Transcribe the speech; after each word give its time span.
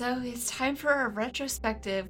so 0.00 0.18
it's 0.24 0.50
time 0.50 0.76
for 0.76 0.90
our 0.90 1.10
retrospective. 1.10 2.08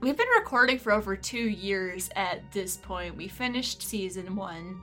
We've 0.00 0.16
been 0.16 0.28
recording 0.38 0.78
for 0.78 0.92
over 0.92 1.16
two 1.16 1.48
years 1.48 2.08
at 2.14 2.40
this 2.52 2.76
point. 2.76 3.16
We 3.16 3.26
finished 3.26 3.82
season 3.82 4.36
one. 4.36 4.80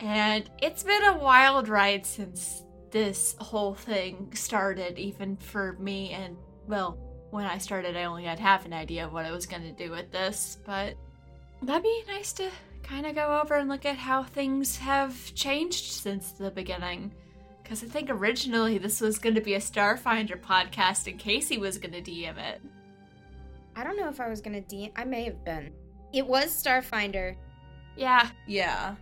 And 0.00 0.48
it's 0.62 0.82
been 0.82 1.04
a 1.04 1.18
wild 1.18 1.68
ride 1.68 2.06
since 2.06 2.64
this 2.90 3.36
whole 3.38 3.74
thing 3.74 4.30
started, 4.32 4.98
even 4.98 5.36
for 5.36 5.74
me. 5.74 6.12
And, 6.12 6.38
well, 6.66 6.98
when 7.32 7.44
I 7.44 7.58
started, 7.58 7.98
I 7.98 8.04
only 8.04 8.24
had 8.24 8.38
half 8.38 8.64
an 8.64 8.72
idea 8.72 9.04
of 9.04 9.12
what 9.12 9.26
I 9.26 9.30
was 9.30 9.44
going 9.44 9.64
to 9.64 9.72
do 9.72 9.90
with 9.90 10.10
this. 10.10 10.56
But 10.64 10.94
that'd 11.60 11.82
be 11.82 12.02
nice 12.08 12.32
to 12.32 12.48
kind 12.82 13.04
of 13.04 13.14
go 13.14 13.42
over 13.42 13.56
and 13.56 13.68
look 13.68 13.84
at 13.84 13.98
how 13.98 14.22
things 14.22 14.78
have 14.78 15.34
changed 15.34 15.92
since 15.92 16.32
the 16.32 16.50
beginning. 16.50 17.12
Because 17.68 17.84
I 17.84 17.86
think 17.86 18.08
originally 18.08 18.78
this 18.78 19.02
was 19.02 19.18
going 19.18 19.34
to 19.34 19.42
be 19.42 19.52
a 19.52 19.60
Starfinder 19.60 20.40
podcast 20.40 21.06
and 21.06 21.18
Casey 21.18 21.58
was 21.58 21.76
going 21.76 21.92
to 21.92 22.00
DM 22.00 22.38
it. 22.38 22.62
I 23.78 23.84
don't 23.84 23.96
know 23.96 24.08
if 24.08 24.20
I 24.20 24.28
was 24.28 24.40
gonna 24.40 24.60
DM. 24.60 24.90
I 24.96 25.04
may 25.04 25.22
have 25.22 25.44
been. 25.44 25.70
It 26.12 26.26
was 26.26 26.46
Starfinder. 26.46 27.36
Yeah, 27.96 28.28
Yeah. 28.48 28.96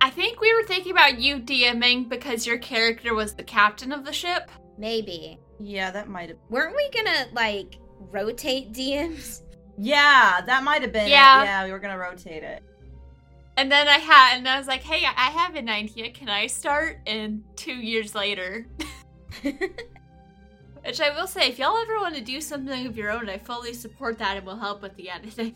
I 0.00 0.10
think 0.10 0.40
we 0.40 0.54
were 0.54 0.64
thinking 0.64 0.92
about 0.92 1.18
you 1.18 1.38
DMing 1.38 2.08
because 2.08 2.46
your 2.46 2.58
character 2.58 3.12
was 3.14 3.34
the 3.34 3.42
captain 3.42 3.90
of 3.92 4.04
the 4.04 4.12
ship. 4.12 4.50
Maybe. 4.78 5.38
Yeah, 5.58 5.90
that 5.90 6.08
might 6.08 6.28
have. 6.28 6.38
Weren't 6.48 6.76
we 6.76 6.90
gonna 6.90 7.26
like 7.32 7.78
rotate 7.98 8.72
DMs? 8.72 9.42
Yeah, 9.78 10.40
that 10.46 10.62
might 10.62 10.82
have 10.82 10.92
been. 10.92 11.08
Yeah. 11.08 11.42
It. 11.42 11.46
Yeah, 11.46 11.64
we 11.64 11.72
were 11.72 11.80
gonna 11.80 11.98
rotate 11.98 12.44
it. 12.44 12.62
And 13.56 13.70
then 13.70 13.86
I 13.86 13.98
had, 13.98 14.38
and 14.38 14.48
I 14.48 14.58
was 14.58 14.66
like, 14.66 14.82
hey, 14.82 15.04
I 15.04 15.30
have 15.30 15.54
an 15.56 15.68
idea. 15.68 16.10
Can 16.10 16.28
I 16.28 16.46
start? 16.46 17.00
And 17.06 17.44
two 17.54 17.74
years 17.74 18.14
later, 18.14 18.66
which 19.42 21.00
I 21.00 21.10
will 21.14 21.26
say, 21.26 21.48
if 21.48 21.58
y'all 21.58 21.76
ever 21.76 21.98
want 21.98 22.14
to 22.14 22.22
do 22.22 22.40
something 22.40 22.86
of 22.86 22.96
your 22.96 23.10
own, 23.10 23.28
I 23.28 23.38
fully 23.38 23.74
support 23.74 24.18
that 24.18 24.36
and 24.38 24.46
will 24.46 24.56
help 24.58 24.82
with 24.82 24.96
the 24.96 25.10
editing. 25.10 25.54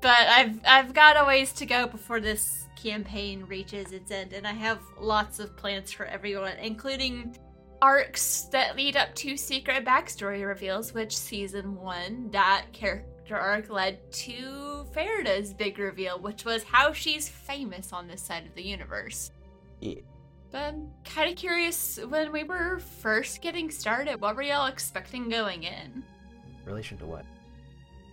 But 0.00 0.28
I've 0.28 0.60
I've 0.66 0.94
got 0.94 1.20
a 1.20 1.26
ways 1.26 1.52
to 1.54 1.66
go 1.66 1.86
before 1.86 2.20
this 2.20 2.68
campaign 2.82 3.44
reaches 3.46 3.92
its 3.92 4.10
end, 4.10 4.32
and 4.32 4.46
I 4.46 4.52
have 4.52 4.80
lots 4.98 5.40
of 5.40 5.56
plans 5.56 5.92
for 5.92 6.06
everyone, 6.06 6.56
including 6.56 7.36
arcs 7.82 8.42
that 8.52 8.76
lead 8.76 8.96
up 8.96 9.14
to 9.16 9.36
secret 9.36 9.84
backstory 9.84 10.46
reveals, 10.46 10.94
which 10.94 11.16
season 11.16 11.76
one, 11.76 12.30
that 12.30 12.66
character 12.72 13.08
arc 13.38 13.70
led 13.70 14.12
to 14.12 14.86
Farida's 14.92 15.52
big 15.52 15.78
reveal, 15.78 16.18
which 16.18 16.44
was 16.44 16.64
how 16.64 16.92
she's 16.92 17.28
famous 17.28 17.92
on 17.92 18.08
this 18.08 18.22
side 18.22 18.46
of 18.46 18.54
the 18.54 18.62
universe. 18.62 19.30
Yeah. 19.80 20.00
But 20.50 20.62
I'm 20.62 20.90
kind 21.04 21.30
of 21.30 21.36
curious 21.36 21.98
when 22.08 22.32
we 22.32 22.42
were 22.42 22.78
first 22.78 23.40
getting 23.40 23.70
started, 23.70 24.20
what 24.20 24.34
were 24.34 24.42
y'all 24.42 24.66
expecting 24.66 25.28
going 25.28 25.62
in? 25.62 26.02
Relation 26.64 26.98
to 26.98 27.06
what? 27.06 27.24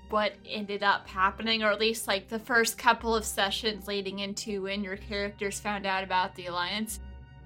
What 0.10 0.34
ended 0.48 0.84
up 0.84 1.08
happening, 1.08 1.64
or 1.64 1.72
at 1.72 1.80
least 1.80 2.08
like 2.08 2.28
the 2.28 2.40
first 2.40 2.78
couple 2.78 3.16
of 3.16 3.26
sessions 3.26 3.88
leading 3.88 4.20
into 4.20 4.64
when 4.64 4.84
your 4.84 4.98
characters 4.98 5.60
found 5.60 5.86
out 5.86 6.04
about 6.04 6.36
the 6.36 6.46
Alliance. 6.46 7.00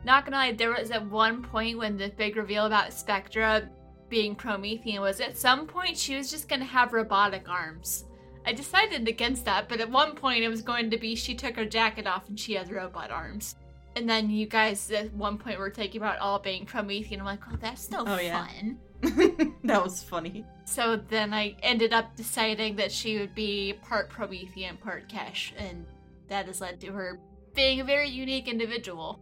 Not 0.04 0.26
gonna 0.26 0.38
lie, 0.38 0.52
there 0.52 0.74
was 0.74 0.92
at 0.92 1.06
one 1.06 1.42
point 1.42 1.78
when 1.78 1.98
the 1.98 2.10
big 2.10 2.36
reveal 2.36 2.66
about 2.66 2.94
Spectra 2.94 3.70
being 4.12 4.36
Promethean 4.36 5.02
was 5.02 5.20
at 5.22 5.36
some 5.36 5.66
point 5.66 5.98
she 5.98 6.16
was 6.16 6.30
just 6.30 6.48
gonna 6.48 6.66
have 6.66 6.94
robotic 6.94 7.50
arms. 7.50 8.06
I 8.46 8.54
decided 8.54 9.08
against 9.08 9.46
that, 9.46 9.68
but 9.70 9.80
at 9.80 9.90
one 9.90 10.16
point 10.16 10.44
it 10.44 10.50
was 10.50 10.62
going 10.62 10.92
to 10.92 10.98
be 10.98 11.16
she 11.16 11.34
took 11.34 11.56
her 11.56 11.66
jacket 11.66 12.06
off 12.06 12.28
and 12.28 12.40
she 12.40 12.54
has 12.54 12.70
robot 12.72 13.10
arms. 13.10 13.56
And 13.96 14.10
then 14.10 14.30
you 14.30 14.46
guys 14.48 14.90
at 14.92 15.14
one 15.14 15.38
point 15.38 15.60
were 15.60 15.70
talking 15.70 15.98
about 16.02 16.20
all 16.20 16.40
being 16.40 16.66
Promethean. 16.66 17.20
I'm 17.20 17.26
like, 17.26 17.40
oh, 17.52 17.56
that's 17.60 17.90
no 17.92 18.04
Oh, 18.06 18.20
yeah. 18.20 18.48
fun. 18.48 18.80
that 19.64 19.84
was 19.84 20.02
funny. 20.02 20.46
So 20.66 20.96
then 20.96 21.34
I 21.34 21.56
ended 21.62 21.94
up 21.94 22.16
deciding 22.16 22.76
that 22.78 22.92
she 22.92 23.20
would 23.20 23.36
be 23.36 23.74
part 23.84 24.10
Promethean, 24.10 24.78
part 24.78 25.08
Kesh, 25.10 25.52
and 25.58 25.86
that 26.30 26.46
has 26.48 26.62
led 26.62 26.80
to 26.82 26.92
her 26.94 27.20
being 27.54 27.80
a 27.82 27.84
very 27.84 28.10
unique 28.10 28.48
individual. 28.48 29.20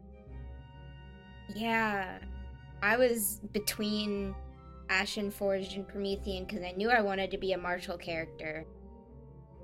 yeah. 1.55 2.19
I 2.81 2.95
was 2.95 3.41
between 3.51 4.33
Ashen 4.89 5.31
Forged 5.31 5.75
and 5.75 5.87
Promethean 5.87 6.45
because 6.45 6.63
I 6.63 6.71
knew 6.71 6.89
I 6.89 7.01
wanted 7.01 7.31
to 7.31 7.37
be 7.37 7.53
a 7.53 7.57
martial 7.57 7.97
character. 7.97 8.65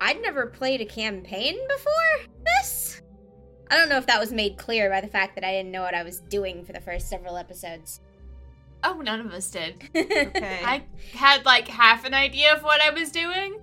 I'd 0.00 0.22
never 0.22 0.46
played 0.46 0.80
a 0.80 0.86
campaign 0.86 1.56
before 1.68 2.32
this. 2.44 3.02
I 3.70 3.76
don't 3.76 3.88
know 3.88 3.96
if 3.96 4.06
that 4.06 4.20
was 4.20 4.32
made 4.32 4.56
clear 4.58 4.88
by 4.88 5.00
the 5.00 5.08
fact 5.08 5.34
that 5.34 5.44
I 5.44 5.52
didn't 5.52 5.72
know 5.72 5.82
what 5.82 5.94
I 5.94 6.02
was 6.02 6.20
doing 6.20 6.64
for 6.64 6.72
the 6.72 6.80
first 6.80 7.08
several 7.08 7.36
episodes. 7.36 8.00
Oh, 8.84 9.00
none 9.00 9.20
of 9.20 9.32
us 9.32 9.50
did. 9.50 9.82
Okay. 9.96 10.60
I 10.64 10.84
had 11.14 11.44
like 11.44 11.66
half 11.66 12.04
an 12.04 12.14
idea 12.14 12.54
of 12.54 12.62
what 12.62 12.80
I 12.80 12.90
was 12.90 13.10
doing. 13.10 13.58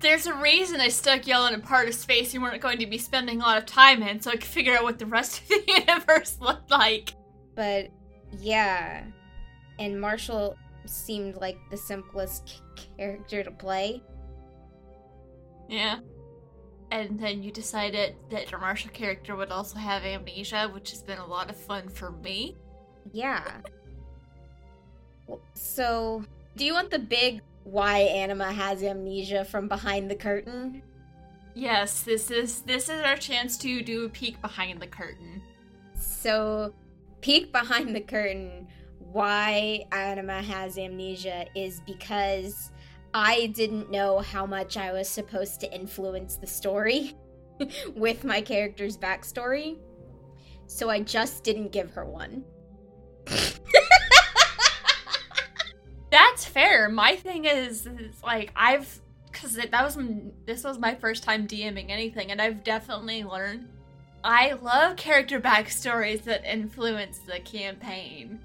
There's 0.00 0.26
a 0.26 0.34
reason 0.34 0.80
I 0.80 0.88
stuck 0.88 1.26
y'all 1.26 1.46
in 1.46 1.54
a 1.54 1.58
part 1.58 1.88
of 1.88 1.94
space 1.94 2.34
you 2.34 2.40
weren't 2.40 2.60
going 2.60 2.78
to 2.78 2.86
be 2.86 2.98
spending 2.98 3.40
a 3.40 3.44
lot 3.44 3.58
of 3.58 3.66
time 3.66 4.02
in, 4.02 4.20
so 4.20 4.30
I 4.30 4.34
could 4.34 4.44
figure 4.44 4.76
out 4.76 4.84
what 4.84 4.98
the 4.98 5.06
rest 5.06 5.40
of 5.40 5.48
the 5.48 5.64
universe 5.88 6.36
looked 6.40 6.70
like. 6.70 7.14
But 7.54 7.88
yeah, 8.38 9.04
and 9.78 10.00
martial 10.00 10.56
seemed 10.88 11.36
like 11.36 11.58
the 11.70 11.76
simplest 11.76 12.48
c- 12.48 12.60
character 12.98 13.42
to 13.42 13.50
play. 13.50 14.02
Yeah. 15.68 15.98
And 16.90 17.18
then 17.18 17.42
you 17.42 17.50
decided 17.50 18.14
that 18.30 18.50
your 18.50 18.60
martial 18.60 18.90
character 18.90 19.34
would 19.34 19.50
also 19.50 19.78
have 19.78 20.04
amnesia, 20.04 20.70
which 20.72 20.90
has 20.90 21.02
been 21.02 21.18
a 21.18 21.26
lot 21.26 21.50
of 21.50 21.56
fun 21.56 21.88
for 21.88 22.12
me. 22.12 22.56
Yeah. 23.12 23.42
So, 25.54 26.24
do 26.56 26.64
you 26.64 26.72
want 26.72 26.90
the 26.90 27.00
big 27.00 27.42
why 27.64 27.98
Anima 27.98 28.52
has 28.52 28.82
amnesia 28.82 29.44
from 29.44 29.66
behind 29.66 30.08
the 30.08 30.14
curtain? 30.14 30.82
Yes, 31.54 32.02
this 32.02 32.30
is 32.30 32.60
this 32.62 32.88
is 32.88 33.00
our 33.02 33.16
chance 33.16 33.56
to 33.58 33.82
do 33.82 34.04
a 34.04 34.08
peek 34.08 34.40
behind 34.40 34.80
the 34.80 34.86
curtain. 34.86 35.42
So, 35.94 36.72
peek 37.20 37.50
behind 37.50 37.96
the 37.96 38.00
curtain. 38.00 38.68
Why 39.12 39.86
Anima 39.92 40.42
has 40.42 40.78
amnesia 40.78 41.46
is 41.54 41.80
because 41.86 42.70
I 43.14 43.46
didn't 43.46 43.90
know 43.90 44.18
how 44.18 44.46
much 44.46 44.76
I 44.76 44.92
was 44.92 45.08
supposed 45.08 45.60
to 45.60 45.72
influence 45.74 46.36
the 46.36 46.46
story 46.46 47.14
with 47.94 48.24
my 48.24 48.40
character's 48.40 48.96
backstory. 48.96 49.78
So 50.66 50.90
I 50.90 51.00
just 51.00 51.44
didn't 51.44 51.72
give 51.72 51.90
her 51.92 52.04
one. 52.04 52.44
That's 56.10 56.44
fair. 56.44 56.88
My 56.88 57.16
thing 57.16 57.44
is, 57.44 57.86
is 57.86 58.22
like 58.22 58.52
I've 58.56 59.00
because 59.30 59.56
that 59.56 59.70
was 59.72 59.98
this 60.46 60.64
was 60.64 60.78
my 60.78 60.94
first 60.94 61.22
time 61.22 61.46
DMing 61.46 61.90
anything, 61.90 62.30
and 62.30 62.40
I've 62.40 62.64
definitely 62.64 63.24
learned. 63.24 63.68
I 64.24 64.52
love 64.52 64.96
character 64.96 65.40
backstories 65.40 66.24
that 66.24 66.44
influence 66.50 67.18
the 67.18 67.38
campaign, 67.40 68.40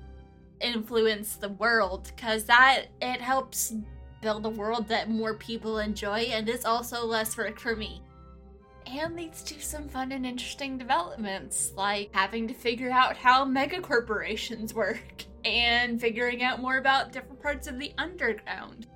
influence 0.61 1.35
the 1.35 1.49
world, 1.49 2.11
because 2.15 2.45
that 2.45 2.85
it 3.01 3.21
helps 3.21 3.73
build 4.21 4.45
a 4.45 4.49
world 4.49 4.87
that 4.87 5.09
more 5.09 5.35
people 5.35 5.79
enjoy, 5.79 6.19
and 6.19 6.47
is 6.47 6.65
also 6.65 7.05
less 7.05 7.37
work 7.37 7.59
for 7.59 7.75
me. 7.75 8.01
And 8.87 9.15
leads 9.15 9.43
to 9.43 9.59
some 9.61 9.87
fun 9.87 10.11
and 10.11 10.25
interesting 10.25 10.77
developments, 10.77 11.73
like 11.75 12.09
having 12.13 12.47
to 12.47 12.53
figure 12.53 12.91
out 12.91 13.17
how 13.17 13.45
mega 13.45 13.79
corporations 13.81 14.73
work 14.73 15.25
and 15.45 15.99
figuring 15.99 16.43
out 16.43 16.61
more 16.61 16.77
about 16.77 17.11
different 17.11 17.41
parts 17.41 17.67
of 17.67 17.79
the 17.79 17.93
underground. 17.97 18.87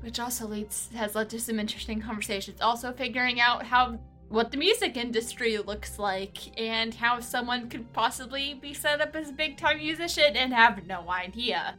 Which 0.00 0.20
also 0.20 0.46
leads 0.46 0.90
has 0.94 1.14
led 1.14 1.30
to 1.30 1.40
some 1.40 1.58
interesting 1.58 2.00
conversations. 2.00 2.60
Also 2.60 2.92
figuring 2.92 3.40
out 3.40 3.64
how 3.64 3.98
what 4.34 4.50
the 4.50 4.56
music 4.56 4.96
industry 4.96 5.56
looks 5.58 5.98
like 5.98 6.58
and 6.60 6.92
how 6.92 7.20
someone 7.20 7.68
could 7.68 7.90
possibly 7.92 8.54
be 8.54 8.74
set 8.74 9.00
up 9.00 9.14
as 9.14 9.30
a 9.30 9.32
big 9.32 9.56
time 9.56 9.78
musician 9.78 10.36
and 10.36 10.52
have 10.52 10.84
no 10.86 11.08
idea. 11.08 11.76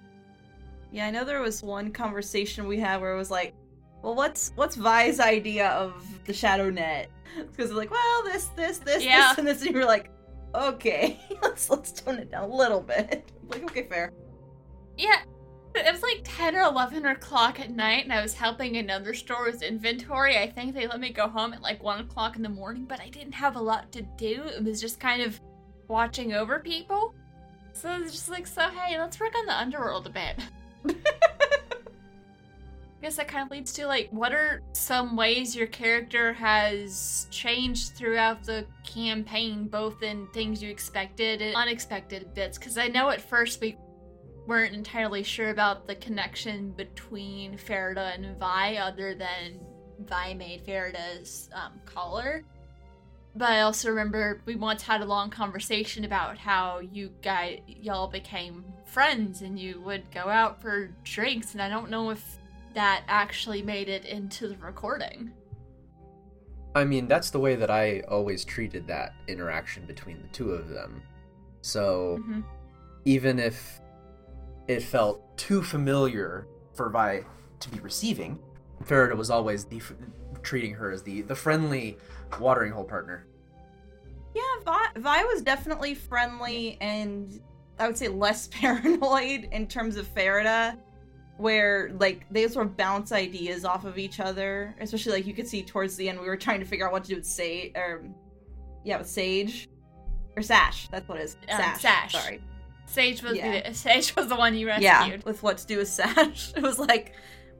Yeah, 0.92 1.08
I 1.08 1.12
know 1.12 1.26
there 1.26 1.42
was 1.42 1.62
one 1.62 1.92
conversation 1.92 2.66
we 2.66 2.80
had 2.80 3.02
where 3.02 3.14
it 3.14 3.18
was 3.18 3.30
like, 3.30 3.54
well, 4.02 4.16
what's 4.16 4.54
what's 4.56 4.76
Vi's 4.78 5.20
idea 5.20 5.68
of 5.70 6.06
the 6.26 6.34
Shadow 6.34 6.70
Net? 6.70 7.10
Because 7.36 7.68
they're 7.68 7.78
like, 7.78 7.92
well, 7.92 8.24
this, 8.24 8.46
this, 8.56 8.78
this, 8.78 9.04
Yeah. 9.04 9.28
this, 9.30 9.38
and 9.40 9.48
this, 9.48 9.62
and 9.62 9.72
you 9.72 9.78
were 9.78 9.86
like, 9.86 10.10
okay, 10.54 11.20
let's 11.42 11.70
let's 11.70 11.92
tone 11.92 12.20
it 12.20 12.32
down 12.32 12.50
a 12.50 12.56
little 12.56 12.80
bit. 12.80 13.30
like, 13.50 13.64
okay, 13.64 13.84
fair. 13.84 14.14
Yeah. 14.98 15.24
It 15.76 15.92
was 15.92 16.02
like 16.02 16.22
10 16.24 16.56
or 16.56 16.62
11 16.62 17.06
o'clock 17.06 17.60
at 17.60 17.70
night, 17.70 18.06
and 18.06 18.14
I 18.14 18.22
was 18.22 18.34
helping 18.34 18.78
another 18.78 19.14
store 19.14 19.46
with 19.46 19.62
inventory. 19.62 20.38
I 20.38 20.50
think 20.50 20.74
they 20.74 20.88
let 20.88 21.02
me 21.02 21.10
go 21.10 21.28
home 21.28 21.54
at 21.54 21.62
like 21.62 21.84
1 21.84 22.00
o'clock 22.00 22.38
in 22.38 22.42
the 22.42 22.50
morning, 22.50 22.86
but 22.86 23.02
I 23.02 23.10
didn't 23.10 23.34
have 23.34 23.58
a 23.58 23.62
lot 23.62 23.92
to 23.92 24.02
do. 24.02 24.44
It 24.46 24.64
was 24.64 24.80
just 24.80 25.02
kind 25.02 25.22
of 25.22 25.40
watching 25.90 26.34
over 26.34 26.60
people. 26.60 27.14
So 27.74 27.92
it 27.92 28.04
was 28.04 28.14
just 28.14 28.30
like, 28.30 28.48
so 28.48 28.70
hey, 28.70 28.98
let's 28.98 29.20
work 29.20 29.34
on 29.38 29.46
the 29.46 29.54
underworld 29.54 30.08
a 30.08 30.10
bit. 30.10 30.40
I 30.88 30.96
guess 33.02 33.18
that 33.18 33.28
kind 33.28 33.46
of 33.46 33.52
leads 33.52 33.74
to 33.74 33.86
like, 33.86 34.08
what 34.12 34.32
are 34.32 34.62
some 34.72 35.18
ways 35.18 35.56
your 35.56 35.68
character 35.68 36.32
has 36.34 37.28
changed 37.30 37.96
throughout 37.96 38.44
the 38.44 38.66
campaign, 38.86 39.68
both 39.68 40.02
in 40.02 40.26
things 40.28 40.64
you 40.64 40.72
expected 40.72 41.42
and 41.42 41.54
unexpected 41.54 42.34
bits? 42.34 42.58
Because 42.58 42.78
I 42.78 42.88
know 42.88 43.10
at 43.10 43.22
first 43.22 43.60
we 43.60 43.78
weren't 44.48 44.74
entirely 44.74 45.24
sure 45.24 45.50
about 45.50 45.88
the 45.88 45.96
connection 45.96 46.72
between 46.72 47.58
Farida 47.58 48.14
and 48.16 48.38
Vi, 48.38 48.78
other 48.78 49.16
than 49.16 49.60
Vi 50.00 50.34
made 50.34 50.66
Farida's 50.66 51.50
um, 51.54 51.74
collar. 51.86 52.44
But 53.36 53.52
I 53.52 53.62
also 53.62 53.90
remember 53.90 54.42
we 54.46 54.56
once 54.56 54.82
had 54.82 55.02
a 55.02 55.06
long 55.06 55.30
conversation 55.30 56.06
about 56.06 56.38
how 56.38 56.80
you 56.80 57.12
guys 57.22 57.60
y'all 57.68 58.08
became 58.08 58.64
friends 58.86 59.42
and 59.42 59.60
you 59.60 59.82
would 59.82 60.10
go 60.12 60.22
out 60.22 60.62
for 60.62 60.92
drinks, 61.04 61.54
and 61.54 61.62
I 61.62 61.68
don't 61.68 61.90
know 61.90 62.12
if 62.12 62.38
that 62.76 63.04
actually 63.08 63.62
made 63.62 63.90
it 63.90 64.06
into 64.06 64.48
the 64.48 64.58
recording. 64.58 65.32
I 66.76 66.84
mean, 66.84 67.08
that's 67.08 67.30
the 67.30 67.40
way 67.40 67.56
that 67.56 67.72
I 67.72 68.02
always 68.02 68.44
treated 68.44 68.88
that 68.88 69.14
interaction 69.28 69.86
between 69.86 70.22
the 70.22 70.28
two 70.30 70.52
of 70.52 70.70
them. 70.70 71.02
So 71.62 72.20
Mhm. 72.22 72.44
even 73.06 73.40
if 73.40 73.80
it 74.68 74.82
felt 74.82 75.38
too 75.38 75.62
familiar 75.62 76.48
for 76.74 76.90
Vi 76.90 77.24
to 77.60 77.70
be 77.70 77.80
receiving, 77.80 78.40
Farida 78.84 79.16
was 79.16 79.30
always 79.30 79.66
the 79.66 79.82
treating 80.44 80.74
her 80.74 80.92
as 80.92 81.02
the 81.04 81.22
the 81.22 81.36
friendly 81.36 81.98
watering 82.40 82.72
hole 82.72 82.84
partner. 82.84 83.26
Yeah, 84.34 84.42
Vi, 84.66 84.88
Vi 84.98 85.24
was 85.26 85.42
definitely 85.42 85.96
friendly 85.96 86.78
and 86.82 87.40
I 87.80 87.88
would 87.88 87.98
say 87.98 88.08
less 88.08 88.48
paranoid 88.52 89.50
in 89.52 89.68
terms 89.68 89.98
of 89.98 90.14
Farida, 90.14 90.78
where 91.38 91.92
like 92.00 92.26
they 92.32 92.48
sort 92.48 92.68
of 92.68 92.78
bounce 92.78 93.12
ideas 93.12 93.66
off 93.66 93.86
of 93.86 93.98
each 93.98 94.20
other. 94.20 94.76
Especially 94.80 95.14
like 95.14 95.26
you 95.26 95.34
could 95.34 95.48
see 95.48 95.64
towards 95.64 95.96
the 95.96 96.10
end 96.10 96.20
we 96.20 96.28
were 96.28 96.38
trying 96.38 96.60
to 96.60 96.66
figure 96.66 96.86
out 96.86 96.92
what 96.92 97.04
to 97.04 97.10
do 97.10 97.16
with 97.16 97.26
Sage, 97.26 97.72
or 97.76 98.04
yeah, 98.84 98.98
with 98.98 99.08
Sage 99.08 99.70
or 100.36 100.42
Sash. 100.42 100.88
That's 100.90 101.08
what 101.08 101.20
it 101.20 101.24
is. 101.24 101.38
Um, 101.50 101.58
Sash. 101.58 101.82
Sash. 101.82 102.12
Sorry. 102.12 102.42
Sage 102.86 103.22
was 103.24 103.36
Yeah. 103.38 103.68
the 103.70 103.74
Sage 103.86 104.16
was 104.16 104.28
the 104.28 104.36
one 104.36 104.56
you 104.56 104.68
rescued. 104.68 104.84
Yeah, 104.84 105.18
with 105.26 105.44
what 105.44 105.58
to 105.60 105.66
do 105.68 105.78
with 105.78 105.88
Sash. 105.88 106.54
It 106.58 106.62
was 106.64 106.80
like, 106.80 107.14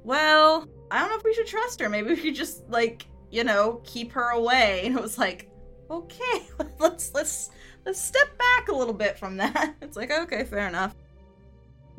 well, 0.04 0.68
I 0.92 1.00
don't 1.00 1.10
know 1.10 1.18
if 1.18 1.24
we 1.24 1.34
should 1.34 1.48
trust 1.48 1.80
her. 1.82 1.90
Maybe 1.90 2.10
we 2.10 2.16
should 2.16 2.36
just 2.36 2.68
like, 2.70 3.06
you 3.32 3.44
know, 3.44 3.82
keep 3.84 4.12
her 4.14 4.30
away. 4.32 4.82
And 4.86 4.96
it 4.96 5.02
was 5.02 5.18
like, 5.18 5.50
okay, 5.90 6.48
let's 6.80 7.14
let's 7.14 7.50
let's 7.86 8.02
step 8.02 8.38
back 8.38 8.70
a 8.70 8.76
little 8.76 8.94
bit 8.94 9.18
from 9.18 9.38
that. 9.38 9.76
It's 9.82 9.98
like, 9.98 10.12
okay, 10.12 10.44
fair 10.44 10.68
enough. 10.68 10.96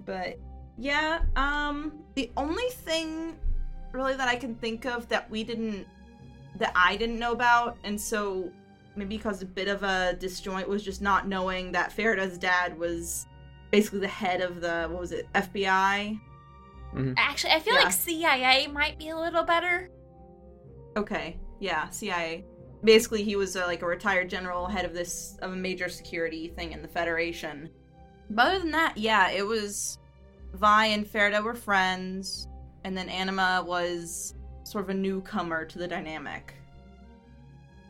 But 0.04 0.38
yeah, 0.78 1.20
um 1.36 1.92
the 2.14 2.30
only 2.36 2.68
thing 2.70 3.36
really 3.92 4.14
that 4.14 4.28
I 4.28 4.36
can 4.36 4.54
think 4.56 4.84
of 4.84 5.08
that 5.08 5.28
we 5.30 5.42
didn't 5.44 5.86
that 6.56 6.72
I 6.74 6.96
didn't 6.96 7.18
know 7.18 7.32
about, 7.32 7.76
and 7.84 8.00
so 8.00 8.50
maybe 8.96 9.16
because 9.16 9.42
a 9.42 9.46
bit 9.46 9.68
of 9.68 9.82
a 9.82 10.14
disjoint 10.18 10.68
was 10.68 10.82
just 10.82 11.02
not 11.02 11.28
knowing 11.28 11.72
that 11.72 11.94
Farida's 11.94 12.38
dad 12.38 12.78
was 12.78 13.26
basically 13.70 14.00
the 14.00 14.08
head 14.08 14.40
of 14.40 14.60
the 14.60 14.86
what 14.90 15.00
was 15.00 15.12
it 15.12 15.26
FBI. 15.34 16.18
Actually, 17.18 17.52
I 17.52 17.60
feel 17.60 17.74
Yeah. 17.74 17.80
like 17.84 17.92
CIA 17.92 18.66
might 18.68 18.98
be 18.98 19.10
a 19.10 19.16
little 19.18 19.44
better. 19.44 19.90
Okay, 20.96 21.38
yeah, 21.60 21.90
CIA. 21.90 22.44
Basically, 22.84 23.22
he 23.22 23.36
was 23.36 23.54
uh, 23.56 23.66
like 23.66 23.82
a 23.82 23.86
retired 23.86 24.30
general, 24.30 24.66
head 24.66 24.84
of 24.86 24.94
this 24.94 25.36
of 25.42 25.52
a 25.52 25.56
major 25.56 25.88
security 25.90 26.48
thing 26.48 26.72
in 26.72 26.80
the 26.80 26.88
Federation. 26.88 27.68
But 28.30 28.46
other 28.46 28.58
than 28.60 28.70
that, 28.70 28.96
yeah, 28.96 29.30
it 29.30 29.44
was 29.44 29.98
Vi 30.54 30.86
and 30.86 31.06
Farida 31.06 31.42
were 31.42 31.54
friends, 31.54 32.48
and 32.84 32.96
then 32.96 33.08
Anima 33.10 33.62
was 33.66 34.34
sort 34.64 34.84
of 34.84 34.90
a 34.90 34.94
newcomer 34.94 35.64
to 35.66 35.78
the 35.78 35.86
dynamic. 35.86 36.54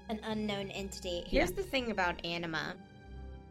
An 0.09 0.21
unknown 0.25 0.71
entity. 0.71 1.25
Here's 1.27 1.53
the 1.53 1.63
thing 1.63 1.91
about 1.91 2.25
Anima. 2.25 2.75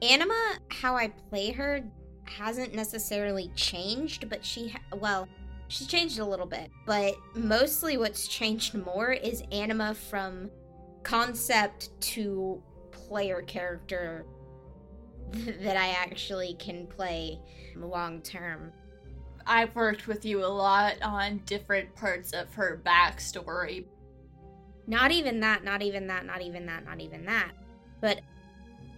Anima, 0.02 0.58
how 0.70 0.96
I 0.96 1.10
play 1.30 1.52
her, 1.52 1.82
hasn't 2.26 2.74
necessarily 2.74 3.52
changed, 3.56 4.30
but 4.30 4.44
she, 4.44 4.70
ha- 4.70 4.98
well, 4.98 5.28
she's 5.68 5.88
changed 5.88 6.20
a 6.20 6.26
little 6.26 6.46
bit. 6.46 6.72
But 6.86 7.16
mostly 7.36 7.98
what's 7.98 8.28
changed 8.28 8.74
more 8.76 9.12
is 9.12 9.44
Anima 9.52 9.94
from 9.94 10.50
concept 11.04 11.90
to 12.02 12.62
player 12.92 13.42
character 13.42 14.26
that 15.32 15.78
I 15.78 15.90
actually 15.90 16.56
can 16.56 16.88
play 16.88 17.40
long 17.76 18.22
term. 18.22 18.72
I've 19.48 19.76
worked 19.76 20.08
with 20.08 20.26
you 20.26 20.44
a 20.44 20.48
lot 20.48 20.96
on 21.04 21.38
different 21.46 21.96
parts 21.96 22.34
of 22.34 22.54
her 22.56 22.82
backstory. 22.84 23.86
Not 24.88 25.12
even 25.12 25.40
that, 25.40 25.64
not 25.64 25.82
even 25.82 26.08
that, 26.08 26.26
not 26.26 26.42
even 26.42 26.66
that, 26.68 26.86
not 26.86 27.02
even 27.02 27.26
that. 27.26 27.52
But 28.02 28.22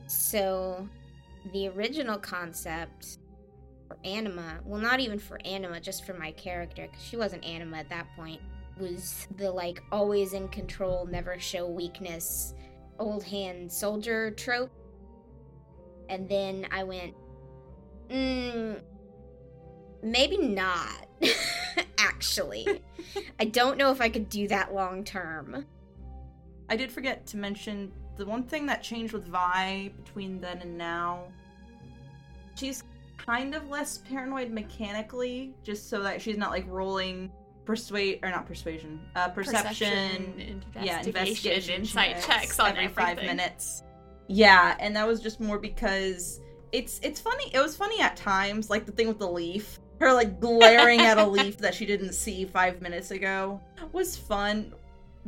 so 0.07 0.87
the 1.53 1.69
original 1.69 2.17
concept 2.17 3.19
for 3.87 3.97
Anima, 4.03 4.59
well, 4.65 4.81
not 4.81 4.99
even 4.99 5.17
for 5.17 5.39
Anima, 5.45 5.79
just 5.79 6.05
for 6.05 6.13
my 6.13 6.31
character, 6.31 6.87
because 6.89 7.03
she 7.03 7.15
wasn't 7.17 7.43
Anima 7.45 7.77
at 7.77 7.89
that 7.89 8.07
point, 8.15 8.41
was 8.77 9.27
the 9.37 9.49
like 9.49 9.81
always 9.91 10.33
in 10.33 10.47
control, 10.49 11.05
never 11.05 11.39
show 11.39 11.67
weakness, 11.67 12.53
old 12.99 13.23
hand 13.23 13.71
soldier 13.71 14.31
trope. 14.31 14.71
And 16.09 16.27
then 16.27 16.67
I 16.71 16.83
went, 16.83 17.13
mm, 18.09 18.79
maybe 20.01 20.37
not, 20.37 21.07
actually. 21.97 22.81
I 23.39 23.45
don't 23.45 23.77
know 23.77 23.91
if 23.91 24.01
I 24.01 24.09
could 24.09 24.29
do 24.29 24.47
that 24.49 24.73
long 24.73 25.03
term. 25.03 25.65
I 26.69 26.75
did 26.75 26.91
forget 26.91 27.25
to 27.27 27.37
mention 27.37 27.91
the 28.17 28.25
one 28.25 28.43
thing 28.43 28.65
that 28.65 28.83
changed 28.83 29.13
with 29.13 29.25
Vi 29.27 29.91
between 30.03 30.41
then 30.41 30.59
and 30.59 30.77
now. 30.77 31.25
She's 32.55 32.83
kind 33.17 33.55
of 33.55 33.69
less 33.69 33.99
paranoid 33.99 34.51
mechanically, 34.51 35.53
just 35.63 35.89
so 35.89 36.01
that 36.01 36.21
she's 36.21 36.37
not 36.37 36.49
like 36.49 36.65
rolling 36.67 37.31
persuade 37.65 38.19
or 38.23 38.30
not 38.30 38.45
persuasion, 38.47 38.99
uh, 39.15 39.30
perception, 39.30 40.63
yeah, 40.81 41.01
investigation 41.01 41.81
insight 41.81 42.21
checks 42.23 42.59
on 42.59 42.77
every 42.77 42.87
five 42.87 43.18
minutes. 43.18 43.83
Yeah, 44.27 44.75
and 44.80 44.95
that 44.95 45.07
was 45.07 45.21
just 45.21 45.39
more 45.39 45.59
because 45.59 46.39
it's 46.71 46.99
it's 47.03 47.19
funny. 47.19 47.51
It 47.53 47.59
was 47.59 47.75
funny 47.75 48.01
at 48.01 48.15
times, 48.15 48.69
like 48.69 48.85
the 48.85 48.92
thing 48.92 49.07
with 49.07 49.19
the 49.19 49.30
leaf. 49.30 49.80
Her 49.99 50.13
like 50.13 50.39
glaring 50.39 51.01
at 51.01 51.18
a 51.18 51.25
leaf 51.27 51.57
that 51.57 51.73
she 51.73 51.85
didn't 51.85 52.13
see 52.13 52.45
five 52.45 52.81
minutes 52.81 53.11
ago 53.11 53.59
was 53.94 54.15
fun, 54.15 54.73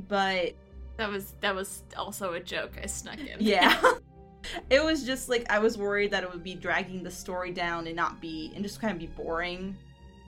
but 0.08 0.54
That 1.00 1.10
was 1.10 1.34
that 1.40 1.56
was 1.56 1.84
also 1.96 2.34
a 2.34 2.42
joke 2.42 2.74
I 2.84 2.86
snuck 2.86 3.20
in. 3.20 3.38
yeah. 3.40 3.82
it 4.70 4.84
was 4.84 5.06
just 5.06 5.30
like 5.30 5.46
I 5.50 5.58
was 5.58 5.78
worried 5.78 6.12
that 6.12 6.24
it 6.24 6.32
would 6.32 6.44
be 6.44 6.56
dragging 6.56 7.04
the 7.04 7.12
story 7.12 7.52
down 7.52 7.88
and 7.88 7.96
not 7.96 8.20
be 8.20 8.52
and 8.54 8.64
just 8.64 8.82
kind 8.82 8.92
of 8.92 9.00
be 9.00 9.08
boring. 9.08 9.78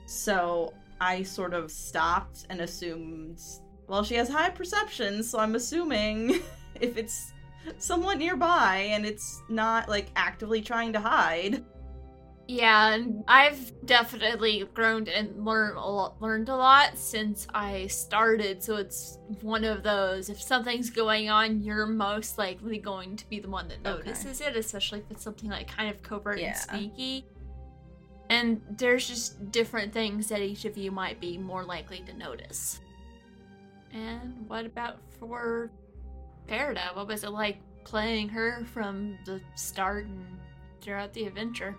So 0.06 0.72
I 0.98 1.24
sort 1.24 1.52
of 1.52 1.70
stopped 1.70 2.46
and 2.48 2.62
assumed 2.62 3.38
well 3.86 4.02
she 4.02 4.14
has 4.14 4.30
high 4.30 4.48
perception, 4.48 5.22
so 5.22 5.38
I'm 5.38 5.56
assuming 5.56 6.40
if 6.80 6.96
it's 6.96 7.34
somewhat 7.76 8.16
nearby 8.16 8.88
and 8.92 9.04
it's 9.04 9.42
not 9.50 9.90
like 9.90 10.08
actively 10.16 10.62
trying 10.62 10.94
to 10.94 11.00
hide. 11.00 11.62
Yeah, 12.48 12.94
and 12.94 13.06
mm-hmm. 13.06 13.20
I've 13.28 13.86
definitely 13.86 14.64
grown 14.74 15.06
and 15.08 15.44
learned 15.44 15.76
a 15.76 15.80
lot, 15.80 16.20
learned 16.20 16.48
a 16.48 16.56
lot 16.56 16.98
since 16.98 17.46
I 17.54 17.86
started. 17.86 18.62
So 18.62 18.76
it's 18.76 19.18
one 19.40 19.64
of 19.64 19.82
those 19.82 20.28
if 20.28 20.42
something's 20.42 20.90
going 20.90 21.30
on, 21.30 21.62
you're 21.62 21.86
most 21.86 22.38
likely 22.38 22.78
going 22.78 23.16
to 23.16 23.28
be 23.28 23.38
the 23.38 23.48
one 23.48 23.68
that 23.68 23.78
Okay. 23.86 24.08
notices 24.08 24.40
it, 24.40 24.56
especially 24.56 25.00
if 25.00 25.10
it's 25.10 25.22
something 25.22 25.50
like 25.50 25.68
kind 25.68 25.88
of 25.88 26.02
covert 26.02 26.40
Yeah. 26.40 26.48
and 26.48 26.56
sneaky. 26.56 27.24
And 28.28 28.60
there's 28.70 29.06
just 29.06 29.50
different 29.52 29.92
things 29.92 30.28
that 30.28 30.40
each 30.40 30.64
of 30.64 30.76
you 30.76 30.90
might 30.90 31.20
be 31.20 31.38
more 31.38 31.64
likely 31.64 32.00
to 32.06 32.12
notice. 32.12 32.80
And 33.92 34.48
what 34.48 34.64
about 34.66 34.98
for 35.20 35.70
Farida? 36.48 36.94
What 36.96 37.06
was 37.06 37.24
it 37.24 37.30
like 37.30 37.58
playing 37.84 38.28
her 38.30 38.64
from 38.72 39.18
the 39.26 39.40
start 39.54 40.06
and 40.06 40.24
throughout 40.80 41.12
the 41.12 41.26
adventure? 41.26 41.76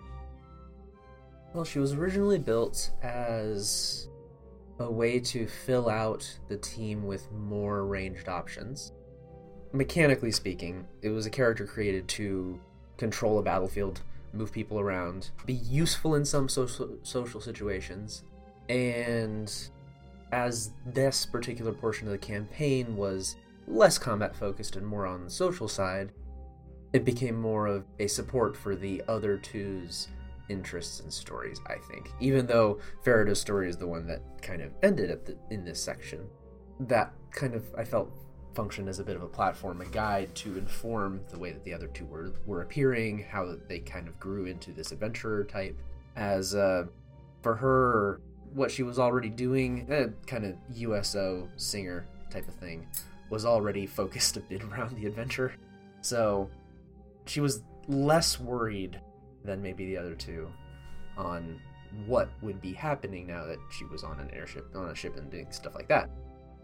Well, 1.54 1.64
she 1.64 1.78
was 1.78 1.92
originally 1.92 2.40
built 2.40 2.90
as 3.00 4.08
a 4.80 4.90
way 4.90 5.20
to 5.20 5.46
fill 5.46 5.88
out 5.88 6.28
the 6.48 6.56
team 6.56 7.04
with 7.04 7.30
more 7.30 7.86
ranged 7.86 8.28
options. 8.28 8.92
Mechanically 9.72 10.32
speaking, 10.32 10.84
it 11.00 11.10
was 11.10 11.26
a 11.26 11.30
character 11.30 11.64
created 11.64 12.08
to 12.08 12.58
control 12.96 13.38
a 13.38 13.42
battlefield, 13.42 14.00
move 14.32 14.50
people 14.50 14.80
around, 14.80 15.30
be 15.46 15.54
useful 15.54 16.16
in 16.16 16.24
some 16.24 16.48
social 16.48 16.98
social 17.04 17.40
situations, 17.40 18.24
and 18.68 19.68
as 20.32 20.72
this 20.84 21.24
particular 21.24 21.72
portion 21.72 22.08
of 22.08 22.12
the 22.12 22.18
campaign 22.18 22.96
was 22.96 23.36
less 23.68 23.96
combat 23.96 24.34
focused 24.34 24.74
and 24.74 24.84
more 24.84 25.06
on 25.06 25.22
the 25.22 25.30
social 25.30 25.68
side, 25.68 26.10
it 26.92 27.04
became 27.04 27.40
more 27.40 27.68
of 27.68 27.84
a 28.00 28.08
support 28.08 28.56
for 28.56 28.74
the 28.74 29.02
other 29.06 29.38
two's 29.38 30.08
interests 30.48 31.00
and 31.00 31.12
stories, 31.12 31.60
I 31.66 31.76
think. 31.90 32.12
Even 32.20 32.46
though 32.46 32.78
Farida's 33.02 33.40
story 33.40 33.68
is 33.68 33.76
the 33.76 33.86
one 33.86 34.06
that 34.06 34.20
kind 34.42 34.62
of 34.62 34.72
ended 34.82 35.10
at 35.10 35.24
the, 35.26 35.36
in 35.50 35.64
this 35.64 35.80
section, 35.80 36.26
that 36.80 37.12
kind 37.30 37.54
of 37.54 37.64
I 37.76 37.84
felt 37.84 38.12
functioned 38.54 38.88
as 38.88 39.00
a 39.00 39.04
bit 39.04 39.16
of 39.16 39.22
a 39.22 39.28
platform, 39.28 39.80
a 39.80 39.86
guide 39.86 40.34
to 40.36 40.56
inform 40.56 41.20
the 41.30 41.38
way 41.38 41.52
that 41.52 41.64
the 41.64 41.74
other 41.74 41.88
two 41.88 42.04
were 42.06 42.32
were 42.46 42.62
appearing, 42.62 43.24
how 43.30 43.56
they 43.68 43.80
kind 43.80 44.08
of 44.08 44.18
grew 44.18 44.46
into 44.46 44.72
this 44.72 44.92
adventurer 44.92 45.44
type. 45.44 45.76
As 46.16 46.54
uh, 46.54 46.86
for 47.42 47.56
her, 47.56 48.20
what 48.52 48.70
she 48.70 48.82
was 48.82 48.98
already 48.98 49.28
doing, 49.28 49.86
a 49.90 50.08
kind 50.26 50.44
of 50.44 50.54
USO 50.74 51.48
singer 51.56 52.06
type 52.30 52.46
of 52.48 52.54
thing, 52.54 52.86
was 53.30 53.44
already 53.44 53.86
focused 54.00 54.36
a 54.36 54.40
bit 54.40 54.62
around 54.62 54.96
the 54.96 55.06
adventure. 55.06 55.52
So 56.00 56.50
she 57.26 57.40
was 57.40 57.62
less 57.88 58.38
worried 58.38 59.00
than 59.44 59.62
maybe 59.62 59.86
the 59.86 59.96
other 59.96 60.14
two 60.14 60.50
on 61.16 61.60
what 62.06 62.30
would 62.42 62.60
be 62.60 62.72
happening 62.72 63.26
now 63.26 63.44
that 63.44 63.58
she 63.70 63.84
was 63.84 64.02
on 64.02 64.18
an 64.18 64.30
airship, 64.32 64.66
on 64.74 64.90
a 64.90 64.94
ship, 64.94 65.16
and 65.16 65.30
doing 65.30 65.46
stuff 65.50 65.74
like 65.74 65.88
that. 65.88 66.10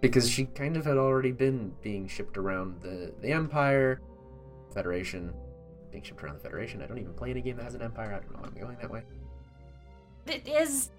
Because 0.01 0.29
she 0.29 0.47
kind 0.47 0.77
of 0.77 0.85
had 0.85 0.97
already 0.97 1.31
been 1.31 1.73
being 1.83 2.09
shipped 2.09 2.37
around 2.37 2.81
the, 2.81 3.13
the 3.21 3.31
Empire, 3.31 4.01
Federation, 4.73 5.33
being 5.91 6.03
shipped 6.03 6.23
around 6.23 6.35
the 6.35 6.41
Federation. 6.41 6.83
I 6.83 6.87
don't 6.87 6.99
even 6.99 7.15
play 7.15 7.31
any 7.31 7.43
game 7.43 7.57
that 7.57 7.65
has 7.65 7.75
an 7.75 7.83
Empire. 7.83 8.15
I 8.15 8.21
don't 8.21 8.33
know 8.33 8.41
why 8.41 8.49
I'm 8.49 8.61
going 8.61 8.77
that 8.81 8.91
way. 8.91 9.03
It 10.27 10.49
is 10.49 10.91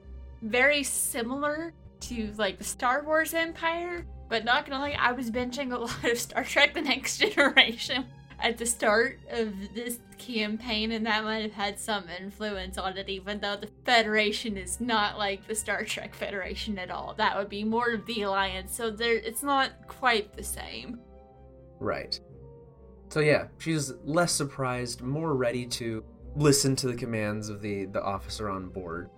very 0.42 0.84
similar 0.84 1.74
to 2.02 2.32
like 2.38 2.58
the 2.58 2.64
Star 2.64 3.04
Wars 3.04 3.34
Empire, 3.34 4.06
but 4.30 4.46
not 4.46 4.66
gonna 4.66 4.84
lie, 4.84 4.96
I 4.98 5.12
was 5.12 5.30
binging 5.30 5.74
a 5.74 5.78
lot 5.80 6.04
of 6.04 6.18
Star 6.18 6.44
Trek: 6.44 6.74
The 6.74 6.82
Next 6.82 7.18
Generation 7.18 8.06
at 8.42 8.58
the 8.58 8.66
start 8.66 9.20
of 9.30 9.54
this 9.74 10.00
campaign, 10.18 10.92
and 10.92 11.06
that 11.06 11.24
might 11.24 11.42
have 11.44 11.54
had 11.54 11.80
some 11.80 12.06
influence 12.22 12.78
on 12.78 12.98
it, 12.98 13.10
even 13.10 13.40
though 13.40 13.56
the 13.56 13.70
Federation 13.86 14.58
is 14.58 14.80
not 14.80 15.18
like 15.18 15.48
the 15.48 15.56
Star 15.56 15.84
Trek 15.84 16.14
Federation 16.14 16.78
at 16.80 16.92
all. 16.92 17.14
That 17.18 17.38
would 17.38 17.50
be 17.50 17.64
more 17.64 17.92
of 17.92 18.06
the 18.06 18.24
Alliance, 18.24 18.76
so 18.76 18.90
there 18.90 19.16
it's 19.16 19.44
not 19.44 19.72
quite 19.88 20.36
the 20.36 20.44
same. 20.44 21.00
Right. 21.80 22.20
So 23.10 23.20
yeah, 23.20 23.48
she's 23.58 23.94
less 24.06 24.32
surprised, 24.32 25.02
more 25.02 25.36
ready 25.36 25.66
to 25.68 26.04
listen 26.36 26.76
to 26.78 26.88
the 26.88 26.96
commands 26.96 27.50
of 27.50 27.62
the, 27.62 27.86
the 27.86 28.02
officer 28.02 28.50
on 28.50 28.70
board. 28.70 29.10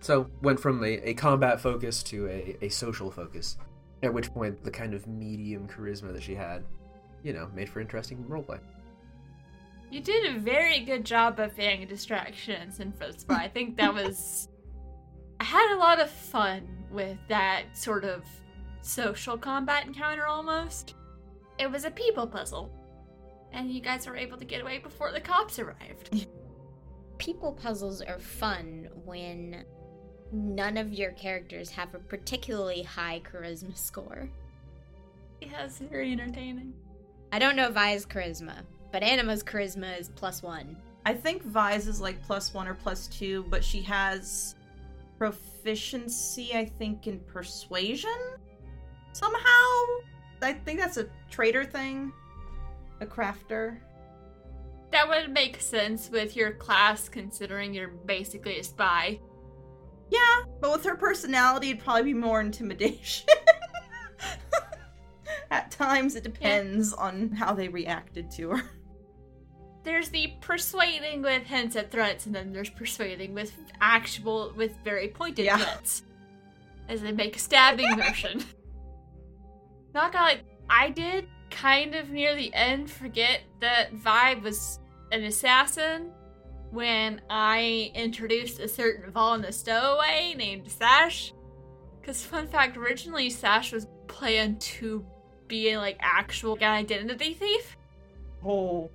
So 0.00 0.28
went 0.42 0.58
from 0.58 0.82
a, 0.82 1.10
a 1.10 1.14
combat 1.14 1.60
focus 1.60 2.02
to 2.04 2.26
a, 2.26 2.56
a 2.62 2.68
social 2.68 3.10
focus. 3.10 3.56
At 4.02 4.12
which 4.12 4.32
point 4.32 4.64
the 4.64 4.70
kind 4.70 4.94
of 4.94 5.06
medium 5.06 5.68
charisma 5.68 6.12
that 6.12 6.24
she 6.24 6.34
had, 6.34 6.64
you 7.22 7.32
know, 7.32 7.48
made 7.54 7.68
for 7.68 7.80
interesting 7.80 8.24
roleplay. 8.28 8.58
You 9.90 10.00
did 10.00 10.34
a 10.34 10.38
very 10.38 10.80
good 10.80 11.04
job 11.04 11.38
of 11.38 11.54
being 11.56 11.82
a 11.82 11.86
distraction 11.86 12.72
in 12.78 12.92
Fistball. 12.92 13.36
I 13.38 13.48
think 13.48 13.76
that 13.76 13.92
was. 13.92 14.48
I 15.38 15.44
had 15.44 15.74
a 15.74 15.78
lot 15.78 16.00
of 16.00 16.08
fun 16.08 16.66
with 16.90 17.18
that 17.28 17.64
sort 17.74 18.04
of 18.04 18.24
social 18.80 19.36
combat 19.36 19.86
encounter 19.86 20.26
almost. 20.26 20.94
It 21.58 21.70
was 21.70 21.84
a 21.84 21.90
people 21.90 22.26
puzzle. 22.26 22.70
And 23.52 23.70
you 23.70 23.80
guys 23.80 24.06
were 24.06 24.16
able 24.16 24.38
to 24.38 24.44
get 24.44 24.62
away 24.62 24.78
before 24.78 25.12
the 25.12 25.20
cops 25.20 25.58
arrived. 25.58 26.26
People 27.18 27.52
puzzles 27.52 28.00
are 28.00 28.18
fun 28.18 28.88
when 29.04 29.64
none 30.32 30.78
of 30.78 30.92
your 30.92 31.12
characters 31.12 31.68
have 31.70 31.94
a 31.94 31.98
particularly 31.98 32.82
high 32.82 33.20
charisma 33.30 33.76
score. 33.76 34.30
Yeah, 35.40 35.64
it's 35.64 35.78
very 35.78 36.12
entertaining. 36.12 36.72
I 37.32 37.38
don't 37.38 37.56
know 37.56 37.70
Vi's 37.70 38.04
charisma, 38.04 38.56
but 38.92 39.02
Anima's 39.02 39.42
charisma 39.42 39.98
is 39.98 40.10
plus 40.10 40.42
one. 40.42 40.76
I 41.06 41.14
think 41.14 41.42
Vi's 41.42 41.86
is 41.88 41.98
like 41.98 42.22
plus 42.22 42.52
one 42.52 42.68
or 42.68 42.74
plus 42.74 43.06
two, 43.06 43.46
but 43.48 43.64
she 43.64 43.80
has 43.82 44.54
proficiency, 45.16 46.50
I 46.54 46.66
think, 46.66 47.06
in 47.06 47.20
persuasion 47.20 48.10
somehow. 49.12 49.84
I 50.42 50.52
think 50.52 50.78
that's 50.78 50.98
a 50.98 51.06
trader 51.30 51.64
thing, 51.64 52.12
a 53.00 53.06
crafter. 53.06 53.78
That 54.90 55.08
would 55.08 55.32
make 55.32 55.58
sense 55.60 56.10
with 56.10 56.36
your 56.36 56.52
class, 56.52 57.08
considering 57.08 57.72
you're 57.72 57.88
basically 57.88 58.58
a 58.58 58.64
spy. 58.64 59.20
Yeah, 60.10 60.42
but 60.60 60.70
with 60.70 60.84
her 60.84 60.96
personality, 60.96 61.70
it'd 61.70 61.82
probably 61.82 62.12
be 62.12 62.14
more 62.14 62.40
intimidation. 62.42 63.26
At 65.52 65.70
times, 65.70 66.16
it 66.16 66.22
depends 66.24 66.94
on 66.94 67.28
how 67.28 67.52
they 67.52 67.68
reacted 67.68 68.30
to 68.32 68.52
her. 68.52 68.62
There's 69.84 70.08
the 70.08 70.32
persuading 70.40 71.20
with 71.20 71.42
hints 71.42 71.76
at 71.76 71.90
threats, 71.90 72.24
and 72.24 72.34
then 72.34 72.52
there's 72.52 72.70
persuading 72.70 73.34
with 73.34 73.52
actual, 73.80 74.54
with 74.56 74.72
very 74.82 75.08
pointed 75.08 75.44
Yeah. 75.44 75.58
threats. 75.58 76.04
As 76.88 77.02
they 77.02 77.12
make 77.12 77.36
a 77.36 77.38
stabbing 77.38 77.98
motion. 77.98 78.44
Not 79.94 80.12
gonna 80.12 80.38
I 80.70 80.88
did 80.88 81.26
kind 81.50 81.94
of 81.96 82.08
near 82.08 82.34
the 82.34 82.54
end 82.54 82.90
forget 82.90 83.40
that 83.60 83.92
Vibe 83.94 84.42
was 84.42 84.78
an 85.10 85.24
assassin 85.24 86.12
when 86.70 87.20
I 87.28 87.90
introduced 87.94 88.58
a 88.60 88.68
certain 88.68 89.10
Vol 89.10 89.34
in 89.34 89.42
the 89.42 89.52
stowaway 89.52 90.34
named 90.34 90.70
Sash. 90.70 91.34
Because, 92.00 92.24
fun 92.24 92.46
fact, 92.46 92.76
originally 92.78 93.28
Sash 93.28 93.72
was 93.72 93.86
planned 94.06 94.60
to 94.62 95.04
be 95.52 95.70
a, 95.72 95.78
like, 95.78 95.98
actual 96.00 96.56
identity 96.62 97.34
thief. 97.34 97.76
Oh, 98.44 98.90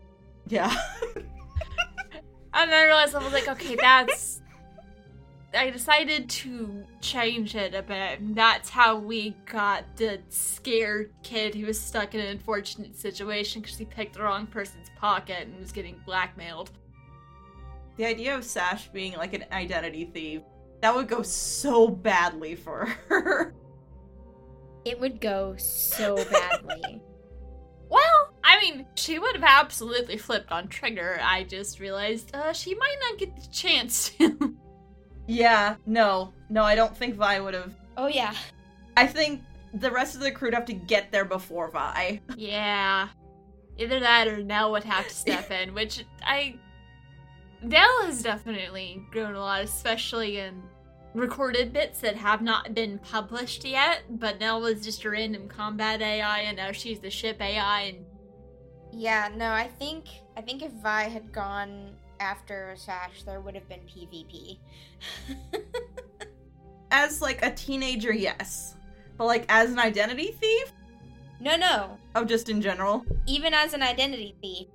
yeah. 0.48 0.74
And 2.54 2.72
then 2.72 2.80
I 2.80 2.86
realized 2.86 3.14
I 3.14 3.24
was 3.24 3.34
like, 3.34 3.48
okay, 3.48 3.76
that's. 3.76 4.42
I 5.54 5.70
decided 5.70 6.28
to 6.42 6.84
change 7.02 7.56
it 7.56 7.76
a 7.76 7.84
bit. 7.84 8.20
and 8.20 8.36
That's 8.36 8.68
how 8.70 8.98
we 8.98 9.36
got 9.46 9.84
the 9.96 10.20
scared 10.30 11.12
kid 11.22 11.54
who 11.54 11.68
was 11.68 11.80
stuck 11.80 12.16
in 12.16 12.22
an 12.22 12.28
unfortunate 12.28 12.96
situation 12.96 13.62
because 13.62 13.78
he 13.78 13.86
picked 13.86 14.16
the 14.16 14.24
wrong 14.24 14.48
person's 14.48 14.90
pocket 14.98 15.48
and 15.48 15.60
was 15.60 15.72
getting 15.72 16.02
blackmailed. 16.06 16.72
the 17.98 18.06
idea 18.06 18.36
of 18.36 18.44
Sash 18.44 18.88
being 18.90 19.14
like 19.18 19.34
an 19.34 19.46
identity 19.52 20.06
thief, 20.06 20.42
that 20.82 20.96
would 20.96 21.08
go 21.08 21.22
so 21.22 21.88
badly 21.90 22.56
for 22.56 22.86
her. 23.08 23.54
It 24.88 25.00
would 25.00 25.20
go 25.22 25.56
so 25.58 26.16
badly. 26.32 27.02
Well, 27.90 28.34
I 28.44 28.60
mean, 28.60 28.86
she 28.96 29.18
would 29.18 29.36
have 29.38 29.46
absolutely 29.48 30.18
flipped 30.18 30.52
on 30.52 30.68
Trigger. 30.68 31.20
I 31.24 31.44
just 31.46 31.80
realized 31.80 32.36
uh, 32.36 32.52
she 32.52 32.76
might 32.76 32.98
not 33.10 33.18
get 33.18 33.34
the 33.42 33.48
chance 33.48 34.10
to. 34.10 34.56
yeah, 35.26 35.78
no. 35.86 36.34
No, 36.50 36.64
I 36.64 36.76
don't 36.76 36.96
think 36.98 37.16
Vi 37.16 37.40
would 37.40 37.54
have. 37.54 37.74
oh 37.96 38.08
yeah. 38.08 38.34
I 38.98 39.08
think 39.08 39.42
the 39.74 39.90
rest 39.90 40.16
of 40.16 40.22
the 40.22 40.32
crew 40.32 40.48
would 40.48 40.54
have 40.54 40.66
to 40.66 40.74
get 40.74 41.14
there 41.14 41.24
before 41.24 41.72
Vi. 41.72 42.20
Yeah. 42.36 43.08
Either 43.78 44.02
that 44.02 44.28
or 44.28 44.44
Nell 44.44 44.74
would 44.74 44.84
have 44.84 45.08
to 45.08 45.14
step 45.14 45.50
in, 45.52 45.74
which 45.74 46.04
I. 46.22 46.56
Nell 47.62 48.04
has 48.06 48.22
definitely 48.22 49.02
grown 49.12 49.34
a 49.36 49.40
lot, 49.40 49.62
especially 49.62 50.40
in 50.40 50.62
recorded 51.18 51.74
bits 51.74 52.00
that 52.02 52.16
have 52.16 52.42
not 52.42 52.74
been 52.74 53.00
published 53.00 53.66
yet. 53.66 54.04
But 54.10 54.40
Nell 54.40 54.62
was 54.62 54.84
just 54.84 55.04
a 55.04 55.10
random 55.10 55.48
combat 55.48 56.02
AI, 56.02 56.40
and 56.42 56.58
now 56.58 56.72
she's 56.72 57.00
the 57.00 57.10
ship 57.10 57.42
AI, 57.42 57.82
and 57.82 58.06
Yeah, 58.92 59.30
no, 59.36 59.52
I 59.52 59.68
think 59.68 60.06
I 60.36 60.42
think 60.42 60.62
if 60.62 60.72
Vi 60.72 61.04
had 61.04 61.32
gone 61.32 61.96
after 62.20 62.74
Sash, 62.78 63.24
there 63.24 63.42
would 63.42 63.56
have 63.56 63.68
been 63.68 63.82
PvP. 63.82 64.60
As 66.92 67.22
like 67.22 67.44
a 67.44 67.52
teenager, 67.52 68.14
yes. 68.14 68.76
But 69.18 69.26
like 69.26 69.46
as 69.50 69.72
an 69.72 69.80
identity 69.80 70.36
thief? 70.40 70.72
no, 71.40 71.56
no. 71.56 71.98
Oh, 72.16 72.24
just 72.24 72.50
in 72.50 72.62
general. 72.62 73.04
Even 73.28 73.54
as 73.54 73.74
an 73.74 73.84
identity 73.84 74.36
thief, 74.42 74.68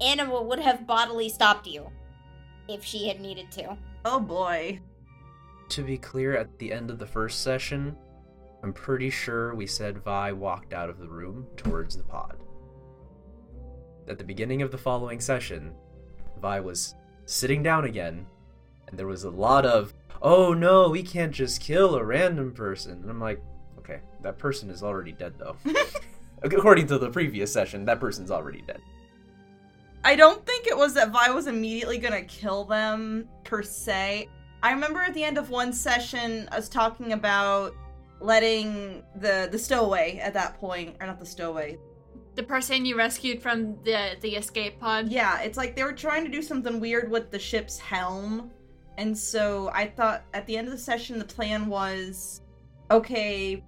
Anima 0.00 0.42
would 0.42 0.60
have 0.60 0.86
bodily 0.86 1.28
stopped 1.28 1.66
you 1.66 1.88
if 2.68 2.84
she 2.84 3.08
had 3.08 3.20
needed 3.20 3.50
to. 3.52 3.76
Oh 4.04 4.20
boy. 4.20 4.80
To 5.70 5.82
be 5.84 5.98
clear, 5.98 6.36
at 6.36 6.58
the 6.58 6.72
end 6.72 6.90
of 6.90 6.98
the 6.98 7.06
first 7.06 7.44
session, 7.44 7.96
I'm 8.64 8.72
pretty 8.72 9.08
sure 9.08 9.54
we 9.54 9.68
said 9.68 10.02
Vi 10.02 10.32
walked 10.32 10.72
out 10.72 10.90
of 10.90 10.98
the 10.98 11.08
room 11.08 11.46
towards 11.56 11.96
the 11.96 12.02
pod. 12.02 12.42
At 14.08 14.18
the 14.18 14.24
beginning 14.24 14.62
of 14.62 14.72
the 14.72 14.78
following 14.78 15.20
session, 15.20 15.72
Vi 16.42 16.58
was 16.58 16.96
sitting 17.24 17.62
down 17.62 17.84
again, 17.84 18.26
and 18.88 18.98
there 18.98 19.06
was 19.06 19.22
a 19.22 19.30
lot 19.30 19.64
of, 19.64 19.94
oh 20.20 20.52
no, 20.54 20.90
we 20.90 21.04
can't 21.04 21.30
just 21.30 21.60
kill 21.60 21.94
a 21.94 22.04
random 22.04 22.52
person. 22.52 23.00
And 23.02 23.08
I'm 23.08 23.20
like, 23.20 23.40
okay, 23.78 24.00
that 24.22 24.38
person 24.38 24.70
is 24.70 24.82
already 24.82 25.12
dead 25.12 25.34
though. 25.38 25.56
According 26.42 26.88
to 26.88 26.98
the 26.98 27.10
previous 27.10 27.52
session, 27.52 27.84
that 27.84 28.00
person's 28.00 28.32
already 28.32 28.62
dead. 28.66 28.80
I 30.02 30.16
don't 30.16 30.44
think 30.44 30.66
it 30.66 30.76
was 30.76 30.94
that 30.94 31.10
Vi 31.10 31.30
was 31.30 31.46
immediately 31.46 31.98
gonna 31.98 32.22
kill 32.22 32.64
them 32.64 33.28
per 33.44 33.62
se. 33.62 34.28
I 34.62 34.72
remember 34.72 35.00
at 35.00 35.14
the 35.14 35.24
end 35.24 35.38
of 35.38 35.50
one 35.50 35.72
session 35.72 36.48
us 36.52 36.68
talking 36.68 37.12
about 37.12 37.74
letting 38.20 39.02
the 39.16 39.48
the 39.50 39.58
stowaway 39.58 40.18
at 40.18 40.34
that 40.34 40.58
point, 40.60 40.96
or 41.00 41.06
not 41.06 41.18
the 41.18 41.26
stowaway. 41.26 41.78
the 42.36 42.42
person 42.42 42.84
you 42.84 42.96
rescued 42.96 43.42
from 43.42 43.76
the 43.84 44.16
the 44.20 44.36
escape 44.36 44.78
pod. 44.78 45.08
Yeah, 45.08 45.40
it's 45.40 45.56
like 45.56 45.74
they 45.76 45.82
were 45.82 45.92
trying 45.92 46.24
to 46.24 46.30
do 46.30 46.42
something 46.42 46.80
weird 46.80 47.10
with 47.10 47.30
the 47.30 47.38
ship's 47.38 47.78
helm. 47.78 48.50
And 48.98 49.16
so 49.16 49.70
I 49.72 49.86
thought 49.86 50.24
at 50.34 50.46
the 50.46 50.56
end 50.56 50.68
of 50.68 50.72
the 50.72 50.78
session 50.78 51.18
the 51.18 51.24
plan 51.24 51.66
was 51.66 52.42
okay, 52.90 53.64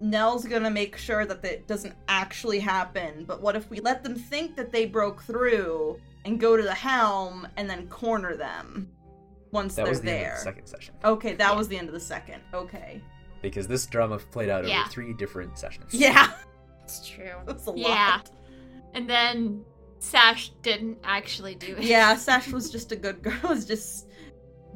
Nell's 0.00 0.44
gonna 0.44 0.70
make 0.70 0.96
sure 0.96 1.26
that 1.26 1.42
that 1.42 1.66
doesn't 1.66 1.94
actually 2.08 2.58
happen, 2.60 3.24
but 3.26 3.40
what 3.42 3.56
if 3.56 3.68
we 3.70 3.80
let 3.80 4.02
them 4.02 4.14
think 4.14 4.56
that 4.56 4.70
they 4.70 4.86
broke 4.86 5.22
through 5.22 5.98
and 6.24 6.38
go 6.40 6.56
to 6.56 6.62
the 6.62 6.74
helm 6.74 7.48
and 7.56 7.68
then 7.68 7.88
corner 7.88 8.36
them? 8.36 8.90
Once 9.52 9.74
That 9.74 9.82
they're 9.84 9.90
was 9.90 10.00
the 10.00 10.10
end 10.10 10.22
there. 10.24 10.32
of 10.32 10.38
the 10.38 10.44
second 10.44 10.66
session. 10.66 10.94
Okay, 11.04 11.34
that 11.34 11.50
Yeah. 11.50 11.56
was 11.56 11.68
the 11.68 11.78
end 11.78 11.88
of 11.88 11.94
the 11.94 12.00
second. 12.00 12.42
Okay. 12.54 13.02
Because 13.42 13.66
this 13.66 13.86
drama 13.86 14.18
played 14.18 14.48
out 14.48 14.66
Yeah. 14.66 14.80
over 14.82 14.90
three 14.90 15.12
different 15.14 15.58
sessions. 15.58 15.92
Yeah, 15.94 16.32
It's 16.84 17.06
true. 17.08 17.32
that's 17.46 17.66
a 17.68 17.72
Yeah. 17.74 17.88
lot. 18.16 18.30
And 18.94 19.08
then 19.08 19.64
Sash 19.98 20.50
didn't 20.62 20.98
actually 21.04 21.54
do 21.54 21.76
it. 21.76 21.84
Yeah, 21.84 22.14
Sash 22.16 22.48
was 22.52 22.70
just 22.70 22.92
a 22.92 22.96
good 22.96 23.22
girl. 23.22 23.38
Was 23.48 23.64
just 23.66 24.06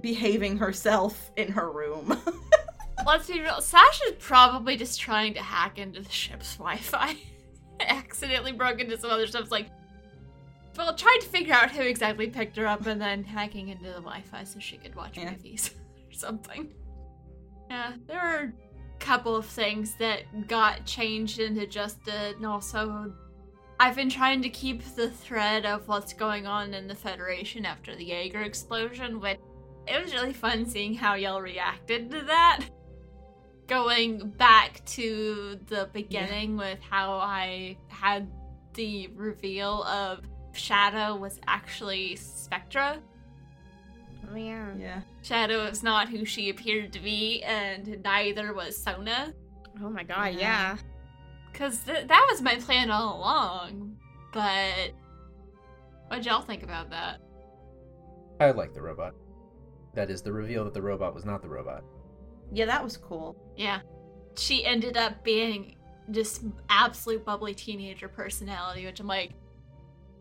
behaving 0.01 0.57
herself 0.59 1.31
in 1.37 1.51
her 1.53 1.71
room. 1.71 2.21
Let's 3.07 3.27
be 3.27 3.41
real. 3.41 3.61
Sash 3.61 4.01
is 4.07 4.13
probably 4.19 4.77
just 4.77 5.01
trying 5.01 5.35
to 5.35 5.41
hack 5.43 5.79
into 5.79 6.01
the 6.01 6.11
ship's 6.11 6.57
Wi-Fi. 6.57 7.17
Accidentally 7.81 8.53
broke 8.53 8.81
into 8.81 8.97
some 8.99 9.11
other 9.11 9.27
stuff. 9.27 9.43
It's 9.43 9.51
Like, 9.51 9.69
well, 10.77 10.95
trying 10.95 11.21
to 11.21 11.27
figure 11.27 11.55
out 11.55 11.71
who 11.71 11.83
exactly 11.83 12.29
picked 12.29 12.57
her 12.57 12.67
up 12.67 12.87
and 12.87 13.01
then 13.01 13.23
hacking 13.25 13.69
into 13.69 13.85
the 13.85 13.93
Wi-Fi 14.01 14.45
so 14.45 14.59
she 14.59 14.77
could 14.77 14.95
watch 14.95 15.17
Yeah. 15.17 15.31
movies 15.31 15.71
or 16.09 16.13
something. 16.13 16.73
Yeah, 17.71 17.93
there 18.07 18.21
are 18.21 18.43
a 18.45 18.99
couple 18.99 19.35
of 19.37 19.47
things 19.47 19.95
that 19.97 20.23
got 20.49 20.85
changed 20.85 21.41
and 21.41 21.59
adjusted, 21.59 22.37
and 22.37 22.47
also 22.47 23.13
I've 23.81 23.97
been 23.97 24.11
trying 24.11 24.43
to 24.43 24.49
keep 24.49 24.83
the 24.95 25.11
thread 25.11 25.67
of 25.67 25.89
what's 25.89 26.13
going 26.13 26.47
on 26.47 26.75
in 26.75 26.87
the 26.87 26.95
Federation 26.95 27.67
after 27.67 27.95
the 27.97 28.05
Jaeger 28.05 28.43
explosion, 28.43 29.21
which 29.21 29.39
it 29.89 30.03
was 30.03 30.15
really 30.15 30.33
fun 30.33 30.65
seeing 30.67 30.95
how 30.95 31.15
y'all 31.15 31.43
reacted 31.43 32.11
to 32.13 32.23
that. 32.23 32.61
Going 33.67 34.31
back 34.31 34.85
to 34.87 35.59
the 35.69 35.89
beginning 35.93 36.57
with 36.57 36.79
how 36.83 37.15
I 37.15 37.77
had 37.89 38.31
the 38.75 39.09
reveal 39.15 39.83
of 39.85 40.21
Shadow 40.57 41.17
was 41.17 41.41
actually 41.47 42.17
Spectra. 42.17 42.99
Oh 44.33 44.37
yeah. 44.37 44.69
yeah. 44.79 45.01
Shadow 45.23 45.65
is 45.67 45.83
not 45.83 46.09
who 46.09 46.25
she 46.25 46.49
appeared 46.51 46.93
to 46.95 47.01
be, 47.01 47.43
and 47.43 48.01
neither 48.03 48.55
was 48.55 48.77
Sona. 48.77 49.35
Oh 49.83 49.91
my 49.91 50.03
god, 50.03 50.35
Yeah. 50.35 50.39
yeah. 50.41 50.77
Because 51.53 51.79
th- 51.85 52.09
that 52.09 52.27
was 52.31 52.43
my 52.43 52.57
plan 52.57 52.91
all 52.91 53.17
along. 53.19 53.97
But 54.33 54.93
what'd 56.09 56.27
y'all 56.27 56.43
think 56.43 56.63
about 56.63 56.91
that? 56.91 57.21
I 58.41 58.51
like 58.51 58.75
the 58.75 58.83
robot. 58.83 59.15
That 59.95 60.11
is 60.11 60.23
the 60.23 60.33
reveal 60.33 60.65
that 60.65 60.75
the 60.75 60.83
robot 60.83 61.15
was 61.15 61.25
not 61.25 61.41
the 61.43 61.49
robot. 61.49 61.85
Yeah, 62.53 62.65
that 62.67 62.83
was 62.83 62.97
cool. 62.97 63.37
Yeah. 63.57 63.81
She 64.37 64.65
ended 64.65 64.97
up 64.97 65.23
being 65.23 65.77
just 66.11 66.43
absolute 66.69 67.25
bubbly 67.25 67.55
teenager 67.55 68.09
personality, 68.09 68.85
which 68.87 68.99
I'm 68.99 69.07
like, 69.07 69.33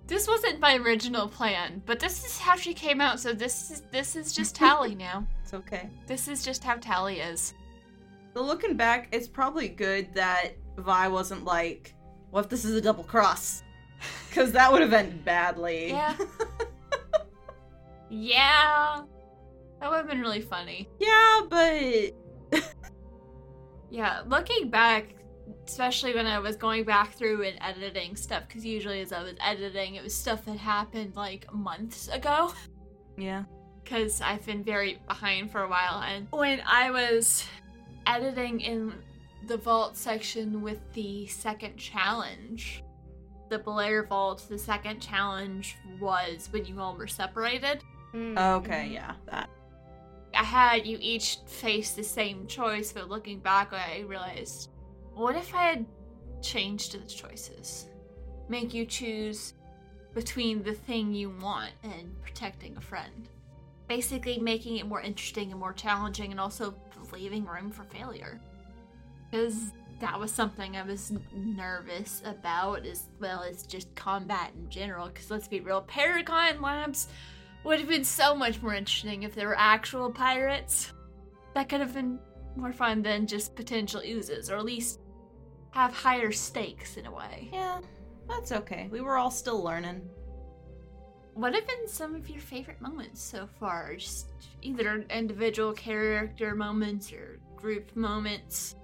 this 0.07 0.27
wasn't 0.27 0.59
my 0.59 0.75
original 0.77 1.27
plan, 1.27 1.81
but 1.85 1.99
this 1.99 2.25
is 2.25 2.37
how 2.37 2.55
she 2.55 2.73
came 2.73 3.01
out, 3.01 3.19
so 3.19 3.33
this 3.33 3.71
is 3.71 3.81
this 3.91 4.15
is 4.15 4.33
just 4.33 4.55
Tally 4.55 4.95
now. 5.07 5.25
It's 5.43 5.53
okay. 5.53 5.89
This 6.07 6.27
is 6.27 6.43
just 6.43 6.63
how 6.63 6.75
Tally 6.75 7.19
is. 7.19 7.53
But 8.33 8.43
looking 8.45 8.75
back, 8.75 9.09
it's 9.11 9.27
probably 9.27 9.67
good 9.69 10.13
that 10.15 10.53
Vi 10.77 11.07
wasn't 11.07 11.45
like, 11.45 11.93
"What 12.31 12.45
if 12.45 12.49
this 12.49 12.65
is 12.65 12.75
a 12.75 12.81
double 12.81 13.03
cross?" 13.03 13.63
Because 14.29 14.51
that 14.51 14.69
would 14.71 14.81
have 14.81 14.91
ended 14.91 15.23
badly. 15.23 15.89
Yeah. 15.89 16.17
yeah. 18.09 19.01
That 19.79 19.89
would 19.89 19.97
have 19.97 20.07
been 20.09 20.19
really 20.19 20.41
funny. 20.41 20.89
yeah, 20.99 21.41
but 21.49 22.11
Yeah, 23.89 24.23
looking 24.27 24.69
back, 24.69 25.13
especially 25.67 26.13
when 26.13 26.25
I 26.25 26.39
was 26.39 26.55
going 26.55 26.83
back 26.83 27.13
through 27.13 27.43
and 27.43 27.57
editing 27.61 28.15
stuff, 28.15 28.43
because 28.47 28.65
usually 28.65 29.01
as 29.01 29.11
I 29.11 29.23
was 29.23 29.33
editing, 29.41 29.95
it 29.95 30.03
was 30.03 30.13
stuff 30.13 30.45
that 30.45 30.57
happened 30.57 31.15
like 31.15 31.51
months 31.53 32.07
ago. 32.09 32.53
yeah, 33.17 33.43
because 33.83 34.21
I've 34.21 34.45
been 34.45 34.63
very 34.63 34.99
behind 35.07 35.51
for 35.51 35.63
a 35.63 35.69
while. 35.69 36.01
And 36.01 36.27
when 36.31 36.61
I 36.65 36.91
was 36.91 37.45
editing 38.07 38.61
in 38.61 38.93
the 39.47 39.57
vault 39.57 39.97
section 39.97 40.61
with 40.61 40.79
the 40.93 41.27
second 41.27 41.77
challenge, 41.77 42.83
the 43.49 43.59
Blair 43.59 44.03
Vault, 44.03 44.45
the 44.49 44.57
second 44.57 44.99
challenge 44.99 45.75
was 45.99 46.47
when 46.51 46.65
you 46.65 46.79
all 46.79 46.95
were 46.95 47.07
separated. 47.07 47.83
Mm, 48.13 48.57
okay, 48.57 48.87
mhm. 48.89 48.93
yeah, 48.93 49.13
that. 49.29 49.49
I 50.35 50.43
had 50.43 50.87
you 50.87 50.97
each 50.99 51.37
face 51.45 51.91
the 51.91 52.03
same 52.03 52.47
choice, 52.47 52.91
but 52.91 53.09
looking 53.09 53.39
back, 53.39 53.71
I 53.73 54.03
realized 54.07 54.69
what 55.15 55.35
if 55.35 55.53
I 55.53 55.63
had 55.65 55.85
changed 56.41 56.93
the 56.93 57.07
choices? 57.07 57.87
Make 58.49 58.73
you 58.73 58.85
choose 58.85 59.53
between 60.13 60.63
the 60.63 60.73
thing 60.73 61.13
you 61.13 61.29
want 61.41 61.71
and 61.83 62.21
protecting 62.21 62.75
a 62.77 62.81
friend. 62.81 63.29
Basically, 63.87 64.39
making 64.39 64.77
it 64.77 64.87
more 64.87 65.01
interesting 65.01 65.51
and 65.51 65.59
more 65.59 65.73
challenging, 65.73 66.31
and 66.31 66.39
also 66.39 66.73
leaving 67.11 67.45
room 67.45 67.69
for 67.71 67.83
failure. 67.83 68.39
Because 69.29 69.71
that 69.99 70.19
was 70.19 70.31
something 70.31 70.75
I 70.75 70.83
was 70.83 71.11
nervous 71.33 72.21
about, 72.25 72.85
as 72.85 73.07
well 73.19 73.43
as 73.43 73.63
just 73.63 73.93
combat 73.95 74.51
in 74.55 74.69
general. 74.69 75.07
Because 75.07 75.29
let's 75.29 75.47
be 75.47 75.59
real, 75.59 75.81
Paragon 75.81 76.61
Labs 76.61 77.07
would 77.63 77.79
have 77.79 77.87
been 77.87 78.03
so 78.03 78.35
much 78.35 78.61
more 78.61 78.73
interesting 78.73 79.23
if 79.23 79.35
there 79.35 79.47
were 79.47 79.57
actual 79.57 80.11
pirates. 80.11 80.91
That 81.53 81.69
could 81.69 81.79
have 81.79 81.93
been 81.93 82.19
more 82.55 82.73
fun 82.73 83.01
than 83.01 83.27
just 83.27 83.55
potential 83.55 84.01
oozes, 84.05 84.49
or 84.49 84.57
at 84.57 84.65
least 84.65 84.99
have 85.73 85.93
higher 85.93 86.31
stakes 86.31 86.97
in 86.97 87.05
a 87.05 87.11
way. 87.11 87.49
Yeah, 87.51 87.79
that's 88.27 88.51
okay. 88.51 88.87
We 88.91 89.01
were 89.01 89.17
all 89.17 89.31
still 89.31 89.61
learning. 89.63 90.01
What 91.33 91.55
have 91.55 91.67
been 91.67 91.87
some 91.87 92.13
of 92.13 92.29
your 92.29 92.41
favorite 92.41 92.79
moments 92.79 93.21
so 93.21 93.47
far? 93.59 93.95
Just 93.95 94.27
either 94.61 95.03
individual 95.09 95.73
character 95.73 96.53
moments 96.53 97.11
or 97.11 97.39
group 97.55 97.95
moments, 97.95 98.75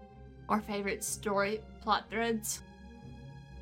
or 0.47 0.60
favorite 0.62 1.04
story 1.04 1.62
plot 1.82 2.10
threads? 2.10 2.63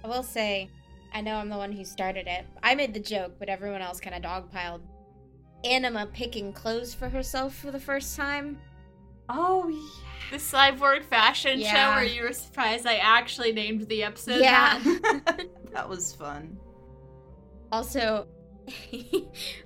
I 0.03 0.07
will 0.07 0.23
say, 0.23 0.69
I 1.13 1.19
know 1.19 1.35
I'm 1.35 1.49
the 1.49 1.57
one 1.57 1.73
who 1.73 1.83
started 1.83 2.27
it. 2.27 2.45
I 2.63 2.75
made 2.75 2.93
the 2.93 2.99
joke, 2.99 3.35
but 3.39 3.49
everyone 3.49 3.81
else 3.81 3.99
kind 3.99 4.15
of 4.15 4.21
dogpiled. 4.21 4.81
Anima 5.65 6.05
picking 6.13 6.53
clothes 6.53 6.93
for 6.93 7.09
herself 7.09 7.55
for 7.55 7.71
the 7.71 7.79
first 7.79 8.15
time. 8.15 8.57
Oh 9.27 9.67
yeah. 9.67 10.06
The 10.31 10.37
cyborg 10.37 11.03
fashion 11.05 11.61
show 11.61 11.91
where 11.91 12.03
you 12.03 12.23
were 12.23 12.33
surprised 12.33 12.85
I 12.85 12.95
actually 12.97 13.51
named 13.53 13.87
the 13.87 14.03
episode 14.03 14.41
Yeah. 14.41 14.79
that. 14.83 15.45
that 15.73 15.87
was 15.87 16.13
fun. 16.13 16.57
Also, 17.71 18.27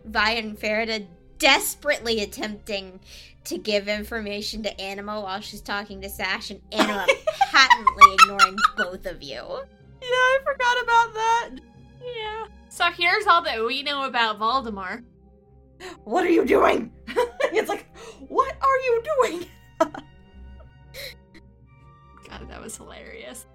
Vi 0.06 0.32
and 0.32 0.58
Farida 0.60 1.08
desperately 1.40 2.22
attempting 2.22 3.00
to 3.46 3.58
give 3.58 3.88
information 3.88 4.62
to 4.64 4.80
Anima 4.80 5.20
while 5.20 5.42
she's 5.42 5.62
talking 5.62 6.00
to 6.02 6.10
Sash, 6.10 6.52
and 6.52 6.62
Anima 6.72 7.08
patently 7.52 8.14
ignoring 8.14 8.56
both 8.78 9.08
of 9.08 9.24
you. 9.24 9.34
Yeah, 10.02 10.08
I 10.08 10.40
forgot 10.44 10.84
about 10.84 11.14
that. 11.16 11.50
Yeah. 12.04 12.46
So 12.70 12.86
here's 12.92 13.26
all 13.26 13.42
that 13.44 13.66
we 13.66 13.82
know 13.82 14.06
about 14.06 14.40
Voldemort. 14.40 15.04
What 16.04 16.24
are 16.24 16.30
you 16.30 16.46
doing? 16.46 16.92
it's 17.52 17.70
like, 17.70 17.88
what 18.28 18.56
are 18.62 18.78
you 18.78 19.04
doing? 19.18 19.46
God, 22.32 22.50
that 22.50 22.62
was 22.62 22.78
hilarious. 22.78 23.46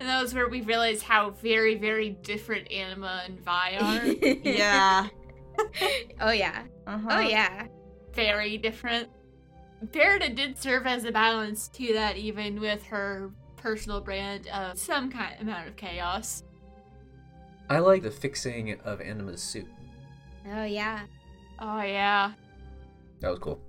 And 0.00 0.08
that 0.08 0.20
was 0.20 0.34
where 0.34 0.48
we 0.48 0.60
realized 0.62 1.02
how 1.02 1.30
very, 1.30 1.76
very 1.76 2.10
different 2.10 2.70
Anima 2.70 3.22
and 3.26 3.40
Vi 3.40 3.76
are. 3.80 4.06
Yeah. 4.48 5.08
oh 6.20 6.32
yeah. 6.32 6.64
Uh-huh. 6.86 7.08
Oh 7.10 7.20
yeah. 7.20 7.66
very 8.12 8.58
different. 8.58 9.08
Farida 9.86 10.34
did 10.34 10.58
serve 10.58 10.86
as 10.86 11.04
a 11.04 11.12
balance 11.12 11.68
to 11.68 11.92
that, 11.92 12.16
even 12.16 12.58
with 12.60 12.82
her 12.86 13.30
personal 13.56 14.00
brand 14.00 14.48
of 14.48 14.78
some 14.78 15.10
kind 15.10 15.36
amount 15.40 15.68
of 15.68 15.76
chaos. 15.76 16.42
I 17.70 17.78
like 17.78 18.02
the 18.02 18.10
fixing 18.10 18.78
of 18.80 19.00
Anima's 19.00 19.42
suit. 19.42 19.68
Oh 20.52 20.64
yeah. 20.64 21.00
Oh 21.60 21.80
yeah, 21.82 22.32
That 23.20 23.30
was 23.30 23.38
cool. 23.38 23.60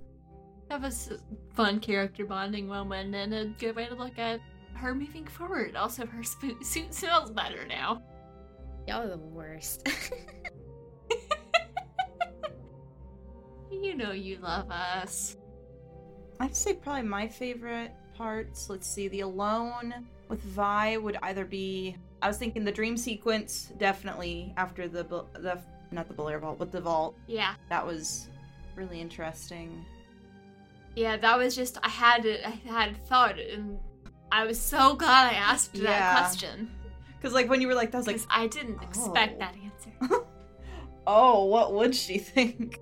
that 0.68 0.80
was 0.82 1.12
a 1.12 1.54
fun 1.54 1.78
character 1.78 2.24
bonding 2.26 2.66
moment 2.66 3.14
and 3.14 3.32
a 3.32 3.46
good 3.46 3.76
way 3.76 3.86
to 3.86 3.94
look 3.94 4.18
at 4.18 4.40
her 4.76 4.94
moving 4.94 5.26
forward. 5.26 5.76
Also, 5.76 6.06
her 6.06 6.22
sp- 6.22 6.62
suit 6.62 6.92
smells 6.94 7.30
better 7.30 7.66
now. 7.66 8.02
Y'all 8.86 9.02
are 9.02 9.08
the 9.08 9.16
worst. 9.18 9.88
You 13.70 13.94
know 13.94 14.12
you 14.12 14.38
love 14.38 14.70
us. 14.70 15.36
I'd 16.40 16.54
say 16.56 16.74
probably 16.74 17.02
my 17.02 17.28
favorite 17.28 17.92
parts. 18.14 18.70
Let's 18.70 18.86
see, 18.86 19.08
the 19.08 19.20
alone 19.20 19.92
with 20.28 20.40
Vi 20.40 20.96
would 20.96 21.16
either 21.22 21.44
be. 21.44 21.96
I 22.22 22.28
was 22.28 22.38
thinking 22.38 22.64
the 22.64 22.72
dream 22.72 22.96
sequence, 22.96 23.72
definitely 23.76 24.54
after 24.56 24.88
the 24.88 25.02
the 25.34 25.60
not 25.92 26.08
the 26.08 26.14
Blair 26.14 26.38
vault, 26.38 26.58
but 26.58 26.72
the 26.72 26.80
vault. 26.80 27.16
Yeah, 27.26 27.54
That 27.68 27.86
was 27.86 28.28
really 28.76 29.00
interesting. 29.00 29.84
yeah, 30.96 31.16
that 31.16 31.36
was 31.38 31.54
just 31.54 31.78
I 31.82 31.88
had 31.88 32.24
it. 32.24 32.40
I 32.46 32.50
had 32.68 32.96
thought, 33.06 33.38
and 33.38 33.78
I 34.32 34.44
was 34.44 34.60
so 34.60 34.94
glad 34.96 35.32
I 35.32 35.36
asked 35.36 35.74
Yeah. 35.76 35.84
that 35.90 36.18
question 36.18 36.70
Because 37.16 37.32
like 37.32 37.48
when 37.48 37.60
you 37.60 37.68
were 37.68 37.74
like, 37.74 37.90
that 37.92 37.98
was 37.98 38.06
like, 38.06 38.16
because 38.16 38.28
I 38.30 38.46
didn't 38.48 38.82
expect 38.82 39.34
Oh. 39.36 39.38
that 39.38 39.54
answer. 39.62 40.24
oh, 41.06 41.44
what 41.44 41.72
would 41.74 41.94
she 41.94 42.18
think? 42.18 42.80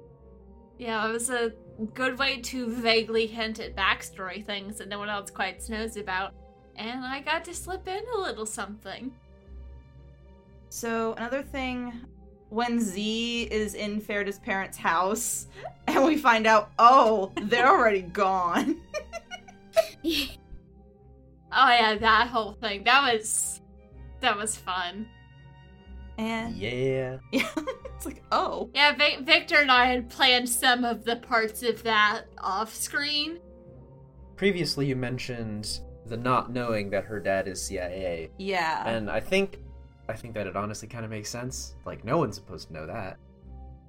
Yeah, 0.78 1.06
it 1.08 1.12
was 1.12 1.30
a 1.30 1.52
good 1.94 2.18
way 2.18 2.40
to 2.40 2.68
vaguely 2.68 3.26
hint 3.26 3.58
at 3.60 3.76
backstory 3.76 4.44
things 4.44 4.78
that 4.78 4.88
no 4.88 4.98
one 4.98 5.08
else 5.08 5.30
quite 5.30 5.68
knows 5.68 5.96
about. 5.96 6.32
And 6.76 7.04
I 7.04 7.20
got 7.20 7.44
to 7.44 7.54
slip 7.54 7.86
in 7.86 8.02
a 8.14 8.18
little 8.18 8.46
something. 8.46 9.12
So 10.68 11.14
another 11.14 11.42
thing, 11.42 11.92
when 12.48 12.80
Z 12.80 13.42
is 13.44 13.74
in 13.74 14.00
Farida's 14.00 14.40
parents' 14.40 14.76
house, 14.76 15.46
and 15.86 16.04
we 16.04 16.16
find 16.16 16.46
out, 16.48 16.70
oh, 16.80 17.30
they're 17.42 17.68
already 17.70 18.02
gone. 18.02 18.80
Oh 21.54 21.68
yeah, 21.68 21.96
that 21.96 22.28
whole 22.28 22.52
thing. 22.52 22.84
That 22.84 23.12
was 23.12 23.60
that 24.20 24.36
was 24.36 24.56
fun. 24.56 25.06
And 26.16 26.54
Yeah. 26.56 27.18
yeah, 27.32 27.48
it's 27.96 28.06
like, 28.06 28.22
oh, 28.30 28.70
Yeah, 28.72 28.94
Vic- 28.94 29.20
Victor 29.20 29.56
and 29.56 29.70
I 29.70 29.86
had 29.86 30.08
planned 30.08 30.48
some 30.48 30.84
of 30.84 31.04
the 31.04 31.16
parts 31.16 31.62
of 31.62 31.82
that 31.82 32.26
off 32.38 32.72
screen. 32.72 33.40
Previously, 34.36 34.86
you 34.86 34.96
mentioned 34.96 35.80
the 36.06 36.16
not 36.16 36.52
knowing 36.52 36.90
that 36.90 37.04
her 37.04 37.18
dad 37.18 37.48
is 37.48 37.62
CIA, 37.62 38.30
yeah, 38.38 38.86
and 38.86 39.10
I 39.10 39.20
think, 39.20 39.58
I 40.08 40.12
think 40.12 40.34
that 40.34 40.46
it 40.46 40.54
honestly 40.54 40.86
kind 40.86 41.04
of 41.04 41.10
makes 41.10 41.30
sense. 41.30 41.76
Like, 41.86 42.04
no 42.04 42.18
one's 42.18 42.34
supposed 42.34 42.68
to 42.68 42.74
know 42.74 42.86
that, 42.86 43.16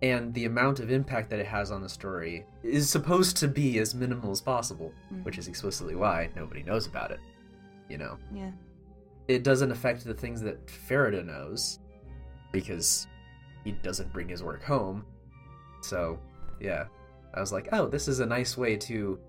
and 0.02 0.34
the 0.34 0.46
amount 0.46 0.80
of 0.80 0.92
impact 0.92 1.30
that 1.32 1.40
it 1.40 1.46
has 1.48 1.72
on 1.72 1.82
the 1.82 1.90
story 1.90 2.46
is 2.64 2.90
supposed 2.90 3.38
to 3.38 3.48
be 3.48 3.80
as 3.80 3.94
minimal 3.94 4.32
as 4.32 4.40
possible, 4.40 4.94
which 5.24 5.34
mm-hmm. 5.34 5.40
is 5.42 5.48
explicitly 5.48 5.96
why 5.96 6.30
nobody 6.36 6.64
knows 6.64 6.88
about 6.88 7.12
it. 7.12 7.20
You 7.90 7.98
know, 7.98 8.18
yeah, 8.34 8.52
it 9.28 9.44
doesn't 9.44 9.72
affect 9.72 10.04
the 10.06 10.14
things 10.14 10.42
that 10.42 10.66
Farida 10.68 11.26
knows 11.26 11.80
because 12.52 13.08
he 13.64 13.72
doesn't 13.72 14.12
bring 14.14 14.30
his 14.30 14.44
work 14.44 14.64
home. 14.64 15.06
So, 15.82 16.20
yeah, 16.60 16.86
I 17.34 17.40
was 17.40 17.52
like, 17.52 17.70
oh, 17.72 17.88
this 17.88 18.08
is 18.08 18.20
a 18.20 18.26
nice 18.26 18.58
way 18.58 18.76
to 18.78 19.20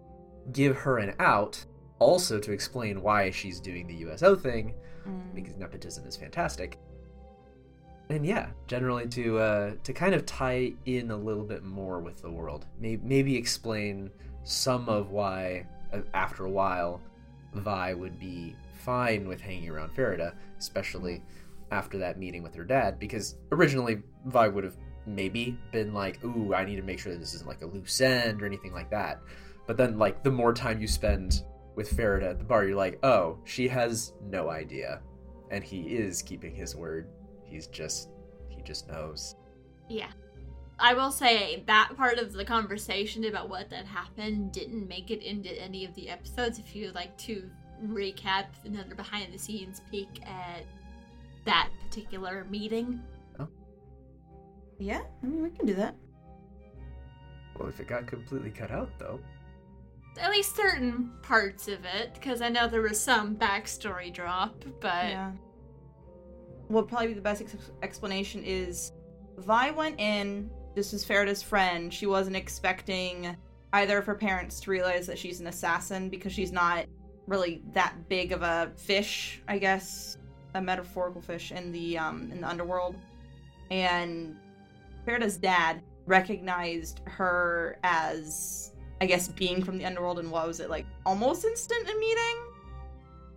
give 0.53 0.77
her 0.77 0.99
an 0.99 1.15
out, 1.19 1.63
also 1.99 2.39
to 2.39 2.53
explain 2.53 3.03
why 3.03 3.31
she's 3.31 3.61
doing 3.61 3.87
the 3.87 3.95
USO 3.97 4.35
thing 4.37 4.75
Mm. 5.07 5.35
because 5.37 5.57
nepotism 5.57 6.05
is 6.07 6.17
fantastic. 6.17 6.79
And 8.09 8.27
yeah, 8.27 8.49
generally 8.67 9.07
to 9.09 9.39
uh, 9.39 9.73
to 9.83 9.93
kind 9.93 10.15
of 10.15 10.27
tie 10.27 10.73
in 10.85 11.11
a 11.11 11.17
little 11.17 11.45
bit 11.45 11.63
more 11.65 12.01
with 12.01 12.23
the 12.23 12.31
world, 12.31 12.67
maybe, 12.81 13.01
maybe 13.05 13.37
explain 13.37 14.11
some 14.45 14.89
of 14.89 15.11
why, 15.11 15.67
uh, 15.93 16.01
after 16.15 16.45
a 16.45 16.51
while, 16.51 17.01
Vi 17.61 17.95
would 17.95 18.19
be 18.19 18.57
fine 18.85 19.27
with 19.27 19.41
hanging 19.41 19.69
around 19.69 19.95
Farida, 19.95 20.35
especially 20.59 21.23
after 21.71 21.99
that 21.99 22.19
meeting 22.19 22.43
with 22.43 22.55
her 22.55 22.65
dad, 22.65 22.99
because 22.99 23.37
originally 23.53 24.03
Vi 24.27 24.49
would 24.49 24.65
have 24.65 24.77
maybe 25.07 25.59
been 25.73 25.93
like, 25.95 26.23
"Ooh, 26.25 26.55
I 26.55 26.65
need 26.65 26.77
to 26.77 26.83
make 26.83 26.99
sure 26.99 27.13
that 27.13 27.19
this 27.19 27.35
isn't 27.35 27.49
like 27.49 27.63
a 27.63 27.67
loose 27.67 28.01
end 28.01 28.43
or 28.43 28.47
anything 28.47 28.73
like 28.73 28.91
that." 28.91 29.21
But 29.67 29.77
then, 29.77 29.99
like, 29.99 30.23
the 30.23 30.31
more 30.31 30.53
time 30.53 30.81
you 30.81 30.87
spend 30.87 31.43
with 31.75 31.91
Farida 31.91 32.31
at 32.31 32.39
the 32.39 32.45
bar, 32.45 32.65
you're 32.65 32.77
like, 32.77 32.99
"Oh, 33.05 33.39
she 33.45 33.69
has 33.69 34.13
no 34.23 34.49
idea, 34.49 35.01
and 35.51 35.63
he 35.63 35.97
is 35.97 36.23
keeping 36.23 36.55
his 36.55 36.77
word. 36.77 37.09
He's 37.45 37.67
just, 37.67 38.11
he 38.49 38.63
just 38.63 38.89
knows." 38.89 39.37
Yeah. 39.89 40.11
I 40.79 40.93
will 40.95 41.11
say 41.11 41.63
that 41.67 41.93
part 41.97 42.19
of 42.19 42.33
the 42.33 42.45
conversation 42.45 43.25
about 43.25 43.49
what 43.49 43.71
that 43.71 43.87
happened 43.87 44.53
didn't 44.53 44.87
make 44.87 45.11
it 45.11 45.23
into 45.23 45.51
any 45.61 45.85
of 45.85 45.95
the 45.95 46.11
episodes. 46.11 46.59
If 46.59 46.77
you 46.77 46.87
would 46.87 46.95
like 46.95 47.17
to 47.19 47.49
recap 47.87 48.47
another 48.65 48.95
behind 48.95 49.33
the 49.33 49.39
scenes 49.39 49.81
peek 49.91 50.21
at 50.27 50.65
that 51.45 51.71
particular 51.85 52.47
meeting. 52.51 53.01
yeah. 54.79 55.01
I 55.23 55.27
mean, 55.27 55.43
we 55.43 55.51
can 55.51 55.65
do 55.67 55.75
that. 55.75 55.95
Well, 57.59 57.69
if 57.69 57.81
it 57.81 57.87
got 57.87 58.07
completely 58.07 58.51
cut 58.51 58.71
out, 58.71 58.91
though. 58.99 59.19
At 60.19 60.31
least 60.31 60.57
certain 60.57 61.13
parts 61.23 61.69
of 61.69 61.85
it, 61.85 62.13
because 62.15 62.43
I 62.43 62.49
know 62.51 62.69
there 62.69 62.83
was 62.83 63.01
some 63.01 63.37
backstory 63.37 64.13
drop, 64.13 64.63
but 64.81 65.07
Yeah. 65.09 65.33
What 66.69 66.89
probably 66.89 67.09
be 67.09 67.15
the 67.15 67.21
best 67.21 67.43
ex- 67.43 67.71
explanation 67.83 68.43
is 68.45 68.93
Vi 69.39 69.71
went 69.71 70.01
in. 70.01 70.51
This 70.77 70.93
is 70.93 71.05
Farida's 71.05 71.43
friend. 71.43 71.93
She 71.93 72.07
wasn't 72.07 72.37
expecting 72.37 73.37
either 73.73 73.99
of 73.99 74.07
her 74.07 74.15
parents 74.15 74.61
to 74.61 74.71
realize 74.71 75.09
that 75.09 75.19
she's 75.19 75.41
an 75.41 75.49
assassin 75.49 76.09
because 76.09 76.33
she's 76.33 76.53
not 76.53 76.87
really 77.27 77.63
that 77.73 77.97
big 78.09 78.31
of 78.31 78.43
a 78.43 78.71
fish, 78.77 79.43
I 79.49 79.59
guess, 79.59 80.19
a 80.55 80.61
metaphorical 80.61 81.21
fish 81.21 81.51
in 81.51 81.73
the 81.73 81.99
um 81.99 82.31
in 82.31 82.41
the 82.43 82.49
underworld. 82.49 82.95
And 83.73 84.37
Farida's 85.05 85.37
dad 85.37 85.83
recognized 86.07 87.01
her 87.07 87.79
as 87.83 88.73
I 89.01 89.07
guess 89.07 89.27
being 89.27 89.65
from 89.65 89.79
the 89.79 89.85
underworld 89.85 90.21
and 90.21 90.31
what 90.31 90.47
was 90.47 90.61
it 90.61 90.71
like 90.71 90.87
almost 91.05 91.45
instant 91.45 91.89
in 91.89 91.99
meeting? 91.99 92.37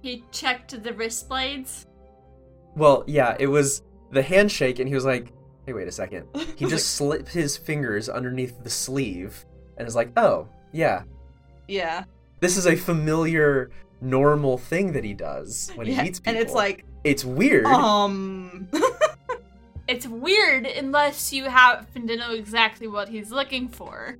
he 0.01 0.23
checked 0.31 0.81
the 0.81 0.93
wrist 0.93 1.27
blades. 1.27 1.85
Well, 2.75 3.03
yeah, 3.07 3.35
it 3.39 3.47
was 3.47 3.83
the 4.11 4.21
handshake, 4.21 4.79
and 4.79 4.87
he 4.87 4.95
was 4.95 5.05
like, 5.05 5.33
"Hey, 5.69 5.73
wait 5.73 5.87
a 5.87 5.91
second. 5.91 6.25
He 6.55 6.65
just 6.65 6.95
slipped 6.95 7.29
his 7.29 7.55
fingers 7.55 8.09
underneath 8.09 8.63
the 8.63 8.69
sleeve, 8.71 9.45
and 9.77 9.87
is 9.87 9.95
like, 9.95 10.09
"Oh, 10.17 10.47
yeah, 10.71 11.03
yeah. 11.67 12.05
this 12.39 12.57
is 12.57 12.65
a 12.65 12.75
familiar, 12.75 13.69
normal 14.01 14.57
thing 14.57 14.93
that 14.93 15.03
he 15.03 15.13
does 15.13 15.71
when 15.75 15.85
Yeah, 15.85 15.97
he 15.97 16.01
meets 16.03 16.19
people." 16.19 16.33
And 16.33 16.41
it's 16.41 16.53
like, 16.55 16.85
it's 17.03 17.23
weird. 17.23 17.65
um, 17.67 18.67
It's 19.87 20.07
weird 20.07 20.65
unless 20.65 21.31
you 21.33 21.45
happen 21.45 22.07
to 22.07 22.15
know 22.17 22.31
exactly 22.33 22.87
what 22.87 23.09
he's 23.09 23.31
looking 23.31 23.67
for. 23.69 24.17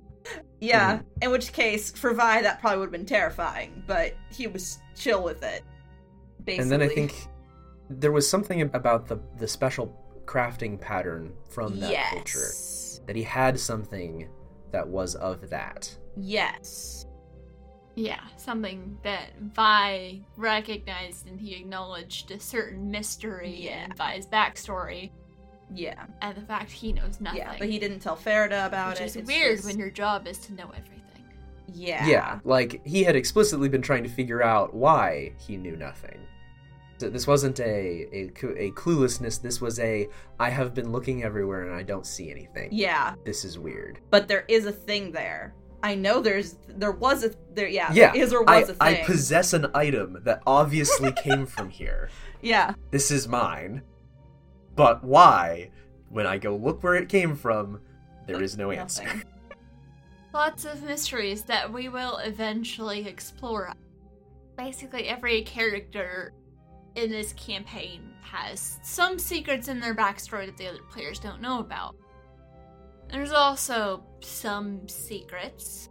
yeah. 0.60 0.96
Mm-hmm. 0.98 1.04
In 1.22 1.30
which 1.32 1.52
case, 1.52 1.90
for 1.90 2.12
Vi, 2.14 2.42
that 2.42 2.60
probably 2.60 2.78
would 2.78 2.86
have 2.86 2.92
been 2.92 3.06
terrifying, 3.06 3.82
but 3.88 4.14
he 4.32 4.46
was 4.46 4.78
chill 4.96 5.22
with 5.24 5.42
it. 5.42 5.62
Basically. 6.44 6.62
and 6.62 6.70
then 6.72 6.82
I 6.82 6.88
think 6.88 7.26
there 7.88 8.12
was 8.12 8.28
something 8.28 8.62
about 8.62 9.06
the 9.08 9.18
the 9.38 9.46
special 9.46 9.94
crafting 10.30 10.80
pattern 10.80 11.32
from 11.48 11.80
that 11.80 11.90
yes. 11.90 12.10
culture 12.12 13.02
that 13.06 13.16
he 13.16 13.22
had 13.22 13.58
something 13.58 14.28
that 14.70 14.86
was 14.86 15.16
of 15.16 15.50
that. 15.50 15.92
Yes. 16.16 17.06
Yeah, 17.96 18.20
something 18.36 18.96
that 19.02 19.30
Vi 19.40 20.22
recognized 20.36 21.26
and 21.26 21.40
he 21.40 21.56
acknowledged 21.56 22.30
a 22.30 22.38
certain 22.38 22.90
mystery 22.90 23.52
Yeah. 23.58 23.86
in 23.86 23.92
Vi's 23.94 24.26
backstory 24.26 25.10
Yeah. 25.74 26.06
and 26.22 26.36
the 26.36 26.42
fact 26.42 26.70
he 26.70 26.92
knows 26.92 27.20
nothing. 27.20 27.38
Yeah. 27.40 27.56
But 27.58 27.68
he 27.68 27.80
didn't 27.80 27.98
tell 27.98 28.16
Farida 28.16 28.66
about 28.66 29.00
it. 29.00 29.00
which 29.00 29.00
it. 29.00 29.04
is 29.06 29.16
It's 29.16 29.26
weird 29.26 29.56
just- 29.56 29.68
when 29.68 29.78
your 29.78 29.90
job 29.90 30.28
is 30.28 30.38
to 30.38 30.54
know 30.54 30.68
everything. 30.68 30.96
Yeah. 31.66 32.06
Yeah, 32.06 32.38
like 32.44 32.84
he 32.86 33.02
had 33.02 33.16
explicitly 33.16 33.68
been 33.68 33.82
trying 33.82 34.04
to 34.04 34.08
figure 34.08 34.42
out 34.42 34.74
why 34.74 35.32
he 35.38 35.56
knew 35.56 35.76
nothing. 35.76 36.20
So 37.00 37.08
this 37.08 37.26
wasn't 37.26 37.58
a, 37.60 38.06
a 38.12 38.24
a 38.58 38.70
cluelessness. 38.72 39.40
This 39.40 39.58
was 39.58 39.78
a 39.80 40.06
I 40.38 40.50
have 40.50 40.74
been 40.74 40.92
looking 40.92 41.22
everywhere 41.22 41.62
and 41.64 41.74
I 41.74 41.82
don't 41.82 42.04
see 42.04 42.30
anything. 42.30 42.68
Yeah. 42.72 43.14
This 43.24 43.42
is 43.42 43.58
weird. 43.58 44.00
But 44.10 44.28
there 44.28 44.44
is 44.48 44.66
a 44.66 44.72
thing 44.72 45.10
there. 45.10 45.54
I 45.82 45.94
know 45.94 46.20
there's 46.20 46.58
there 46.68 46.92
was 46.92 47.24
a 47.24 47.30
there 47.54 47.68
yeah, 47.68 47.90
Yeah, 47.90 48.12
there 48.12 48.22
is 48.22 48.34
or 48.34 48.44
I, 48.46 48.60
was 48.60 48.68
a 48.68 48.76
I 48.80 48.94
thing. 48.96 49.06
possess 49.06 49.54
an 49.54 49.68
item 49.72 50.18
that 50.24 50.42
obviously 50.46 51.10
came 51.24 51.46
from 51.46 51.70
here. 51.70 52.10
yeah. 52.42 52.74
This 52.90 53.10
is 53.10 53.26
mine. 53.26 53.80
But 54.76 55.02
why? 55.02 55.70
When 56.10 56.26
I 56.26 56.36
go 56.36 56.54
look 56.54 56.82
where 56.82 56.96
it 56.96 57.08
came 57.08 57.34
from, 57.34 57.80
there 58.26 58.42
is 58.42 58.58
no 58.58 58.72
answer. 58.72 59.06
Lots 60.34 60.66
of 60.66 60.82
mysteries 60.82 61.44
that 61.44 61.72
we 61.72 61.88
will 61.88 62.18
eventually 62.18 63.08
explore. 63.08 63.72
Basically, 64.58 65.08
every 65.08 65.40
character 65.42 66.34
in 66.94 67.10
this 67.10 67.32
campaign 67.34 68.12
has 68.22 68.78
some 68.82 69.18
secrets 69.18 69.68
in 69.68 69.80
their 69.80 69.94
backstory 69.94 70.46
that 70.46 70.56
the 70.56 70.66
other 70.66 70.82
players 70.90 71.18
don't 71.18 71.40
know 71.40 71.60
about. 71.60 71.96
There's 73.10 73.32
also 73.32 74.04
some 74.20 74.88
secrets. 74.88 75.88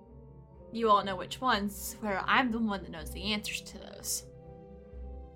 You 0.72 0.90
all 0.90 1.04
know 1.04 1.16
which 1.16 1.42
ones, 1.42 1.98
where 2.00 2.24
I'm 2.26 2.52
the 2.52 2.60
one 2.60 2.84
that 2.84 2.92
knows 2.92 3.12
the 3.12 3.34
answers 3.34 3.62
to 3.62 3.78
those. 3.80 4.26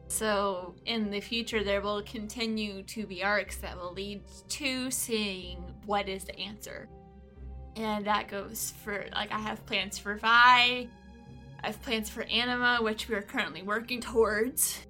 So, 0.08 0.76
in 0.86 1.10
the 1.10 1.20
future, 1.20 1.64
there 1.64 1.82
will 1.82 2.04
continue 2.04 2.84
to 2.84 3.08
be 3.08 3.24
arcs 3.24 3.58
that 3.58 3.76
will 3.76 3.94
lead 3.94 4.22
to 4.50 4.92
seeing 4.92 5.74
what 5.86 6.08
is 6.08 6.24
the 6.24 6.38
answer. 6.40 6.88
And 7.76 8.06
that 8.06 8.28
goes 8.28 8.74
for, 8.84 9.06
like, 9.14 9.32
I 9.32 9.40
have 9.40 9.66
plans 9.66 9.98
for 9.98 10.16
Vi, 10.16 10.28
I 10.28 11.68
have 11.68 11.82
plans 11.82 12.10
for 12.10 12.24
Anima, 12.24 12.78
which 12.82 13.10
we 13.10 13.16
are 13.16 13.22
currently 13.22 13.64
working 13.64 14.02
towards. 14.02 14.86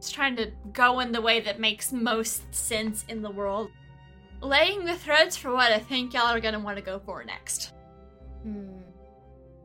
Just 0.00 0.14
trying 0.14 0.36
to 0.36 0.50
go 0.72 1.00
in 1.00 1.12
the 1.12 1.20
way 1.20 1.40
that 1.40 1.58
makes 1.60 1.92
most 1.92 2.54
sense 2.54 3.04
in 3.08 3.22
the 3.22 3.30
world. 3.30 3.70
Laying 4.40 4.84
the 4.84 4.94
threads 4.94 5.36
for 5.36 5.52
what 5.52 5.72
I 5.72 5.78
think 5.78 6.14
y'all 6.14 6.32
are 6.32 6.40
gonna 6.40 6.60
want 6.60 6.76
to 6.76 6.82
go 6.82 7.00
for 7.00 7.24
next. 7.24 7.72
Hmm. 8.42 8.78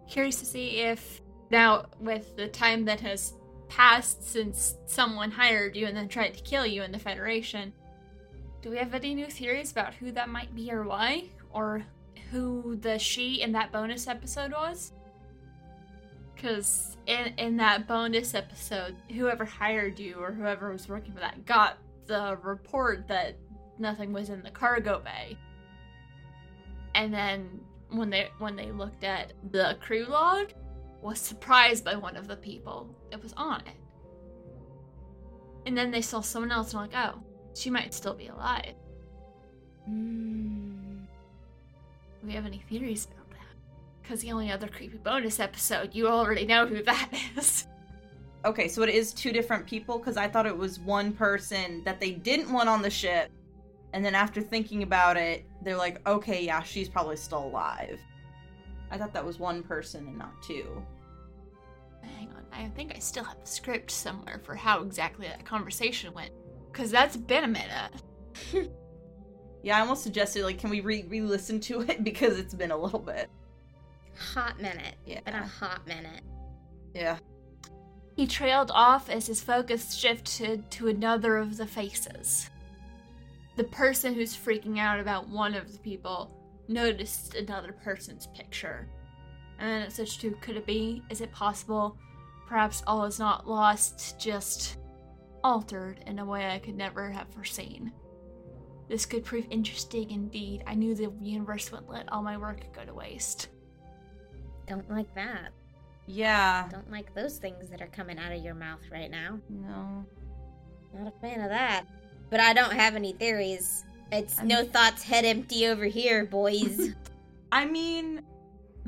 Curious 0.09 0.39
to 0.39 0.45
see 0.45 0.79
if, 0.79 1.21
now, 1.51 1.85
with 1.99 2.35
the 2.35 2.47
time 2.47 2.85
that 2.85 2.99
has 3.01 3.33
passed 3.69 4.27
since 4.27 4.75
someone 4.85 5.31
hired 5.31 5.75
you 5.75 5.85
and 5.87 5.95
then 5.95 6.07
tried 6.07 6.33
to 6.33 6.43
kill 6.43 6.65
you 6.65 6.83
in 6.83 6.91
the 6.91 6.99
Federation, 6.99 7.73
do 8.61 8.69
we 8.69 8.77
have 8.77 8.93
any 8.93 9.13
new 9.13 9.27
theories 9.27 9.71
about 9.71 9.93
who 9.93 10.11
that 10.11 10.29
might 10.29 10.55
be 10.55 10.71
or 10.71 10.83
why? 10.83 11.25
Or 11.51 11.83
who 12.31 12.77
the 12.77 12.97
she 12.97 13.41
in 13.41 13.51
that 13.51 13.71
bonus 13.71 14.07
episode 14.07 14.51
was? 14.51 14.93
Because 16.43 16.97
in 17.07 17.33
in 17.37 17.55
that 17.57 17.87
bonus 17.87 18.33
episode, 18.33 18.97
whoever 19.09 19.45
hired 19.45 19.97
you 19.97 20.15
or 20.15 20.33
whoever 20.33 20.73
was 20.73 20.89
working 20.89 21.13
for 21.13 21.21
that 21.21 21.45
got 21.45 21.77
the 22.05 22.37
report 22.43 23.07
that 23.07 23.37
nothing 23.79 24.11
was 24.11 24.29
in 24.29 24.43
the 24.43 24.49
cargo 24.49 24.99
bay. 24.99 25.37
And 26.95 27.13
then 27.13 27.61
when 27.91 28.09
they 28.09 28.29
when 28.39 28.57
they 28.57 28.73
looked 28.73 29.05
at 29.05 29.31
the 29.51 29.77
crew 29.79 30.03
log, 30.03 30.51
was 31.01 31.17
surprised 31.17 31.85
by 31.85 31.95
one 31.95 32.17
of 32.17 32.27
the 32.27 32.35
people 32.35 32.93
that 33.09 33.23
was 33.23 33.31
on 33.37 33.61
it. 33.61 33.77
And 35.65 35.77
then 35.77 35.91
they 35.91 36.01
saw 36.01 36.19
someone 36.19 36.51
else 36.51 36.73
and 36.73 36.81
were 36.81 36.87
like, 36.87 37.09
oh, 37.09 37.23
she 37.53 37.69
might 37.69 37.93
still 37.93 38.15
be 38.15 38.27
alive. 38.27 38.75
Mm. 39.89 41.05
Do 42.19 42.27
we 42.27 42.33
have 42.33 42.45
any 42.45 42.61
theories 42.69 43.05
that? 43.05 43.22
Because 44.03 44.19
the 44.21 44.31
only 44.31 44.51
other 44.51 44.67
creepy 44.67 44.97
bonus 44.97 45.39
episode, 45.39 45.95
you 45.95 46.07
already 46.07 46.45
know 46.45 46.67
who 46.67 46.83
that 46.83 47.09
is. 47.37 47.67
Okay, 48.45 48.67
so 48.67 48.83
it 48.83 48.89
is 48.89 49.13
two 49.13 49.31
different 49.31 49.65
people 49.65 49.97
because 49.97 50.17
I 50.17 50.27
thought 50.27 50.45
it 50.45 50.55
was 50.55 50.79
one 50.79 51.13
person 51.13 51.81
that 51.85 51.99
they 51.99 52.11
didn't 52.11 52.51
want 52.51 52.67
on 52.67 52.81
the 52.81 52.89
ship, 52.89 53.31
and 53.93 54.03
then 54.03 54.13
after 54.13 54.41
thinking 54.41 54.83
about 54.83 55.15
it, 55.15 55.45
they're 55.61 55.77
like, 55.77 56.05
okay, 56.07 56.43
yeah, 56.43 56.61
she's 56.61 56.89
probably 56.89 57.15
still 57.15 57.45
alive. 57.45 57.99
I 58.91 58.97
thought 58.97 59.13
that 59.13 59.25
was 59.25 59.39
one 59.39 59.63
person 59.63 60.05
and 60.07 60.17
not 60.17 60.43
two. 60.43 60.83
Hang 62.01 62.27
on, 62.35 62.45
I 62.51 62.67
think 62.75 62.93
I 62.93 62.99
still 62.99 63.23
have 63.23 63.39
the 63.39 63.47
script 63.47 63.89
somewhere 63.89 64.41
for 64.43 64.55
how 64.55 64.83
exactly 64.83 65.27
that 65.27 65.45
conversation 65.45 66.13
went. 66.13 66.31
Because 66.71 66.91
that's 66.91 67.15
been 67.15 67.45
a 67.45 67.47
minute. 67.47 68.71
Yeah, 69.63 69.77
I 69.77 69.79
almost 69.79 70.03
suggested 70.03 70.43
like, 70.43 70.59
can 70.59 70.69
we 70.69 70.81
re 70.81 71.05
re-listen 71.07 71.59
to 71.61 71.81
it 71.81 72.03
because 72.03 72.37
it's 72.37 72.53
been 72.53 72.71
a 72.71 72.77
little 72.77 72.99
bit. 72.99 73.29
Hot 74.33 74.61
minute. 74.61 74.95
Yeah. 75.05 75.21
Been 75.21 75.35
a 75.35 75.47
hot 75.47 75.85
minute. 75.87 76.21
Yeah. 76.93 77.17
He 78.15 78.27
trailed 78.27 78.71
off 78.73 79.09
as 79.09 79.27
his 79.27 79.41
focus 79.41 79.93
shifted 79.93 80.69
to 80.71 80.87
another 80.87 81.37
of 81.37 81.57
the 81.57 81.65
faces. 81.65 82.49
The 83.55 83.63
person 83.65 84.13
who's 84.13 84.35
freaking 84.35 84.79
out 84.79 84.99
about 84.99 85.29
one 85.29 85.55
of 85.55 85.71
the 85.71 85.79
people 85.79 86.39
noticed 86.67 87.35
another 87.35 87.71
person's 87.71 88.27
picture. 88.27 88.87
And 89.59 89.69
then 89.69 89.81
it 89.83 89.91
switched 89.91 90.21
to 90.21 90.31
could 90.41 90.57
it 90.57 90.65
be? 90.65 91.03
Is 91.09 91.21
it 91.21 91.31
possible? 91.31 91.97
Perhaps 92.47 92.83
all 92.85 93.05
is 93.05 93.19
not 93.19 93.47
lost, 93.47 94.19
just 94.19 94.77
altered 95.43 96.03
in 96.07 96.19
a 96.19 96.25
way 96.25 96.47
I 96.47 96.59
could 96.59 96.75
never 96.75 97.09
have 97.09 97.27
foreseen. 97.29 97.91
This 98.89 99.05
could 99.05 99.25
prove 99.25 99.47
interesting 99.49 100.11
indeed. 100.11 100.63
I 100.67 100.75
knew 100.75 100.93
the 100.93 101.11
universe 101.21 101.71
wouldn't 101.71 101.89
let 101.89 102.11
all 102.11 102.21
my 102.21 102.37
work 102.37 102.71
go 102.73 102.83
to 102.85 102.93
waste. 102.93 103.47
Don't 104.67 104.89
like 104.89 105.13
that. 105.15 105.51
Yeah. 106.07 106.67
Don't 106.69 106.91
like 106.91 107.13
those 107.13 107.37
things 107.37 107.69
that 107.69 107.81
are 107.81 107.87
coming 107.87 108.17
out 108.19 108.31
of 108.31 108.43
your 108.43 108.53
mouth 108.53 108.81
right 108.91 109.09
now. 109.09 109.39
No. 109.49 110.05
Not 110.93 111.13
a 111.15 111.19
fan 111.21 111.41
of 111.41 111.49
that. 111.49 111.85
But 112.29 112.39
I 112.39 112.53
don't 112.53 112.73
have 112.73 112.95
any 112.95 113.13
theories. 113.13 113.85
It's 114.11 114.41
no 114.41 114.63
thoughts, 114.63 115.03
head 115.03 115.25
empty 115.25 115.67
over 115.67 115.85
here, 115.85 116.25
boys. 116.25 116.93
I 117.51 117.65
mean, 117.65 118.23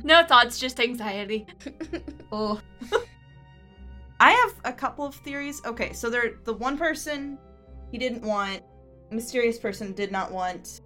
No 0.03 0.23
thoughts, 0.23 0.59
just 0.59 0.79
anxiety. 0.79 1.47
oh. 2.31 2.61
I 4.19 4.31
have 4.31 4.53
a 4.63 4.73
couple 4.73 5.05
of 5.05 5.15
theories. 5.15 5.61
Okay, 5.65 5.93
so 5.93 6.09
there 6.09 6.35
the 6.43 6.53
one 6.53 6.77
person 6.77 7.37
he 7.91 7.97
didn't 7.97 8.23
want, 8.23 8.61
mysterious 9.11 9.57
person 9.57 9.93
did 9.93 10.11
not 10.11 10.31
want 10.31 10.81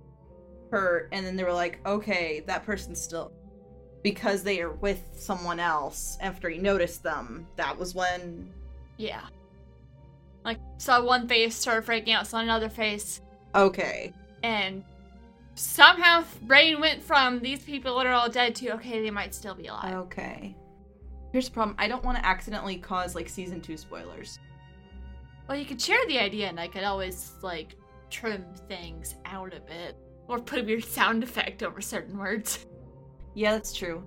her, 0.72 1.10
and 1.12 1.26
then 1.26 1.36
they 1.36 1.44
were 1.44 1.54
like, 1.54 1.80
okay, 1.86 2.44
that 2.48 2.64
person's 2.64 3.02
still 3.02 3.32
because 4.04 4.44
they 4.44 4.62
are 4.62 4.72
with 4.72 5.02
someone 5.14 5.60
else 5.60 6.18
after 6.22 6.50
he 6.50 6.58
noticed 6.58 7.04
them. 7.04 7.48
That 7.56 7.78
was 7.78 7.94
when 7.96 8.52
Yeah. 8.98 9.22
Like, 10.46 10.60
saw 10.78 11.04
one 11.04 11.28
face, 11.28 11.56
started 11.56 11.86
freaking 11.86 12.14
out, 12.14 12.26
saw 12.26 12.40
another 12.40 12.70
face, 12.70 13.22
okay. 13.54 14.14
and 14.42 14.84
somehow 15.56 16.24
brain 16.44 16.80
went 16.80 17.04
from 17.04 17.40
these 17.40 17.64
people 17.64 17.98
that 17.98 18.06
are 18.08 18.14
all 18.14 18.30
dead 18.30 18.56
to 18.56 18.70
okay, 18.76 19.02
they 19.02 19.12
might 19.12 19.36
still 19.36 19.54
be 19.54 19.68
alive. 19.68 19.94
Okay. 19.94 20.56
Here's 21.34 21.48
the 21.48 21.52
problem. 21.54 21.76
I 21.78 21.88
don't 21.88 22.04
want 22.04 22.18
to 22.18 22.26
accidentally 22.26 22.78
cause 22.78 23.16
like 23.16 23.28
season 23.30 23.60
2 23.62 23.76
spoilers. 23.78 24.40
Well, 25.48 25.58
you 25.58 25.66
could 25.66 25.82
share 25.82 26.00
the 26.08 26.20
idea, 26.20 26.48
and 26.48 26.60
I 26.60 26.68
could 26.68 26.84
always 26.84 27.34
like 27.42 27.76
trim 28.10 28.46
things 28.68 29.16
out 29.26 29.54
a 29.54 29.60
bit, 29.60 29.98
or 30.28 30.40
put 30.40 30.60
a 30.60 30.64
weird 30.64 30.86
sound 30.86 31.24
effect 31.24 31.64
over 31.64 31.82
certain 31.82 32.18
words. 32.18 32.66
Yeah, 33.40 33.54
that's 33.54 33.72
true. 33.72 34.04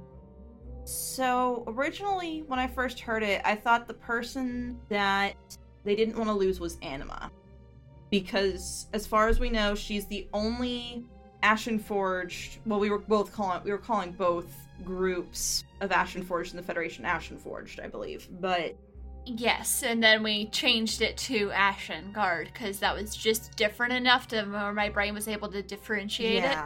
So, 0.85 1.65
originally, 1.67 2.45
when 2.49 2.59
I 2.59 2.67
first 2.67 3.01
heard 3.01 3.23
it, 3.23 3.41
I 3.47 3.55
thought 3.55 3.89
the 3.89 3.95
person 3.95 4.79
that 4.91 5.37
they 5.85 5.97
didn't 5.97 6.19
want 6.19 6.29
to 6.29 6.35
lose 6.35 6.61
was 6.61 6.77
Anima. 6.83 7.31
Because, 8.11 8.89
as 8.93 9.07
far 9.07 9.29
as 9.29 9.41
we 9.41 9.49
know, 9.49 9.75
she's 9.75 10.07
the 10.07 10.29
only 10.35 11.07
Ashen 11.43 11.79
Forged. 11.79 12.59
Well, 12.67 12.79
we 12.79 12.91
were 12.91 12.99
both 12.99 13.33
calling 13.33 13.63
we 13.65 13.71
were 13.71 13.79
calling 13.79 14.13
both 14.13 14.55
groups 14.85 15.65
of 15.81 15.93
Ashen 15.93 16.23
Forged 16.23 16.53
and 16.53 16.63
the 16.63 16.67
Federation 16.67 17.07
Ashen 17.07 17.39
Forged, 17.39 17.81
I 17.81 17.87
believe. 17.87 18.29
But 18.39 18.77
Yes, 19.25 19.83
and 19.83 20.03
then 20.03 20.23
we 20.23 20.51
changed 20.51 21.01
it 21.01 21.17
to 21.17 21.51
Ashen 21.53 22.13
Guard 22.13 22.51
because 22.53 22.81
that 22.81 22.95
was 22.95 23.17
just 23.17 23.57
different 23.57 23.95
enough 23.95 24.29
to 24.29 24.43
where 24.43 24.75
my 24.75 24.91
brain 24.91 25.15
was 25.15 25.27
able 25.27 25.49
to 25.53 25.63
differentiate 25.63 26.45
it. 26.45 26.59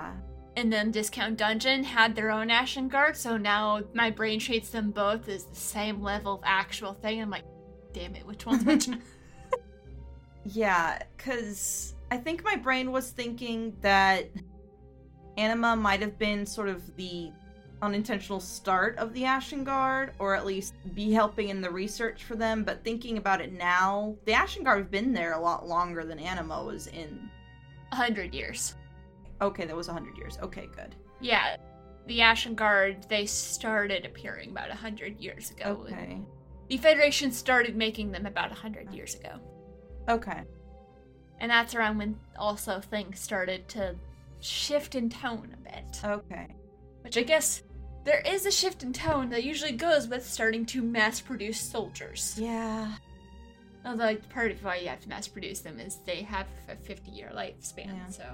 Yeah, 0.56 0.62
And 0.62 0.72
then 0.72 0.90
Discount 0.90 1.36
Dungeon 1.36 1.84
had 1.84 2.14
their 2.14 2.30
own 2.30 2.50
Ashen 2.50 2.88
Guard, 2.88 3.16
so 3.16 3.36
now 3.36 3.82
my 3.94 4.10
brain 4.10 4.38
treats 4.40 4.70
them 4.70 4.90
both 4.90 5.28
as 5.28 5.44
the 5.44 5.56
same 5.56 6.02
level 6.02 6.34
of 6.34 6.40
actual 6.44 6.94
thing. 6.94 7.20
I'm 7.20 7.30
like, 7.30 7.44
damn 7.92 8.14
it, 8.14 8.26
which 8.26 8.46
one's 8.46 8.64
which? 8.64 8.88
yeah, 10.44 11.02
because 11.16 11.94
I 12.10 12.16
think 12.16 12.44
my 12.44 12.56
brain 12.56 12.92
was 12.92 13.10
thinking 13.10 13.76
that 13.82 14.30
Anima 15.36 15.76
might 15.76 16.00
have 16.00 16.18
been 16.18 16.46
sort 16.46 16.68
of 16.68 16.96
the 16.96 17.32
unintentional 17.82 18.40
start 18.40 18.96
of 18.98 19.12
the 19.12 19.24
Ashen 19.24 19.64
Guard, 19.64 20.12
or 20.18 20.34
at 20.34 20.46
least 20.46 20.74
be 20.94 21.12
helping 21.12 21.50
in 21.50 21.60
the 21.60 21.70
research 21.70 22.24
for 22.24 22.36
them. 22.36 22.64
But 22.64 22.84
thinking 22.84 23.18
about 23.18 23.40
it 23.40 23.52
now, 23.52 24.16
the 24.24 24.32
Ashen 24.32 24.64
Guard 24.64 24.78
have 24.78 24.90
been 24.90 25.12
there 25.12 25.34
a 25.34 25.40
lot 25.40 25.68
longer 25.68 26.04
than 26.04 26.18
Anima 26.18 26.64
was 26.64 26.86
in. 26.88 27.30
A 27.92 27.96
hundred 27.96 28.34
years. 28.34 28.74
Okay, 29.40 29.64
that 29.66 29.76
was 29.76 29.88
100 29.88 30.16
years. 30.16 30.38
Okay, 30.42 30.68
good. 30.74 30.94
Yeah, 31.20 31.56
the 32.06 32.20
Ashen 32.22 32.54
Guard, 32.54 33.06
they 33.08 33.26
started 33.26 34.04
appearing 34.04 34.50
about 34.50 34.70
a 34.70 34.74
hundred 34.74 35.18
years 35.20 35.50
ago. 35.50 35.84
Okay. 35.86 36.20
The 36.68 36.76
Federation 36.78 37.30
started 37.32 37.76
making 37.76 38.12
them 38.12 38.26
about 38.26 38.50
a 38.52 38.54
hundred 38.54 38.92
years 38.92 39.14
ago. 39.14 39.38
Okay. 40.08 40.42
And 41.38 41.50
that's 41.50 41.74
around 41.74 41.98
when 41.98 42.16
also 42.38 42.80
things 42.80 43.20
started 43.20 43.68
to 43.70 43.94
shift 44.40 44.94
in 44.94 45.10
tone 45.10 45.54
a 45.54 45.70
bit. 45.70 46.00
Okay. 46.04 46.48
Which 47.02 47.16
I 47.18 47.22
guess 47.22 47.62
there 48.04 48.20
is 48.26 48.46
a 48.46 48.50
shift 48.50 48.82
in 48.82 48.92
tone 48.92 49.28
that 49.30 49.42
usually 49.44 49.72
goes 49.72 50.06
with 50.08 50.24
starting 50.26 50.64
to 50.66 50.82
mass 50.82 51.20
produce 51.20 51.60
soldiers. 51.60 52.36
Yeah. 52.38 52.94
Although 53.84 54.16
part 54.30 54.50
of 54.52 54.62
why 54.64 54.76
you 54.76 54.88
have 54.88 55.00
to 55.00 55.08
mass 55.08 55.28
produce 55.28 55.60
them 55.60 55.78
is 55.78 55.98
they 56.04 56.22
have 56.22 56.46
a 56.68 56.76
50 56.76 57.10
year 57.10 57.30
lifespan, 57.34 57.86
Yeah. 57.88 58.06
so. 58.08 58.24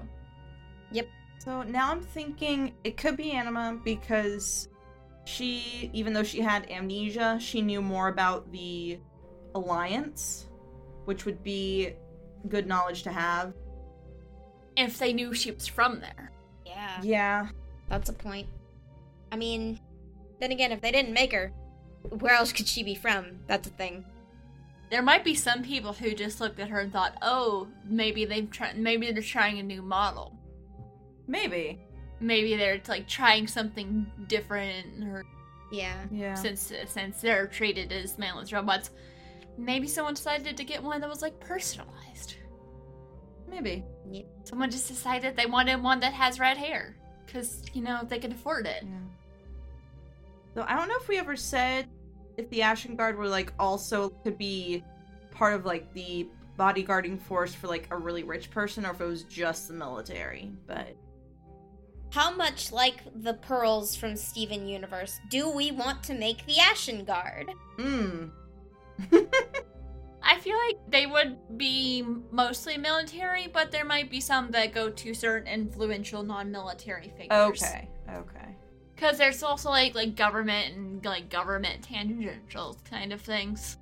So 1.39 1.63
now 1.65 1.91
I'm 1.91 2.01
thinking 2.01 2.73
it 2.85 2.97
could 2.97 3.17
be 3.17 3.33
Anima 3.33 3.77
because 3.85 4.69
she, 5.25 5.91
even 5.93 6.13
though 6.13 6.23
she 6.23 6.41
had 6.41 6.71
amnesia, 6.71 7.37
she 7.41 7.61
knew 7.61 7.83
more 7.83 8.07
about 8.07 8.53
the 8.53 9.01
Alliance, 9.57 10.47
which 11.05 11.25
would 11.25 11.43
be 11.43 11.95
good 12.49 12.69
knowledge 12.69 13.03
to 13.03 13.11
have. 13.11 13.55
If 14.77 14.99
they 15.01 15.13
knew 15.13 15.35
she 15.35 15.51
was 15.51 15.67
from 15.67 15.99
there. 15.99 16.31
yeah, 16.65 17.01
Yeah. 17.03 17.49
that's 17.89 18.09
a 18.09 18.13
point. 18.13 18.47
I 19.33 19.37
mean, 19.37 19.81
then 20.39 20.53
again, 20.53 20.71
if 20.71 20.81
they 20.81 20.93
didn't 20.93 21.13
make 21.13 21.33
her, 21.33 21.49
where 22.21 22.35
else 22.35 22.53
could 22.53 22.69
she 22.69 22.85
be 22.85 22.95
from? 22.95 23.41
That's 23.49 23.67
a 23.67 23.71
thing. 23.73 24.05
There 24.91 25.03
might 25.03 25.25
be 25.25 25.35
some 25.35 25.65
people 25.65 25.93
who 25.93 26.15
just 26.15 26.41
looked 26.41 26.61
at 26.61 26.69
her 26.69 26.79
and 26.79 26.93
thought, 26.93 27.17
"Oh, 27.21 27.67
maybe 27.85 28.25
they've 28.27 28.49
tried. 28.51 28.77
Maybe 28.79 29.11
they're 29.11 29.23
trying 29.23 29.59
a 29.59 29.63
new 29.63 29.83
model. 29.83 30.39
Maybe. 31.27 31.81
Maybe 32.21 32.57
they're 32.57 32.81
like 32.89 33.09
trying 33.09 33.47
something 33.47 34.07
different, 34.29 35.05
or 35.05 35.25
Yeah. 35.73 36.05
Yeah. 36.11 36.35
since 36.35 36.73
since 36.87 37.21
they're 37.21 37.47
treated 37.47 37.93
as 37.93 38.17
manless 38.17 38.53
robots, 38.53 38.91
maybe 39.59 39.89
someone 39.89 40.15
decided 40.15 40.57
to 40.57 40.65
get 40.65 40.83
one 40.83 41.01
that 41.01 41.11
was 41.11 41.23
like 41.23 41.39
personalized. 41.41 42.37
Maybe. 43.49 43.85
Someone 44.45 44.71
just 44.71 44.89
decided 44.89 45.37
they 45.37 45.47
wanted 45.47 45.83
one 45.83 46.01
that 46.01 46.13
has 46.13 46.39
red 46.41 46.57
hair, 46.57 46.97
because 47.27 47.63
you 47.73 47.83
know 47.83 48.01
they 48.09 48.19
could 48.19 48.33
afford 48.33 48.67
it. 48.67 48.83
Yeah. 48.85 48.99
So 50.55 50.65
I 50.69 50.77
don't 50.77 50.89
know 50.89 50.97
if 51.01 51.09
we 51.09 51.19
ever 51.19 51.37
said 51.37 51.89
if 52.37 52.49
the 52.51 52.63
Ashen 52.63 52.97
Guard 52.97 53.17
were 53.17 53.29
like 53.29 53.53
also 53.59 54.11
to 54.25 54.31
be 54.31 54.83
part 55.31 55.55
of 55.55 55.65
like 55.65 55.93
the 55.95 56.29
bodyguarding 56.59 57.21
force 57.21 57.55
for 57.55 57.67
like 57.67 57.89
a 57.91 57.97
really 57.97 58.23
rich 58.23 58.51
person 58.51 58.85
or 58.87 58.91
if 58.93 59.01
it 59.01 59.07
was 59.07 59.25
just 59.25 59.69
the 59.69 59.75
military, 59.75 60.53
but 60.67 60.95
how 62.13 62.31
much 62.31 62.71
like 62.73 62.99
the 63.23 63.33
pearls 63.35 63.97
from 63.97 64.17
Steven 64.17 64.69
Universe 64.69 65.19
do 65.31 65.49
we 65.49 65.71
want 65.71 66.03
to 66.05 66.15
make 66.15 66.45
the 66.45 66.59
Ashen 66.59 67.05
Guard? 67.05 67.51
Hmm. 67.79 68.27
I 70.23 70.39
feel 70.39 70.57
like 70.69 70.77
they 70.89 71.07
would 71.07 71.39
be 71.57 72.05
mostly 72.31 72.77
military, 72.77 73.49
but 73.53 73.73
there 73.73 73.87
might 73.87 74.11
be 74.11 74.21
some 74.21 74.51
that 74.51 74.75
go 74.75 74.91
to 74.91 75.15
certain 75.15 75.49
influential 75.49 76.23
non-military 76.23 77.13
figures. 77.17 77.63
Okay. 77.63 77.89
Okay. 78.11 78.57
Because 78.95 79.17
there's 79.17 79.43
also 79.43 79.71
like 79.71 79.95
like 79.95 80.15
government 80.15 80.77
and 80.77 81.05
like 81.05 81.31
government 81.31 81.83
tangential 81.83 82.77
kind 82.89 83.15
of 83.15 83.23
things. 83.23 83.79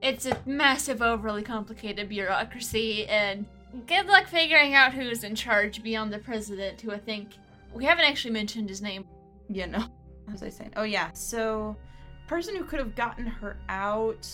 It's 0.00 0.26
a 0.26 0.38
massive, 0.46 1.02
overly 1.02 1.42
complicated 1.42 2.08
bureaucracy, 2.08 3.06
and 3.06 3.46
good 3.88 4.06
luck 4.06 4.28
figuring 4.28 4.74
out 4.74 4.92
who's 4.92 5.24
in 5.24 5.34
charge 5.34 5.82
beyond 5.82 6.12
the 6.12 6.18
president, 6.18 6.80
who 6.80 6.92
I 6.92 6.98
think 6.98 7.30
we 7.74 7.84
haven't 7.84 8.04
actually 8.04 8.32
mentioned 8.32 8.68
his 8.68 8.80
name. 8.82 9.04
You 9.48 9.66
know. 9.66 9.84
What 10.24 10.32
was 10.32 10.42
I 10.42 10.48
saying? 10.48 10.72
Oh 10.76 10.84
yeah. 10.84 11.12
So, 11.12 11.76
person 12.26 12.56
who 12.56 12.64
could 12.64 12.78
have 12.78 12.94
gotten 12.94 13.26
her 13.26 13.58
out. 13.68 14.28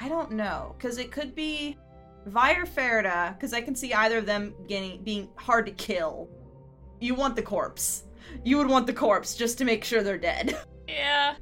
I 0.00 0.08
don't 0.08 0.32
know, 0.32 0.74
because 0.78 0.98
it 0.98 1.10
could 1.10 1.34
be 1.34 1.76
Vi 2.26 2.52
or 2.52 2.66
Farida, 2.66 3.34
because 3.36 3.52
I 3.52 3.60
can 3.60 3.74
see 3.74 3.92
either 3.92 4.18
of 4.18 4.26
them 4.26 4.54
getting 4.68 5.02
being 5.02 5.28
hard 5.36 5.66
to 5.66 5.72
kill. 5.72 6.28
You 7.00 7.14
want 7.14 7.36
the 7.36 7.42
corpse. 7.42 8.04
You 8.44 8.58
would 8.58 8.68
want 8.68 8.86
the 8.86 8.92
corpse 8.92 9.34
just 9.34 9.58
to 9.58 9.64
make 9.64 9.84
sure 9.84 10.02
they're 10.02 10.18
dead. 10.18 10.56
Yeah. 10.88 11.34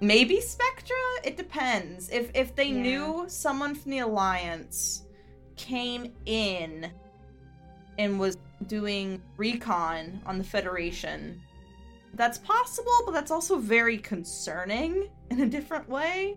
Maybe 0.00 0.40
Spectra. 0.40 0.94
It 1.24 1.36
depends. 1.36 2.08
If 2.10 2.30
if 2.34 2.54
they 2.54 2.66
Yeah. 2.68 2.82
knew 2.82 3.24
someone 3.26 3.74
from 3.74 3.90
the 3.90 3.98
Alliance 3.98 5.06
came 5.56 6.12
in 6.24 6.88
and 7.98 8.18
was 8.18 8.36
doing 8.66 9.22
recon 9.36 10.20
on 10.26 10.38
the 10.38 10.44
Federation, 10.44 11.40
that's 12.14 12.38
possible, 12.38 12.92
but 13.04 13.12
that's 13.12 13.30
also 13.30 13.58
very 13.58 13.98
concerning 13.98 15.08
in 15.30 15.40
a 15.40 15.46
different 15.46 15.88
way. 15.88 16.36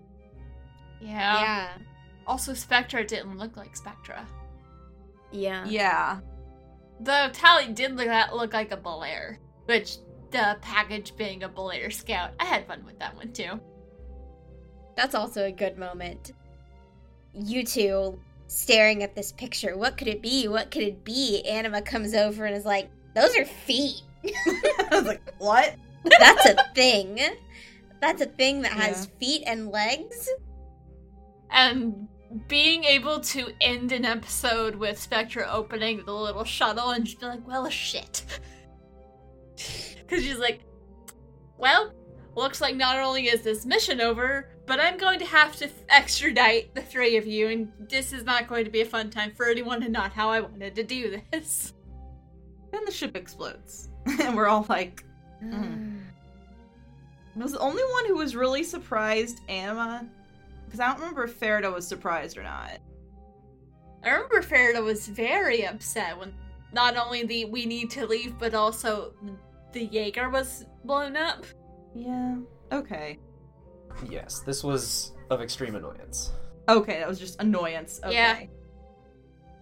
Yeah. 1.02 1.40
yeah. 1.40 1.70
Also, 2.28 2.54
Spectra 2.54 3.06
didn't 3.06 3.38
look 3.38 3.58
like 3.58 3.76
Spectra. 3.76 4.26
Yeah. 5.32 5.66
Yeah. 5.66 6.20
Though 7.00 7.30
Tali 7.34 7.74
did 7.74 7.96
look, 7.96 8.08
that 8.08 8.36
look 8.36 8.54
like 8.54 8.72
a 8.72 8.78
Belair, 8.78 9.38
which 9.66 9.98
the 10.32 10.58
package 10.62 11.16
being 11.18 11.44
a 11.44 11.50
Belair 11.50 11.92
scout, 11.92 12.32
I 12.40 12.46
had 12.46 12.68
fun 12.68 12.86
with 12.86 12.98
that 13.00 13.16
one 13.16 13.34
too. 13.34 13.60
That's 14.96 15.14
also 15.14 15.46
a 15.46 15.52
good 15.52 15.78
moment. 15.78 16.32
You 17.34 17.66
two 17.66 18.18
staring 18.48 19.04
at 19.04 19.16
this 19.16 19.32
picture. 19.32 19.78
What 19.78 19.98
could 19.98 20.08
it 20.08 20.22
be? 20.22 20.48
What 20.48 20.72
could 20.72 20.84
it 20.84 21.04
be? 21.04 21.44
Anima 21.48 21.82
comes 21.82 22.14
over 22.14 22.46
and 22.46 22.56
is 22.56 22.66
like, 22.66 22.90
Those 23.16 23.36
are 23.38 23.46
feet. 23.46 24.02
I 24.26 24.88
was 24.92 25.04
like, 25.06 25.22
what? 25.38 25.76
That's 26.20 26.46
a 26.46 26.56
thing. 26.74 27.20
That's 28.02 28.22
a 28.22 28.26
thing 28.28 28.62
that 28.62 28.72
has 28.74 29.06
Yeah. 29.12 29.20
feet 29.20 29.44
and 29.48 29.70
legs. 29.70 30.30
And 31.52 32.08
being 32.48 32.84
able 32.84 33.20
to 33.22 33.48
end 33.62 33.92
an 33.92 34.04
episode 34.06 34.76
with 34.76 35.00
Spectra 35.00 35.48
opening 35.50 36.04
the 36.06 36.14
little 36.14 36.44
shuttle 36.44 36.90
and 36.90 37.06
just 37.06 37.20
be 37.20 37.26
like, 37.28 37.48
well, 37.48 37.70
shit. 37.70 38.24
Because 40.08 40.24
she's 40.24 40.38
like, 40.38 40.62
well, 41.58 41.92
looks 42.36 42.62
like 42.62 42.76
not 42.76 42.98
only 42.98 43.26
is 43.28 43.42
this 43.42 43.66
mission 43.66 44.00
over, 44.02 44.50
but 44.66 44.80
I'm 44.80 44.98
going 44.98 45.20
to 45.20 45.26
have 45.26 45.56
to 45.58 45.70
extradite 45.90 46.74
the 46.74 46.82
three 46.82 47.18
of 47.18 47.26
you, 47.28 47.48
and 47.50 47.72
this 47.90 48.14
is 48.14 48.24
not 48.24 48.48
going 48.48 48.66
to 48.66 48.72
be 48.72 48.82
a 48.82 48.86
fun 48.86 49.10
time 49.10 49.32
for 49.36 49.48
anyone 49.48 49.84
and 49.84 49.94
not 49.94 50.12
how 50.12 50.30
I 50.30 50.42
wanted 50.42 50.76
to 50.76 50.84
do 50.84 51.22
this. 51.32 51.74
Then 52.72 52.86
the 52.86 52.92
ship 52.92 53.16
explodes. 53.16 53.90
and 54.22 54.36
we're 54.36 54.48
all 54.48 54.66
like, 54.70 55.04
Mm. 55.44 56.00
was 57.36 57.52
the 57.52 57.60
only 57.60 57.84
one 57.84 58.06
who 58.08 58.16
was 58.16 58.36
really 58.36 58.64
surprised 58.64 59.42
Anima? 59.50 60.08
Because 60.66 60.80
I 60.80 60.88
don't 60.88 61.00
remember 61.00 61.26
if 61.26 61.40
Farida 61.40 61.72
was 61.74 61.88
surprised 61.88 62.38
or 62.38 62.44
not. 62.44 62.80
I 64.04 64.10
remember 64.10 64.42
Farida 64.42 64.84
was 64.84 65.08
very 65.08 65.66
upset 65.66 66.18
when 66.18 66.34
not 66.74 66.98
only 66.98 67.24
the 67.24 67.46
we 67.46 67.66
need 67.66 67.90
to 67.92 68.06
leave, 68.06 68.38
but 68.38 68.54
also 68.54 69.14
the 69.74 69.86
Jaeger 69.86 70.30
was 70.30 70.66
blown 70.84 71.16
up. 71.16 71.46
Yeah. 71.94 72.38
Okay. 72.72 73.20
Yes, 74.10 74.40
this 74.42 74.64
was 74.64 75.14
of 75.30 75.42
extreme 75.42 75.76
annoyance. 75.76 76.32
Okay, 76.68 77.00
that 77.00 77.08
was 77.08 77.20
just 77.20 77.40
annoyance. 77.40 78.00
Okay. 78.04 78.14
Yeah. 78.14 78.40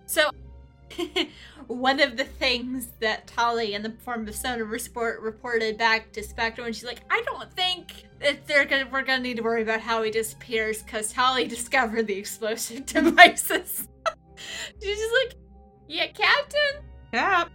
So, 0.06 0.30
one 1.68 2.00
of 2.00 2.18
the 2.18 2.24
things 2.24 2.90
that 3.00 3.28
Tali, 3.28 3.74
in 3.74 3.82
the 3.82 3.92
form 4.04 4.28
of 4.28 4.36
Sonar 4.36 4.66
Report, 4.66 5.22
reported 5.22 5.78
back 5.78 6.12
to 6.14 6.24
Spectra, 6.24 6.66
and 6.66 6.76
she's 6.76 6.84
like, 6.86 7.02
"I 7.10 7.22
don't 7.26 7.52
think 7.54 8.08
that 8.20 8.48
they're 8.48 8.66
gonna 8.66 8.88
we're 8.92 9.04
gonna 9.04 9.22
need 9.24 9.38
to 9.38 9.44
worry 9.44 9.62
about 9.64 9.82
how 9.82 10.04
he 10.04 10.12
disappears 10.12 10.82
because 10.84 11.12
Tali 11.12 11.48
discovered 11.48 12.08
the 12.08 12.16
explosive 12.18 12.86
devices." 12.88 13.88
she's 14.82 14.98
just 14.98 15.14
like, 15.24 15.36
"Yeah, 15.88 16.08
Captain, 16.08 16.84
Yeah. 17.14 17.46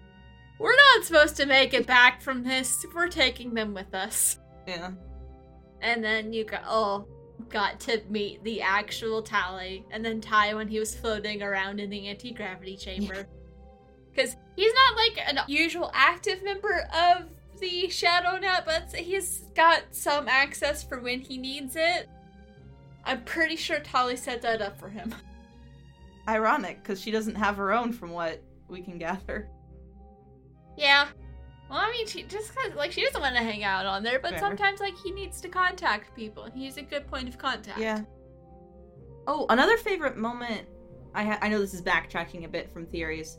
we're 0.59 0.77
not 0.97 1.05
supposed 1.05 1.37
to 1.37 1.47
make 1.47 1.75
it 1.75 1.87
back 1.87 2.23
from 2.23 2.43
this. 2.43 2.85
We're 2.95 3.09
taking 3.09 3.55
them 3.55 3.73
with 3.75 3.95
us." 3.95 4.39
Yeah. 4.67 4.91
And 5.81 6.03
then 6.03 6.33
you 6.33 6.45
got 6.45 6.65
all 6.65 7.07
got 7.49 7.81
to 7.81 8.03
meet 8.09 8.43
the 8.45 8.61
actual 8.61 9.23
Tali, 9.23 9.85
and 9.91 10.05
then 10.05 10.21
Ty 10.21 10.55
when 10.55 10.69
he 10.69 10.79
was 10.79 10.95
floating 10.95 11.43
around 11.43 11.81
in 11.81 11.91
the 11.91 12.09
anti 12.09 12.33
gravity 12.33 12.77
chamber. 12.77 13.27
Because 14.13 14.37
he's 14.57 14.73
not 14.75 14.97
like 14.97 15.21
an 15.29 15.39
usual 15.47 15.91
active 15.95 16.43
member 16.43 16.89
of 16.93 17.27
the 17.61 17.89
Shadow 17.89 18.39
Net, 18.39 18.65
but 18.65 18.93
he's 18.95 19.45
got 19.55 19.83
some 19.91 20.29
access 20.29 20.83
for 20.83 21.01
when 21.01 21.21
he 21.21 21.39
needs 21.39 21.77
it. 21.77 22.09
I'm 23.05 23.23
pretty 23.25 23.57
sure 23.57 23.79
Tali 23.79 24.17
set 24.17 24.43
that 24.43 24.61
up 24.61 24.79
for 24.79 24.89
him. 24.89 25.15
Ironic, 26.29 26.83
because 26.83 27.01
she 27.01 27.11
doesn't 27.11 27.37
have 27.37 27.57
her 27.57 27.73
own, 27.73 27.93
from 27.93 28.11
what 28.11 28.43
we 28.69 28.83
can 28.83 28.99
gather. 28.99 29.49
Yeah. 30.77 31.09
Well, 31.69 31.79
I 31.79 31.91
mean, 31.91 32.07
she 32.07 32.23
just 32.23 32.55
cause, 32.55 32.73
like 32.75 32.93
she 32.93 33.05
doesn't 33.05 33.21
want 33.21 33.37
to 33.37 33.43
hang 33.43 33.63
out 33.63 33.85
on 33.85 34.03
there, 34.03 34.19
but 34.19 34.31
Fair. 34.31 34.39
sometimes 34.39 34.81
like 34.81 34.95
he 35.05 35.11
needs 35.11 35.41
to 35.43 35.49
contact 35.49 36.15
people, 36.17 36.45
and 36.45 36.55
he's 36.55 36.79
a 36.79 36.83
good 36.83 37.07
point 37.09 37.29
of 37.29 37.37
contact. 37.37 37.79
Yeah. 37.79 38.03
Oh, 39.27 39.45
another 39.51 39.77
favorite 39.77 40.17
moment. 40.17 40.67
I 41.15 41.25
ha- 41.25 41.39
I 41.43 41.49
know 41.49 41.59
this 41.59 41.75
is 41.75 41.83
backtracking 41.83 42.45
a 42.45 42.49
bit 42.49 42.71
from 42.71 42.87
theories. 42.87 43.39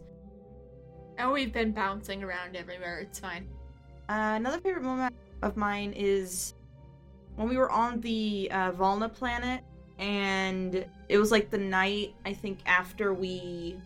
Oh, 1.17 1.33
we've 1.33 1.51
been 1.51 1.71
bouncing 1.71 2.23
around 2.23 2.55
everywhere. 2.55 2.99
It's 2.99 3.19
fine. 3.19 3.47
Uh, 4.07 4.35
another 4.35 4.59
favorite 4.59 4.83
moment 4.83 5.15
of 5.41 5.57
mine 5.57 5.93
is 5.93 6.53
when 7.35 7.49
we 7.49 7.57
were 7.57 7.71
on 7.71 7.99
the 8.01 8.49
uh, 8.51 8.71
Valna 8.73 9.11
planet, 9.11 9.63
and 9.97 10.85
it 11.07 11.17
was 11.17 11.31
like 11.31 11.49
the 11.49 11.57
night 11.57 12.13
I 12.25 12.33
think 12.33 12.59
after 12.67 13.13
we. 13.13 13.79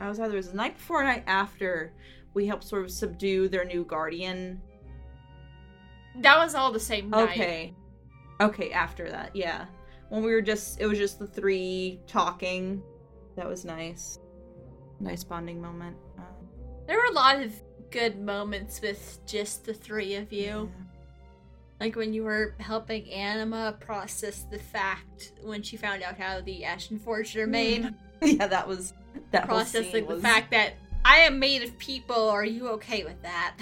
I 0.00 0.08
was 0.08 0.20
either 0.20 0.34
it 0.34 0.36
was 0.36 0.50
the 0.50 0.56
night 0.56 0.76
before 0.76 1.00
or 1.00 1.04
night 1.04 1.24
after 1.26 1.92
we 2.34 2.46
helped 2.46 2.64
sort 2.64 2.84
of 2.84 2.90
subdue 2.90 3.48
their 3.48 3.64
new 3.64 3.84
guardian. 3.84 4.60
That 6.20 6.38
was 6.38 6.54
all 6.54 6.72
the 6.72 6.80
same 6.80 7.10
night. 7.10 7.30
Okay. 7.30 7.74
Okay, 8.40 8.72
after 8.72 9.10
that, 9.10 9.34
yeah. 9.34 9.66
When 10.08 10.22
we 10.22 10.32
were 10.32 10.42
just 10.42 10.80
it 10.80 10.86
was 10.86 10.98
just 10.98 11.18
the 11.18 11.26
three 11.26 12.00
talking. 12.06 12.82
That 13.36 13.48
was 13.48 13.64
nice. 13.64 14.18
Nice 15.00 15.24
bonding 15.24 15.60
moment. 15.60 15.96
Um, 16.18 16.24
There 16.86 16.96
were 16.98 17.06
a 17.10 17.12
lot 17.12 17.40
of 17.40 17.52
good 17.90 18.20
moments 18.20 18.80
with 18.80 19.18
just 19.26 19.64
the 19.64 19.74
three 19.74 20.14
of 20.16 20.32
you. 20.32 20.70
Like 21.80 21.96
when 21.96 22.12
you 22.12 22.22
were 22.22 22.54
helping 22.58 23.10
Anima 23.10 23.76
process 23.80 24.46
the 24.50 24.58
fact 24.58 25.32
when 25.42 25.62
she 25.62 25.76
found 25.76 26.02
out 26.02 26.16
how 26.16 26.40
the 26.40 26.64
Ashen 26.64 26.98
Forged 26.98 27.36
are 27.36 27.46
made. 27.48 27.92
yeah, 28.22 28.46
that 28.46 28.66
was 28.68 28.94
that 29.32 29.46
processing 29.46 29.92
scene 29.92 30.06
the 30.06 30.14
was- 30.14 30.22
fact 30.22 30.50
that 30.52 30.74
I 31.04 31.18
am 31.18 31.38
made 31.38 31.62
of 31.62 31.76
people. 31.78 32.30
Are 32.30 32.44
you 32.44 32.68
okay 32.70 33.04
with 33.04 33.20
that? 33.22 33.56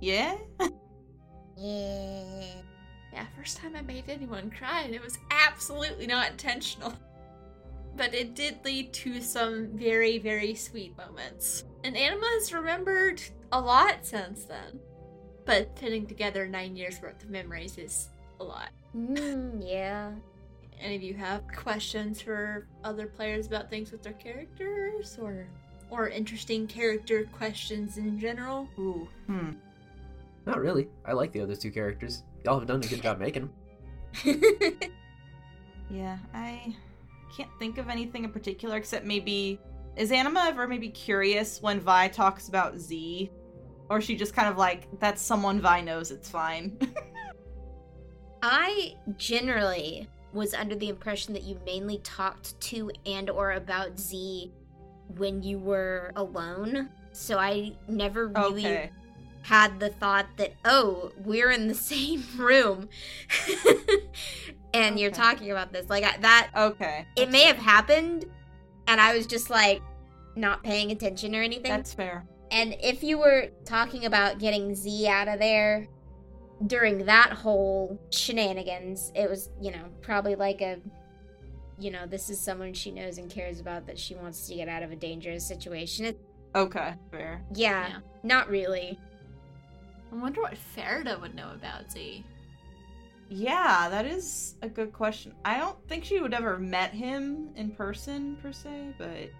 Yeah? 0.00 0.36
Yeah. 1.54 2.54
yeah, 3.12 3.26
first 3.36 3.58
time 3.58 3.76
I 3.76 3.82
made 3.82 4.04
anyone 4.08 4.50
cry, 4.50 4.80
and 4.80 4.94
it 4.94 5.02
was 5.02 5.18
absolutely 5.30 6.08
not 6.08 6.30
intentional. 6.30 6.92
But 7.94 8.14
it 8.14 8.34
did 8.34 8.64
lead 8.64 8.92
to 8.94 9.20
some 9.20 9.68
very, 9.74 10.18
very 10.18 10.54
sweet 10.54 10.96
moments. 10.96 11.64
And 11.84 11.96
Anima 11.96 12.26
has 12.34 12.52
remembered 12.52 13.22
a 13.52 13.60
lot 13.60 13.98
since 14.04 14.44
then. 14.44 14.80
But 15.44 15.76
putting 15.76 16.06
together 16.06 16.48
nine 16.48 16.74
years 16.74 17.00
worth 17.02 17.22
of 17.22 17.30
memories 17.30 17.78
is 17.78 18.08
a 18.40 18.44
lot. 18.44 18.70
Mm, 18.96 19.62
yeah. 19.64 20.12
Any 20.80 20.96
of 20.96 21.02
you 21.02 21.14
have 21.14 21.46
questions 21.54 22.20
for 22.20 22.66
other 22.82 23.06
players 23.06 23.46
about 23.46 23.70
things 23.70 23.92
with 23.92 24.02
their 24.02 24.14
characters 24.14 25.18
or 25.20 25.46
or 25.92 26.08
interesting 26.08 26.66
character 26.66 27.28
questions 27.32 27.98
in 27.98 28.18
general? 28.18 28.68
Ooh. 28.78 29.06
Hmm. 29.26 29.50
Not 30.46 30.60
really. 30.60 30.88
I 31.04 31.12
like 31.12 31.32
the 31.32 31.40
other 31.40 31.54
two 31.54 31.70
characters. 31.70 32.24
Y'all 32.44 32.58
have 32.58 32.66
done 32.66 32.82
a 32.82 32.86
good 32.86 33.02
job 33.02 33.18
making 33.18 33.50
them. 34.24 34.42
Yeah, 35.92 36.16
I 36.32 36.74
can't 37.36 37.50
think 37.58 37.76
of 37.76 37.88
anything 37.88 38.24
in 38.24 38.30
particular 38.30 38.76
except 38.76 39.04
maybe 39.04 39.60
is 39.94 40.10
Anima 40.10 40.46
ever 40.48 40.66
maybe 40.66 40.88
curious 40.88 41.60
when 41.60 41.78
Vi 41.80 42.08
talks 42.08 42.48
about 42.48 42.78
Z? 42.78 43.30
Or 43.90 43.98
is 43.98 44.04
she 44.04 44.16
just 44.16 44.34
kind 44.34 44.48
of 44.48 44.56
like, 44.56 44.88
that's 45.00 45.20
someone 45.20 45.60
Vi 45.60 45.82
knows, 45.82 46.10
it's 46.10 46.30
fine. 46.30 46.78
I 48.42 48.94
generally 49.18 50.08
was 50.32 50.54
under 50.54 50.74
the 50.74 50.88
impression 50.88 51.34
that 51.34 51.42
you 51.42 51.60
mainly 51.66 51.98
talked 51.98 52.58
to 52.58 52.90
and 53.04 53.28
or 53.28 53.52
about 53.52 54.00
Z 54.00 54.50
when 55.18 55.42
you 55.42 55.58
were 55.58 56.12
alone. 56.16 56.88
So 57.12 57.38
I 57.38 57.72
never 57.88 58.28
really 58.28 58.66
okay. 58.66 58.90
had 59.42 59.78
the 59.78 59.90
thought 59.90 60.26
that 60.36 60.54
oh, 60.64 61.12
we're 61.24 61.50
in 61.50 61.68
the 61.68 61.74
same 61.92 62.24
room. 62.36 62.88
and 64.74 64.98
you're 64.98 65.10
talking 65.10 65.50
about 65.50 65.72
this 65.72 65.88
like 65.90 66.04
I, 66.04 66.16
that 66.18 66.50
Okay. 66.56 67.06
it 67.16 67.30
may 67.30 67.42
have 67.42 67.58
happened 67.58 68.24
and 68.86 69.00
I 69.00 69.14
was 69.14 69.26
just 69.26 69.50
like 69.50 69.82
not 70.36 70.62
paying 70.62 70.90
attention 70.90 71.34
or 71.36 71.42
anything. 71.42 71.70
That's 71.70 71.94
fair. 71.94 72.26
And 72.50 72.76
if 72.82 73.02
you 73.02 73.18
were 73.18 73.48
talking 73.64 74.04
about 74.04 74.38
getting 74.38 74.74
Z 74.74 75.06
out 75.08 75.28
of 75.28 75.38
there 75.38 75.86
during 76.66 77.06
that 77.06 77.32
whole 77.32 77.98
shenanigans, 78.10 79.10
it 79.14 79.28
was, 79.28 79.50
you 79.60 79.70
know, 79.72 79.84
probably 80.02 80.34
like 80.34 80.60
a, 80.60 80.78
you 81.82 81.90
know, 81.90 82.06
this 82.06 82.30
is 82.30 82.38
someone 82.40 82.72
she 82.72 82.90
knows 82.90 83.18
and 83.18 83.28
cares 83.30 83.58
about 83.60 83.86
that 83.86 83.98
she 83.98 84.14
wants 84.14 84.46
to 84.48 84.54
get 84.54 84.68
out 84.68 84.82
of 84.82 84.92
a 84.92 84.96
dangerous 84.96 85.46
situation. 85.46 86.14
Okay, 86.54 86.94
fair. 87.10 87.42
yeah, 87.54 87.88
Yeah. 87.88 87.98
not 88.22 88.48
really. 88.48 88.98
I 90.12 90.14
wonder 90.16 90.42
what 90.42 90.54
Farida 90.76 91.20
would 91.20 91.34
know 91.34 91.50
about 91.52 91.90
Z. 91.90 92.24
Yeah, 93.28 93.88
that 93.88 94.04
is 94.04 94.56
a 94.60 94.68
good 94.68 94.92
question. 94.92 95.32
I 95.44 95.58
don't 95.58 95.78
think 95.88 96.04
she 96.04 96.20
would 96.20 96.34
ever 96.34 96.58
met 96.58 96.92
him 96.92 97.48
in 97.56 97.70
person 97.70 98.36
per 98.42 98.52
se, 98.52 98.94
but 98.98 99.30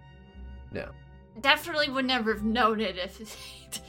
no, 0.72 0.88
Definitely 1.40 1.88
would 1.90 2.04
never 2.06 2.32
have 2.34 2.42
known 2.42 2.80
it 2.80 2.96
if. 2.98 3.36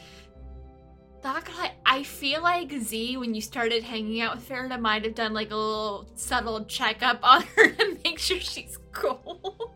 Not 1.24 1.46
gonna 1.46 1.58
lie, 1.58 1.72
I 1.86 2.04
feel 2.04 2.42
like 2.42 2.72
Z, 2.72 3.16
when 3.18 3.34
you 3.34 3.40
started 3.42 3.84
hanging 3.84 4.20
out 4.22 4.36
with 4.36 4.48
Farida, 4.50 4.80
might 4.80 5.06
have 5.06 5.16
done 5.16 5.34
like 5.34 5.52
a 5.52 5.56
little 5.56 6.06
subtle 6.16 6.66
checkup 6.66 7.20
on 7.24 7.44
her 7.56 7.70
to 7.70 7.98
make 8.04 8.20
sure 8.20 8.40
she's 8.40 8.78
cool. 8.92 9.74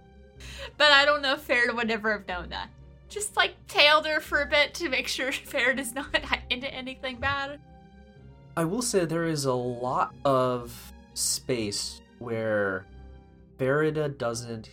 but 0.78 0.92
I 0.92 1.06
don't 1.06 1.22
know 1.22 1.34
if 1.34 1.48
Farida 1.48 1.76
would 1.76 1.90
ever 1.90 2.12
have 2.12 2.28
known 2.28 2.50
that. 2.50 2.70
Just 3.10 3.38
like 3.38 3.56
tailed 3.68 4.06
her 4.06 4.20
for 4.20 4.42
a 4.42 4.46
bit 4.46 4.74
to 4.76 4.90
make 4.90 5.08
sure 5.08 5.32
Farida's 5.32 5.94
not 5.96 6.08
into 6.50 6.72
anything 6.74 7.18
bad. 7.18 7.60
I 8.58 8.66
will 8.66 8.82
say 8.82 9.06
there 9.06 9.26
is 9.26 9.46
a 9.46 9.54
lot 9.54 10.14
of 10.26 10.94
space 11.14 12.02
where 12.20 12.86
Farida 13.58 14.18
doesn't 14.18 14.72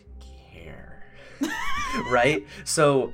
care. 0.53 1.05
right? 2.11 2.45
So 2.65 3.13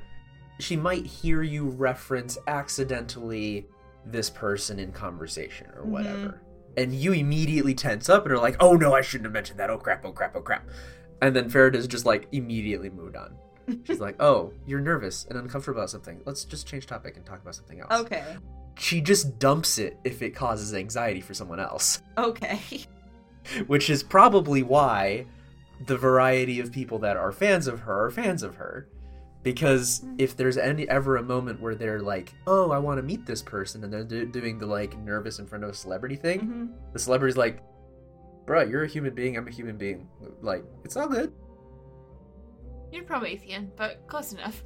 she 0.62 0.76
might 0.76 1.06
hear 1.06 1.42
you 1.42 1.68
reference 1.68 2.38
accidentally 2.46 3.66
this 4.06 4.30
person 4.30 4.78
in 4.78 4.92
conversation 4.92 5.66
or 5.76 5.82
Mhm. 5.82 5.86
whatever. 5.86 6.40
And 6.76 6.94
you 6.94 7.12
immediately 7.12 7.74
tense 7.74 8.08
up 8.08 8.24
and 8.24 8.32
are 8.32 8.38
like, 8.38 8.56
oh 8.61 8.74
no, 8.74 8.94
I 8.94 9.00
shouldn't 9.02 9.26
have 9.26 9.32
mentioned 9.32 9.58
that. 9.61 9.70
Oh 9.70 9.78
crap, 9.78 10.04
oh 10.04 10.12
crap, 10.12 10.34
oh 10.36 10.40
crap. 10.40 10.68
And 11.20 11.34
then 11.36 11.48
Farida's 11.50 11.86
just 11.86 12.06
like 12.06 12.28
immediately 12.32 12.88
moved 12.90 13.16
on. 13.16 13.34
She's 13.84 14.00
like, 14.00 14.16
oh, 14.20 14.52
you're 14.66 14.80
nervous 14.80 15.26
and 15.28 15.38
uncomfortable 15.38 15.80
about 15.80 15.90
something. 15.90 16.20
Let's 16.24 16.44
just 16.44 16.66
change 16.66 16.86
topic 16.86 17.16
and 17.16 17.26
talk 17.26 17.42
about 17.42 17.54
something 17.54 17.80
else 17.80 17.92
okay. 17.92 18.24
she 18.78 19.00
just 19.00 19.38
dumps 19.38 19.78
it 19.78 19.98
if 20.04 20.22
it 20.22 20.30
causes 20.30 20.72
anxiety 20.74 21.20
for 21.20 21.34
someone 21.34 21.61
else, 21.61 22.02
Okay. 22.18 22.61
which 23.66 23.90
is 23.90 24.02
probably 24.02 24.62
why 24.62 25.26
the 25.86 25.96
variety 25.96 26.61
of 26.61 26.72
people 26.72 26.98
that 27.00 27.16
are 27.16 27.32
fans 27.32 27.66
of 27.66 27.80
her 27.80 28.06
are 28.06 28.11
fans 28.11 28.42
of 28.42 28.56
her. 28.56 28.86
Because 29.43 30.05
if 30.18 30.36
there's 30.36 30.59
any 30.59 30.86
ever 30.91 31.16
a 31.16 31.22
moment 31.22 31.61
where 31.61 31.74
they're 31.74 32.01
like, 32.03 32.34
"Oh, 32.47 32.70
I 32.72 32.78
want 32.78 32.99
to 32.99 33.03
meet 33.03 33.24
this 33.24 33.41
person," 33.41 33.82
and 33.84 33.93
they're 33.93 34.05
do- 34.05 34.26
doing 34.26 34.59
the 34.59 34.66
like 34.66 34.99
nervous 34.99 35.38
in 35.38 35.47
front 35.47 35.64
of 35.64 35.70
a 35.70 35.74
celebrity 35.74 36.16
thing, 36.16 36.41
hmm 36.41 36.66
the 36.93 36.99
celebrity's 36.99 37.38
like, 37.38 37.62
"Bruh, 38.47 38.68
you're 38.70 38.82
a 38.82 38.88
human 38.88 39.14
being. 39.14 39.36
I'm 39.38 39.49
a 39.49 39.51
human 39.51 39.76
being. 39.78 40.09
Like, 40.43 40.64
it's 40.84 40.97
all 40.97 41.09
good." 41.09 41.32
You're 42.93 43.05
Promethean, 43.05 43.70
but 43.76 44.07
close 44.09 44.32
enough. 44.32 44.62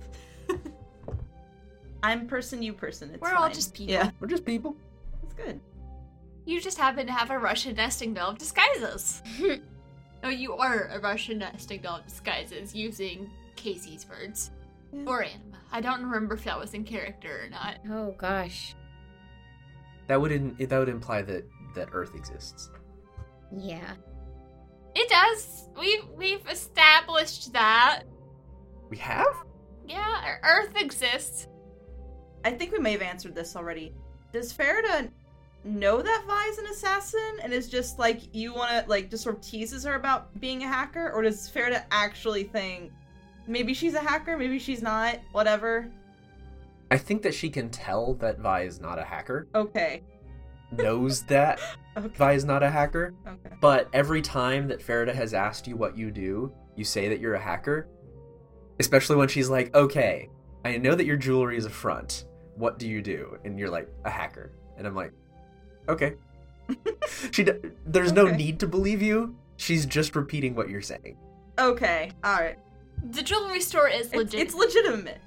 I'm 2.02 2.26
person, 2.26 2.62
you 2.62 2.72
person. 2.72 3.10
It's 3.12 3.20
We're 3.20 3.34
all 3.34 3.48
just 3.48 3.74
people. 3.74 3.94
Yeah, 3.94 4.10
We're 4.20 4.26
just 4.28 4.44
people. 4.44 4.76
it's 5.22 5.34
good. 5.34 5.60
You 6.46 6.60
just 6.60 6.76
happen 6.78 7.06
to 7.06 7.12
have 7.12 7.30
a 7.30 7.38
Russian 7.38 7.74
nesting 7.76 8.12
doll 8.12 8.30
of 8.30 8.38
disguises. 8.38 9.22
no, 10.22 10.28
you 10.28 10.54
are 10.54 10.88
a 10.92 10.98
Russian 11.00 11.38
nesting 11.38 11.80
doll 11.80 11.96
of 11.98 12.06
disguises 12.06 12.74
using 12.74 13.30
Casey's 13.56 14.06
words. 14.08 14.50
Yeah. 14.94 15.04
Or 15.06 15.22
Anima. 15.22 15.58
I 15.72 15.80
don't 15.80 16.02
remember 16.02 16.34
if 16.34 16.44
that 16.44 16.58
was 16.58 16.72
in 16.74 16.84
character 16.84 17.44
or 17.44 17.48
not. 17.50 17.78
Oh 17.90 18.14
gosh. 18.16 18.74
That 20.06 20.20
would 20.20 20.32
in- 20.32 20.56
that 20.58 20.78
would 20.78 20.88
imply 20.88 21.22
that 21.22 21.44
that 21.74 21.88
Earth 21.92 22.14
exists. 22.14 22.70
Yeah. 23.56 23.94
It 24.94 25.08
does. 25.08 25.68
We've 25.78 26.06
we've 26.16 26.46
established 26.48 27.52
that. 27.52 28.02
We 28.90 28.96
have. 28.98 29.34
Yeah, 29.86 30.36
Earth 30.44 30.76
exists. 30.80 31.48
I 32.44 32.50
think 32.52 32.72
we 32.72 32.78
may 32.78 32.92
have 32.92 33.02
answered 33.02 33.34
this 33.34 33.56
already. 33.56 33.92
Does 34.32 34.52
Farida 34.52 35.10
know 35.64 36.02
that 36.02 36.24
Vi 36.26 36.46
is 36.50 36.58
an 36.58 36.66
assassin 36.66 37.38
and 37.42 37.52
is 37.52 37.68
just 37.68 37.98
like 37.98 38.20
you 38.34 38.54
want 38.54 38.70
to 38.70 38.88
like 38.88 39.10
just 39.10 39.22
sort 39.24 39.36
of 39.36 39.42
teases 39.42 39.82
her 39.84 39.94
about 39.94 40.38
being 40.40 40.62
a 40.62 40.68
hacker, 40.68 41.10
or 41.12 41.22
does 41.22 41.50
Farida 41.50 41.84
actually 41.90 42.44
think 42.44 42.92
maybe 43.46 43.74
she's 43.74 43.94
a 43.94 44.00
hacker, 44.00 44.36
maybe 44.36 44.58
she's 44.58 44.82
not, 44.82 45.18
whatever? 45.32 45.90
I 46.90 46.98
think 46.98 47.22
that 47.22 47.34
she 47.34 47.48
can 47.50 47.70
tell 47.70 48.14
that 48.14 48.38
Vi 48.38 48.62
is 48.62 48.80
not 48.80 48.98
a 48.98 49.04
hacker. 49.04 49.48
Okay, 49.54 50.02
Knows 50.72 51.22
that 51.24 51.60
okay, 51.96 52.08
Vi 52.08 52.32
is 52.32 52.44
not 52.44 52.62
a 52.62 52.70
hacker. 52.70 53.14
okay. 53.26 53.54
But 53.60 53.88
every 53.92 54.22
time 54.22 54.68
that 54.68 54.80
Farida 54.80 55.14
has 55.14 55.34
asked 55.34 55.66
you 55.66 55.76
what 55.76 55.96
you 55.96 56.10
do, 56.10 56.52
you 56.76 56.84
say 56.84 57.08
that 57.08 57.20
you're 57.20 57.34
a 57.34 57.40
hacker. 57.40 57.88
Especially 58.80 59.16
when 59.16 59.28
she's 59.28 59.48
like, 59.48 59.74
okay, 59.74 60.28
I 60.64 60.76
know 60.78 60.94
that 60.94 61.06
your 61.06 61.16
jewelry 61.16 61.56
is 61.56 61.64
a 61.64 61.70
front. 61.70 62.24
What 62.56 62.78
do 62.78 62.88
you 62.88 63.02
do? 63.02 63.38
And 63.44 63.58
you're 63.58 63.70
like, 63.70 63.88
a 64.04 64.10
hacker. 64.10 64.50
And 64.76 64.86
I'm 64.86 64.96
like, 64.96 65.12
okay. 65.88 66.14
she, 67.30 67.44
d- 67.44 67.52
there's 67.86 68.12
no 68.12 68.26
need 68.26 68.58
to 68.60 68.66
believe 68.66 69.00
you. 69.00 69.36
She's 69.56 69.86
just 69.86 70.16
repeating 70.16 70.56
what 70.56 70.68
you're 70.68 70.82
saying. 70.82 71.16
Okay, 71.58 72.10
all 72.24 72.34
right. 72.34 72.58
The 73.10 73.22
jewelry 73.22 73.60
store 73.60 73.88
is 73.88 74.06
It's, 74.06 74.14
legit. 74.14 74.40
it's 74.40 74.54
legitimate. 74.54 75.20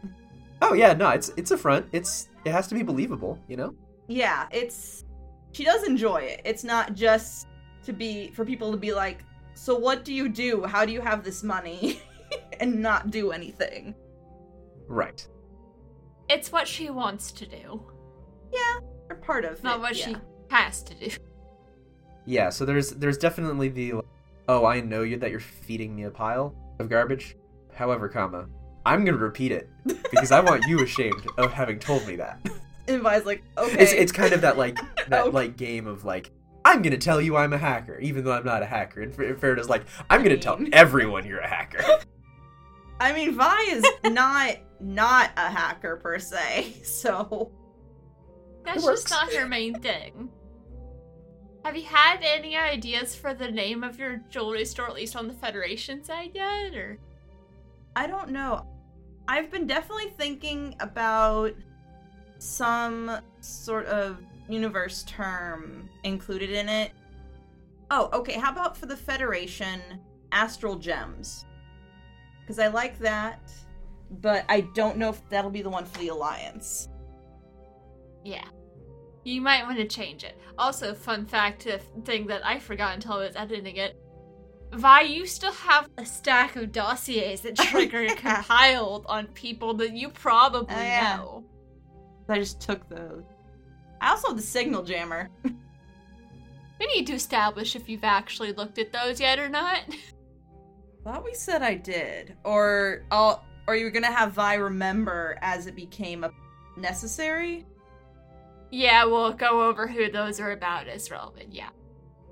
Oh 0.62 0.74
yeah, 0.74 0.94
no, 0.94 1.10
it's 1.10 1.30
it's 1.38 1.52
a 1.52 1.58
front. 1.58 1.86
It's 1.92 2.30
it 2.46 2.52
has 2.52 2.68
to 2.68 2.76
be 2.76 2.82
believable, 2.84 3.38
you 3.48 3.58
know. 3.58 3.76
Yeah, 4.08 4.48
it's 4.52 5.06
she 5.52 5.64
does 5.64 5.84
enjoy 5.84 6.18
it. 6.18 6.42
It's 6.46 6.64
not 6.64 6.96
just 6.96 7.48
to 7.84 7.94
be 7.94 8.30
for 8.32 8.44
people 8.44 8.72
to 8.72 8.78
be 8.78 8.94
like, 8.94 9.24
"So 9.54 9.76
what 9.78 10.04
do 10.04 10.14
you 10.14 10.28
do? 10.30 10.64
How 10.64 10.86
do 10.86 10.92
you 10.92 11.02
have 11.02 11.24
this 11.24 11.44
money?" 11.44 12.02
and 12.60 12.82
not 12.82 13.12
do 13.12 13.32
anything. 13.32 13.94
Right. 14.88 15.26
It's 16.30 16.52
what 16.52 16.68
she 16.68 16.90
wants 16.90 17.32
to 17.34 17.46
do, 17.46 17.84
Yeah, 18.52 18.80
or 19.10 19.16
part 19.18 19.46
of 19.46 19.64
not 19.64 19.78
it. 19.78 19.82
what 19.82 19.96
yeah. 19.96 20.06
she 20.08 20.16
has 20.50 20.82
to 20.84 20.94
do. 20.96 21.10
Yeah. 22.26 22.50
So 22.50 22.66
there's 22.66 22.92
there's 22.92 23.18
definitely 23.18 23.70
the 23.70 23.94
oh 24.50 24.66
I 24.66 24.82
know 24.82 25.04
you 25.04 25.18
that 25.18 25.30
you're 25.32 25.40
feeding 25.40 25.96
me 25.96 26.04
a 26.04 26.10
pile 26.12 26.56
of 26.80 26.90
garbage. 26.90 27.38
However, 27.78 28.10
comma 28.10 28.48
I'm 28.86 29.06
gonna 29.06 29.18
repeat 29.18 29.52
it 29.52 29.70
because 29.86 30.32
I 30.32 30.40
want 30.40 30.64
you 30.68 30.82
ashamed 30.84 31.26
of 31.38 31.52
having 31.54 31.80
told 31.80 32.06
me 32.08 32.16
that. 32.18 32.40
And 32.90 33.02
Vi's 33.02 33.26
like, 33.26 33.44
okay. 33.58 33.80
It's 33.84 33.92
it's 33.92 34.12
kind 34.14 34.32
of 34.32 34.40
that 34.42 34.58
like 34.58 34.78
that 35.10 35.24
Okay. 35.26 35.30
like 35.32 35.58
game 35.58 35.88
of 35.88 36.06
like 36.06 36.32
I'm 36.64 36.82
gonna 36.82 36.98
tell 36.98 37.20
you 37.22 37.36
I'm 37.36 37.52
a 37.52 37.58
hacker 37.58 38.00
even 38.00 38.24
though 38.24 38.32
I'm 38.32 38.46
not 38.46 38.64
a 38.64 38.66
hacker. 38.66 39.02
And 39.02 39.14
Fer- 39.14 39.36
Farida's 39.36 39.68
like 39.68 39.84
I'm 40.10 40.24
gonna 40.24 40.38
tell 40.38 40.58
mean- 40.58 40.74
everyone 40.74 41.26
you're 41.26 41.40
a 41.42 41.48
hacker. 41.50 41.84
I 43.02 43.12
mean, 43.12 43.34
Vi 43.36 43.62
is 43.72 43.84
not 44.06 44.56
not 44.80 45.32
a 45.36 45.50
hacker 45.50 45.98
per 45.98 46.18
se, 46.18 46.76
so 46.86 47.52
That's 48.64 48.86
just 48.86 49.10
not 49.10 49.34
her 49.34 49.46
main 49.46 49.74
thing. 49.82 50.30
Have 51.66 51.76
you 51.76 51.84
had 51.84 52.20
any 52.24 52.56
ideas 52.56 53.14
for 53.16 53.34
the 53.34 53.52
name 53.52 53.84
of 53.84 54.00
your 54.00 54.22
jewelry 54.30 54.64
store, 54.64 54.88
at 54.88 54.96
least 54.96 55.18
on 55.18 55.28
the 55.28 55.34
Federation 55.34 56.06
side 56.06 56.32
yet? 56.34 56.74
Or 56.74 56.98
I 57.98 58.06
don't 58.06 58.30
know. 58.30 58.64
I've 59.28 59.50
been 59.50 59.66
definitely 59.66 60.12
thinking 60.12 60.76
about 60.82 61.56
some 62.38 63.20
sort 63.42 63.88
of 63.88 64.20
universe 64.48 65.02
term 65.08 65.90
included 66.04 66.52
in 66.52 66.70
it. 66.70 66.92
Oh, 67.90 68.08
okay. 68.14 68.34
How 68.34 68.52
about 68.52 68.78
for 68.78 68.86
the 68.86 68.96
Federation, 68.96 69.82
Astral 70.32 70.76
Gems? 70.76 71.46
Because 72.42 72.60
I 72.60 72.68
like 72.68 73.00
that, 73.00 73.52
but 74.22 74.46
I 74.48 74.62
don't 74.62 74.98
know 74.98 75.10
if 75.10 75.28
that'll 75.30 75.50
be 75.50 75.64
the 75.64 75.70
one 75.72 75.84
for 75.84 75.98
the 75.98 76.10
Alliance. 76.10 76.90
yeah, 78.24 78.46
you 79.24 79.42
might 79.42 79.64
want 79.64 79.78
to 79.78 79.88
change 79.88 80.24
it. 80.24 80.40
Also, 80.60 80.94
fun 80.94 81.26
fact, 81.26 81.68
thing 82.06 82.28
that 82.28 82.46
I 82.46 82.60
forgot 82.60 82.94
until 82.94 83.14
I 83.14 83.26
was 83.26 83.36
editing 83.36 83.78
it. 83.78 84.00
Vi, 84.74 85.02
you 85.02 85.26
still 85.26 85.52
have 85.54 85.88
a 85.98 86.06
stack 86.06 86.56
of 86.56 86.72
dossiers 86.72 87.42
that 87.42 87.56
Trigger 87.58 88.08
compiled 88.16 89.06
on 89.08 89.28
people 89.28 89.74
that 89.76 89.94
you 89.94 90.10
probably 90.10 90.76
Oh, 90.76 90.80
yeah. 90.82 91.16
know. 91.18 91.44
I 92.30 92.40
just 92.40 92.60
took 92.60 92.88
those. 92.90 93.24
I 94.02 94.10
also 94.12 94.30
have 94.30 94.38
the 94.38 94.44
signal 94.44 94.84
jammer. 94.84 95.30
We 95.44 96.86
need 96.94 97.08
to 97.08 97.14
establish 97.14 97.76
if 97.76 97.90
you've 97.90 98.04
actually 98.04 98.52
looked 98.54 98.78
at 98.78 98.92
those 98.92 99.20
yet 99.20 99.40
or 99.40 99.50
not. 99.50 99.80
Thought 101.04 101.24
we 101.24 101.34
said 101.34 101.64
I 101.64 101.74
did, 101.76 102.36
or 102.44 103.06
I'll, 103.10 103.44
or 103.68 103.76
you 103.76 103.86
were 103.86 103.92
gonna 103.92 104.12
have 104.12 104.34
Vi 104.34 104.56
remember 104.56 105.38
as 105.42 105.66
it 105.66 105.76
became 105.76 106.24
a 106.26 106.32
necessary. 106.76 107.66
Yeah, 108.70 109.06
we'll 109.06 109.32
go 109.34 109.68
over 109.68 109.88
who 109.88 110.12
those 110.12 110.40
are 110.42 110.52
about 110.52 110.88
as 110.88 111.10
relevant, 111.10 111.54
yeah. 111.54 111.70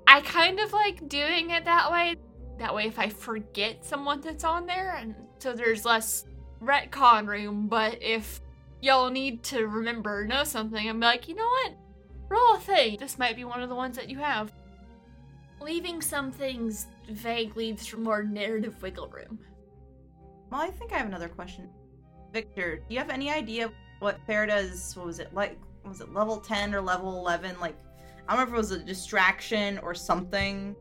I 0.06 0.20
kind 0.20 0.60
of 0.60 0.72
like 0.74 1.08
doing 1.08 1.50
it 1.50 1.64
that 1.64 1.90
way. 1.90 2.14
That 2.58 2.74
way, 2.74 2.86
if 2.86 2.98
I 2.98 3.08
forget 3.08 3.84
someone 3.84 4.20
that's 4.20 4.44
on 4.44 4.66
there, 4.66 4.96
and 4.96 5.14
so 5.38 5.52
there's 5.52 5.84
less 5.84 6.24
retcon 6.62 7.26
room, 7.26 7.66
but 7.68 8.02
if 8.02 8.40
y'all 8.80 9.10
need 9.10 9.42
to 9.44 9.66
remember 9.66 10.26
know 10.26 10.44
something, 10.44 10.88
I'm 10.88 11.00
like, 11.00 11.28
you 11.28 11.34
know 11.34 11.46
what? 11.46 11.74
Roll 12.28 12.56
a 12.56 12.60
thing. 12.60 12.96
This 12.98 13.18
might 13.18 13.36
be 13.36 13.44
one 13.44 13.62
of 13.62 13.68
the 13.68 13.74
ones 13.74 13.96
that 13.96 14.08
you 14.08 14.18
have. 14.18 14.52
Leaving 15.60 16.00
some 16.00 16.32
things 16.32 16.86
vague 17.10 17.56
leaves 17.56 17.86
for 17.86 17.98
more 17.98 18.22
narrative 18.22 18.80
wiggle 18.82 19.08
room. 19.08 19.38
Well, 20.50 20.60
I 20.60 20.70
think 20.70 20.92
I 20.92 20.98
have 20.98 21.06
another 21.06 21.28
question. 21.28 21.68
Victor, 22.32 22.76
do 22.76 22.94
you 22.94 22.98
have 22.98 23.10
any 23.10 23.30
idea 23.30 23.70
what 24.00 24.18
Farida's, 24.26 24.94
what 24.96 25.06
was 25.06 25.18
it, 25.18 25.32
like, 25.34 25.58
was 25.84 26.00
it 26.00 26.12
level 26.12 26.38
10 26.38 26.74
or 26.74 26.80
level 26.80 27.18
11? 27.18 27.58
Like, 27.60 27.76
I 28.28 28.32
don't 28.32 28.40
remember 28.40 28.60
if 28.60 28.70
it 28.70 28.74
was 28.74 28.82
a 28.82 28.84
distraction 28.84 29.78
or 29.78 29.94
something. 29.94 30.74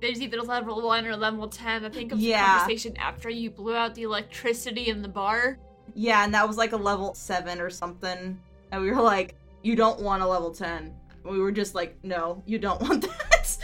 There's 0.00 0.20
either 0.20 0.42
level 0.42 0.82
1 0.82 1.06
or 1.06 1.16
level 1.16 1.48
10. 1.48 1.84
I 1.84 1.88
think 1.88 2.12
of 2.12 2.20
the 2.20 2.32
conversation 2.32 2.96
after 2.98 3.30
you 3.30 3.50
blew 3.50 3.74
out 3.74 3.94
the 3.94 4.02
electricity 4.02 4.88
in 4.88 5.02
the 5.02 5.08
bar. 5.08 5.58
Yeah, 5.94 6.24
and 6.24 6.34
that 6.34 6.46
was 6.46 6.56
like 6.56 6.72
a 6.72 6.76
level 6.76 7.14
7 7.14 7.60
or 7.60 7.70
something. 7.70 8.38
And 8.72 8.82
we 8.82 8.90
were 8.90 9.00
like, 9.00 9.36
you 9.62 9.74
don't 9.74 10.00
want 10.00 10.22
a 10.22 10.26
level 10.26 10.50
10. 10.52 10.94
We 11.24 11.38
were 11.38 11.52
just 11.52 11.74
like, 11.74 11.96
no, 12.02 12.42
you 12.46 12.58
don't 12.58 12.80
want 12.88 13.02
that. 13.02 13.56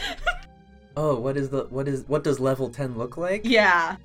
Oh, 0.96 1.18
what 1.18 1.36
is 1.36 1.48
the 1.50 1.64
what 1.70 1.88
is 1.88 2.04
what 2.06 2.22
does 2.24 2.38
level 2.40 2.68
10 2.68 2.96
look 2.98 3.16
like? 3.16 3.42
yeah. 3.44 3.96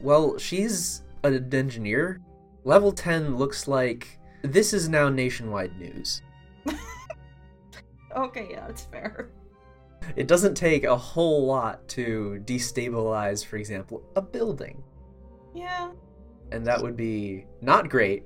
Well, 0.00 0.36
she's 0.38 1.02
an 1.22 1.48
engineer. 1.54 2.20
Level 2.64 2.92
10 2.92 3.36
looks 3.36 3.68
like 3.68 4.18
this 4.42 4.72
is 4.72 4.88
now 4.88 5.08
nationwide 5.08 5.78
news. 5.78 6.22
Okay, 8.14 8.48
yeah, 8.50 8.66
that's 8.66 8.84
fair. 8.84 9.30
It 10.16 10.26
doesn't 10.26 10.54
take 10.54 10.84
a 10.84 10.96
whole 10.96 11.46
lot 11.46 11.86
to 11.88 12.42
destabilize, 12.44 13.44
for 13.44 13.56
example, 13.56 14.02
a 14.16 14.22
building. 14.22 14.82
Yeah. 15.54 15.92
And 16.50 16.66
that 16.66 16.82
would 16.82 16.96
be 16.96 17.46
not 17.60 17.88
great 17.88 18.24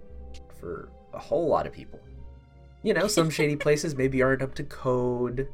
for 0.58 0.90
a 1.12 1.18
whole 1.18 1.48
lot 1.48 1.66
of 1.66 1.72
people. 1.72 2.00
You 2.82 2.94
know, 2.94 3.06
some 3.06 3.30
shady 3.30 3.56
places 3.66 3.94
maybe 3.94 4.22
aren't 4.22 4.42
up 4.42 4.54
to 4.56 4.64
code. 4.64 5.48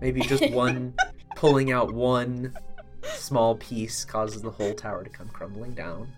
Maybe 0.00 0.20
just 0.20 0.50
one 0.50 0.94
pulling 1.36 1.72
out 1.72 1.92
one 1.92 2.54
small 3.02 3.56
piece 3.56 4.04
causes 4.04 4.42
the 4.42 4.50
whole 4.50 4.74
tower 4.74 5.04
to 5.04 5.10
come 5.10 5.28
crumbling 5.28 5.74
down. 5.74 6.08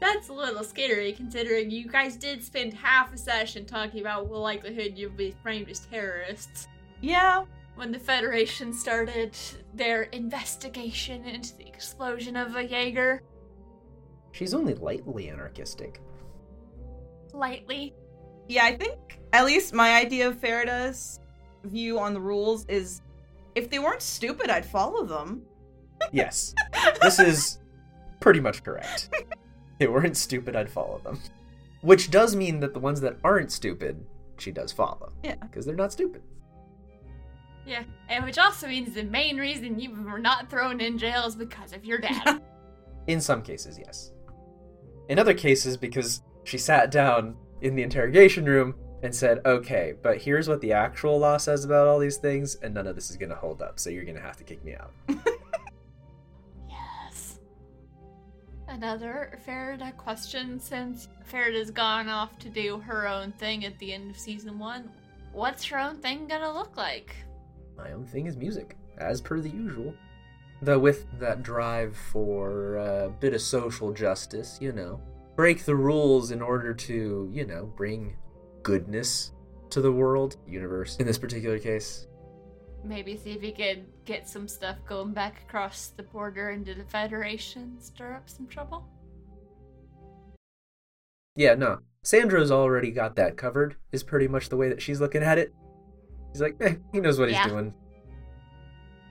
That's 0.00 0.28
a 0.28 0.32
little 0.32 0.64
scary 0.64 1.12
considering 1.12 1.70
you 1.70 1.88
guys 1.88 2.16
did 2.16 2.44
spend 2.44 2.74
half 2.74 3.14
a 3.14 3.16
session 3.16 3.64
talking 3.64 4.00
about 4.00 4.28
the 4.28 4.36
likelihood 4.36 4.92
you'll 4.96 5.10
be 5.10 5.34
framed 5.42 5.70
as 5.70 5.80
terrorists. 5.80 6.68
Yeah. 7.00 7.44
When 7.76 7.90
the 7.90 7.98
Federation 7.98 8.72
started 8.72 9.36
their 9.74 10.02
investigation 10.04 11.24
into 11.24 11.56
the 11.56 11.66
explosion 11.66 12.36
of 12.36 12.54
a 12.56 12.62
Jaeger, 12.64 13.22
She's 14.32 14.54
only 14.54 14.74
lightly 14.74 15.28
anarchistic. 15.30 16.00
lightly. 17.32 17.94
Yeah, 18.48 18.64
I 18.64 18.76
think 18.76 19.20
at 19.32 19.44
least 19.44 19.72
my 19.74 19.94
idea 19.94 20.28
of 20.28 20.38
Farida's 20.38 21.18
view 21.64 21.98
on 21.98 22.14
the 22.14 22.20
rules 22.20 22.64
is 22.66 23.00
if 23.54 23.70
they 23.70 23.78
weren't 23.78 24.02
stupid, 24.02 24.50
I'd 24.50 24.66
follow 24.66 25.04
them. 25.04 25.42
Yes. 26.12 26.54
This 27.00 27.18
is 27.18 27.58
pretty 28.20 28.40
much 28.40 28.62
correct. 28.62 29.08
If 29.12 29.24
they 29.78 29.86
weren't 29.86 30.16
stupid, 30.18 30.54
I'd 30.54 30.68
follow 30.68 30.98
them. 30.98 31.18
Which 31.80 32.10
does 32.10 32.36
mean 32.36 32.60
that 32.60 32.74
the 32.74 32.80
ones 32.80 33.00
that 33.00 33.16
aren't 33.24 33.50
stupid, 33.50 34.04
she 34.38 34.50
does 34.50 34.70
follow. 34.70 35.12
Yeah. 35.22 35.36
Because 35.36 35.64
they're 35.64 35.74
not 35.76 35.92
stupid. 35.92 36.22
Yeah, 37.66 37.84
and 38.08 38.24
which 38.24 38.38
also 38.38 38.66
means 38.66 38.94
the 38.94 39.04
main 39.04 39.38
reason 39.38 39.78
you 39.78 39.90
were 39.90 40.18
not 40.18 40.50
thrown 40.50 40.80
in 40.80 40.98
jail 40.98 41.26
is 41.26 41.34
because 41.34 41.72
of 41.72 41.84
your 41.84 41.98
dad. 41.98 42.42
In 43.06 43.20
some 43.20 43.42
cases, 43.42 43.78
yes. 43.78 44.12
In 45.08 45.18
other 45.18 45.34
cases, 45.34 45.76
because 45.76 46.22
she 46.44 46.56
sat 46.56 46.90
down 46.90 47.36
in 47.60 47.74
the 47.74 47.82
interrogation 47.82 48.46
room 48.46 48.74
and 49.02 49.14
said, 49.14 49.40
okay, 49.44 49.92
but 50.02 50.16
here's 50.16 50.48
what 50.48 50.62
the 50.62 50.72
actual 50.72 51.18
law 51.18 51.36
says 51.36 51.66
about 51.66 51.86
all 51.86 51.98
these 51.98 52.16
things, 52.16 52.54
and 52.56 52.72
none 52.72 52.86
of 52.86 52.94
this 52.94 53.10
is 53.10 53.16
going 53.18 53.28
to 53.28 53.36
hold 53.36 53.60
up, 53.60 53.78
so 53.78 53.90
you're 53.90 54.04
going 54.04 54.16
to 54.16 54.22
have 54.22 54.38
to 54.38 54.44
kick 54.44 54.64
me 54.64 54.74
out. 54.74 54.92
yes. 56.68 57.38
Another 58.68 59.38
Farida 59.46 59.94
question 59.98 60.58
since 60.58 61.08
Farida's 61.30 61.70
gone 61.70 62.08
off 62.08 62.38
to 62.38 62.48
do 62.48 62.78
her 62.78 63.06
own 63.06 63.32
thing 63.32 63.66
at 63.66 63.78
the 63.78 63.92
end 63.92 64.10
of 64.10 64.18
season 64.18 64.58
one. 64.58 64.90
What's 65.32 65.64
her 65.64 65.78
own 65.78 65.96
thing 65.96 66.28
gonna 66.28 66.52
look 66.52 66.76
like? 66.76 67.16
My 67.76 67.92
own 67.92 68.06
thing 68.06 68.26
is 68.26 68.36
music, 68.36 68.76
as 68.98 69.20
per 69.20 69.40
the 69.40 69.50
usual. 69.50 69.94
Though 70.62 70.78
with 70.78 71.06
that 71.18 71.42
drive 71.42 71.96
for 71.96 72.76
a 72.76 73.10
bit 73.20 73.34
of 73.34 73.40
social 73.40 73.92
justice, 73.92 74.58
you 74.60 74.72
know, 74.72 75.00
break 75.36 75.64
the 75.64 75.74
rules 75.74 76.30
in 76.30 76.40
order 76.40 76.72
to, 76.72 77.28
you 77.32 77.46
know, 77.46 77.66
bring 77.76 78.16
goodness 78.62 79.32
to 79.70 79.80
the 79.80 79.92
world, 79.92 80.36
universe, 80.46 80.96
in 80.96 81.06
this 81.06 81.18
particular 81.18 81.58
case. 81.58 82.06
Maybe 82.84 83.16
see 83.16 83.32
if 83.32 83.40
he 83.40 83.50
could 83.50 83.86
get 84.04 84.28
some 84.28 84.46
stuff 84.46 84.76
going 84.86 85.12
back 85.12 85.42
across 85.42 85.88
the 85.88 86.02
border 86.02 86.50
into 86.50 86.74
the 86.74 86.84
Federation, 86.84 87.80
stir 87.80 88.14
up 88.14 88.28
some 88.28 88.46
trouble. 88.46 88.86
Yeah, 91.34 91.54
no. 91.54 91.80
Sandro's 92.02 92.50
already 92.50 92.90
got 92.90 93.16
that 93.16 93.36
covered, 93.36 93.76
is 93.90 94.02
pretty 94.02 94.28
much 94.28 94.50
the 94.50 94.56
way 94.56 94.68
that 94.68 94.82
she's 94.82 95.00
looking 95.00 95.22
at 95.22 95.38
it. 95.38 95.52
He's 96.34 96.40
like, 96.42 96.56
eh, 96.60 96.74
he 96.92 96.98
knows 97.00 97.18
what 97.18 97.30
Yeah. 97.30 97.44
he's 97.44 97.52
doing. 97.52 97.72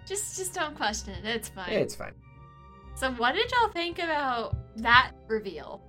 Just, 0.06 0.36
just 0.38 0.54
don't 0.54 0.76
question 0.76 1.14
it. 1.14 1.26
It's 1.26 1.48
fine. 1.48 1.72
Yeah, 1.72 1.80
it's 1.80 1.96
fine. 1.96 2.12
So, 2.96 3.12
what 3.14 3.34
did 3.34 3.50
y'all 3.50 3.70
think 3.70 3.98
about 4.00 4.58
that 4.78 5.14
reveal 5.30 5.82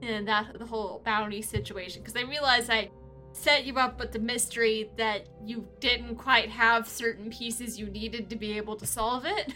and 0.00 0.26
that 0.26 0.58
the 0.58 0.64
whole 0.64 1.02
bounty 1.04 1.42
situation? 1.42 2.02
Because 2.02 2.16
I 2.16 2.26
realized 2.26 2.70
I 2.70 2.88
set 3.32 3.66
you 3.66 3.74
up 3.76 4.00
with 4.00 4.12
the 4.12 4.18
mystery 4.18 4.90
that 4.96 5.28
you 5.44 5.68
didn't 5.80 6.16
quite 6.16 6.48
have 6.48 6.88
certain 6.88 7.28
pieces 7.30 7.78
you 7.78 7.86
needed 7.90 8.30
to 8.30 8.36
be 8.36 8.56
able 8.56 8.74
to 8.76 8.86
solve 8.86 9.24
it, 9.26 9.52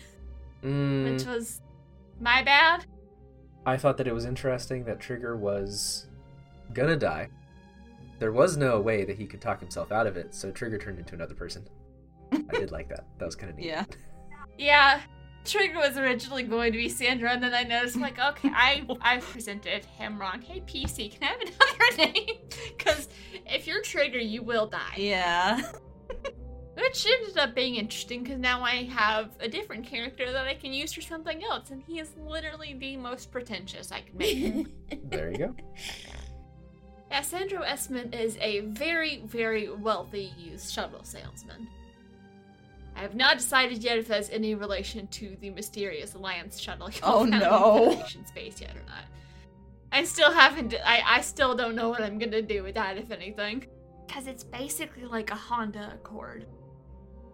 Mm, 0.63 1.11
which 1.15 1.25
was 1.25 1.63
my 2.21 2.43
bad. 2.43 2.85
I 3.65 3.79
thought 3.79 3.97
that 3.97 4.07
it 4.07 4.13
was 4.13 4.27
interesting 4.27 4.85
that 4.85 5.01
Trigger 5.01 5.37
was 5.37 6.07
gonna 6.75 6.97
die. 6.97 7.31
There 8.23 8.31
was 8.31 8.57
no 8.57 8.81
way 8.81 9.05
that 9.05 9.19
he 9.19 9.27
could 9.27 9.41
talk 9.41 9.59
himself 9.59 9.91
out 9.91 10.07
of 10.07 10.17
it, 10.17 10.33
so 10.33 10.53
Trigger 10.53 10.79
turned 10.79 11.01
into 11.01 11.17
another 11.17 11.35
person. 11.35 11.69
I 12.31 12.53
did 12.53 12.71
like 12.71 12.89
that. 12.89 13.05
That 13.19 13.25
was 13.25 13.35
kind 13.35 13.51
of 13.51 13.57
neat. 13.59 13.67
Yeah. 13.67 13.85
Yeah, 14.59 15.01
Trigger 15.45 15.79
was 15.79 15.97
originally 15.97 16.45
going 16.45 16.71
to 16.71 16.79
be 16.79 16.89
Sandro, 16.89 17.31
and 17.31 17.43
then 17.43 17.53
I 17.53 17.65
noticed, 17.65 17.97
like, 17.97 18.21
okay, 18.21 18.51
I 18.55 18.87
I 19.01 19.17
presented 19.17 19.85
him 19.87 20.21
wrong. 20.21 20.41
Hey, 20.41 20.61
PC, 20.61 21.19
can 21.19 21.25
I 21.25 21.27
have 21.27 21.41
another 21.41 22.13
name? 22.13 22.37
Because 22.77 23.09
if 23.47 23.67
you're 23.67 23.83
Trigger, 23.83 24.21
you 24.21 24.45
will 24.45 24.67
die. 24.67 24.95
Yeah. 24.99 25.61
Which 26.77 27.07
ended 27.07 27.39
up 27.39 27.57
being 27.57 27.75
interesting 27.75 28.23
because 28.23 28.39
now 28.39 28.63
I 28.63 28.85
have 28.85 29.31
a 29.41 29.49
different 29.49 29.85
character 29.85 30.31
that 30.31 30.47
I 30.47 30.55
can 30.55 30.73
use 30.73 30.93
for 30.93 31.01
something 31.01 31.43
else, 31.43 31.71
and 31.71 31.83
he 31.83 31.99
is 31.99 32.13
literally 32.17 32.75
the 32.75 32.97
most 32.99 33.33
pretentious 33.33 33.91
I 33.91 34.03
can 34.03 34.17
make. 34.17 35.11
There 35.11 35.33
you 35.33 35.39
go. 35.39 35.57
Yeah, 37.13 37.21
Sandro 37.21 37.61
Esmond 37.61 38.15
is 38.15 38.39
a 38.41 38.61
very, 38.61 39.23
very 39.27 39.69
wealthy 39.71 40.33
used 40.39 40.73
shuttle 40.73 41.05
salesman. 41.05 41.69
I 42.97 43.01
have 43.01 43.15
not 43.15 43.37
decided 43.37 43.85
yet 43.85 43.99
if 43.99 44.09
that's 44.09 44.31
any 44.31 44.55
relation 44.55 45.07
to 45.09 45.37
the 45.41 45.51
mysterious 45.51 46.15
Alliance 46.15 46.59
shuttle 46.59 46.89
Oh, 47.03 47.25
no. 47.25 48.03
in 48.15 48.27
space 48.27 48.61
yet 48.63 48.71
or 48.75 48.83
not. 48.87 49.05
I 49.93 50.05
still 50.05 50.33
haven't. 50.33 50.75
I 50.87 51.03
I 51.05 51.21
still 51.21 51.55
don't 51.55 51.75
know 51.75 51.91
what 51.91 52.01
I'm 52.01 52.19
gonna 52.19 52.41
do 52.41 52.63
with 52.63 52.75
that, 52.77 52.97
if 52.97 53.11
anything. 53.11 53.67
Because 54.07 54.27
it's 54.27 54.43
basically 54.43 55.05
like 55.05 55.31
a 55.31 55.35
Honda 55.35 55.93
Accord. 55.95 56.47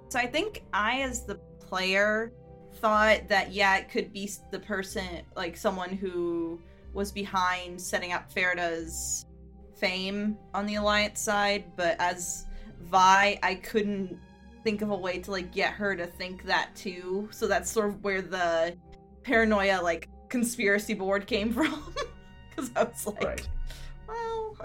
So 0.09 0.19
I 0.19 0.27
think 0.27 0.65
I, 0.73 1.03
as 1.03 1.25
the 1.25 1.37
player, 1.61 2.33
thought 2.77 3.29
that 3.29 3.53
yeah, 3.53 3.77
it 3.77 3.89
could 3.89 4.13
be 4.13 4.29
the 4.51 4.59
person, 4.59 5.23
like 5.37 5.57
someone 5.57 5.91
who 5.91 6.61
was 6.95 7.13
behind 7.13 7.81
setting 7.81 8.13
up 8.13 8.33
Farida's 8.33 9.27
fame 9.79 10.37
on 10.55 10.67
the 10.67 10.77
Alliance 10.77 11.21
side, 11.21 11.65
but 11.77 11.97
as 11.99 12.47
Vi, 12.83 13.39
I 13.43 13.55
couldn't 13.57 14.19
think 14.65 14.83
of 14.83 14.91
a 14.91 14.97
way 14.97 15.19
to 15.21 15.31
like 15.31 15.53
get 15.53 15.73
her 15.73 15.95
to 15.97 16.07
think 16.07 16.45
that 16.45 16.75
too. 16.75 17.29
So 17.33 17.47
that's 17.47 17.71
sort 17.71 17.89
of 17.89 18.03
where 18.05 18.23
the 18.23 18.77
paranoia 19.23 19.81
like 19.83 20.09
conspiracy 20.29 20.95
board 20.95 21.27
came 21.27 21.53
from. 21.55 21.95
Because 22.51 22.71
I 22.77 22.85
was 22.85 23.07
like, 23.07 23.25
Right. 23.25 23.49
well, 24.09 24.57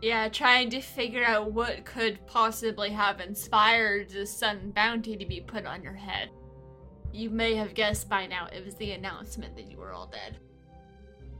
Yeah, 0.00 0.28
trying 0.28 0.70
to 0.70 0.80
figure 0.80 1.24
out 1.24 1.52
what 1.52 1.84
could 1.84 2.24
possibly 2.26 2.90
have 2.90 3.20
inspired 3.20 4.10
the 4.10 4.26
sudden 4.26 4.70
bounty 4.70 5.16
to 5.16 5.26
be 5.26 5.40
put 5.40 5.66
on 5.66 5.82
your 5.82 5.94
head. 5.94 6.30
You 7.12 7.30
may 7.30 7.54
have 7.54 7.74
guessed 7.74 8.08
by 8.08 8.26
now 8.26 8.46
it 8.52 8.64
was 8.64 8.74
the 8.76 8.92
announcement 8.92 9.56
that 9.56 9.70
you 9.70 9.78
were 9.78 9.92
all 9.92 10.06
dead. 10.06 10.38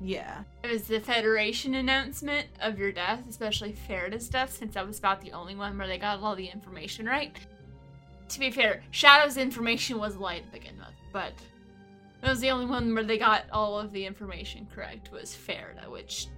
Yeah. 0.00 0.42
It 0.62 0.70
was 0.70 0.84
the 0.84 1.00
Federation 1.00 1.74
announcement 1.74 2.46
of 2.60 2.78
your 2.78 2.92
death, 2.92 3.20
especially 3.28 3.72
Farida's 3.72 4.28
death, 4.28 4.52
since 4.56 4.74
that 4.74 4.86
was 4.86 4.98
about 4.98 5.20
the 5.20 5.32
only 5.32 5.56
one 5.56 5.76
where 5.76 5.88
they 5.88 5.98
got 5.98 6.20
all 6.20 6.36
the 6.36 6.46
information 6.46 7.06
right. 7.06 7.36
To 8.28 8.40
be 8.40 8.50
fair, 8.50 8.82
Shadow's 8.90 9.36
information 9.36 9.98
was 9.98 10.16
light 10.16 10.44
to 10.44 10.52
begin 10.52 10.76
with, 10.78 10.94
but 11.12 11.32
it 12.22 12.28
was 12.28 12.40
the 12.40 12.50
only 12.50 12.66
one 12.66 12.94
where 12.94 13.04
they 13.04 13.18
got 13.18 13.44
all 13.52 13.78
of 13.78 13.92
the 13.92 14.04
information 14.04 14.68
correct 14.72 15.10
was 15.12 15.30
Farida, 15.34 15.90
which 15.90 16.28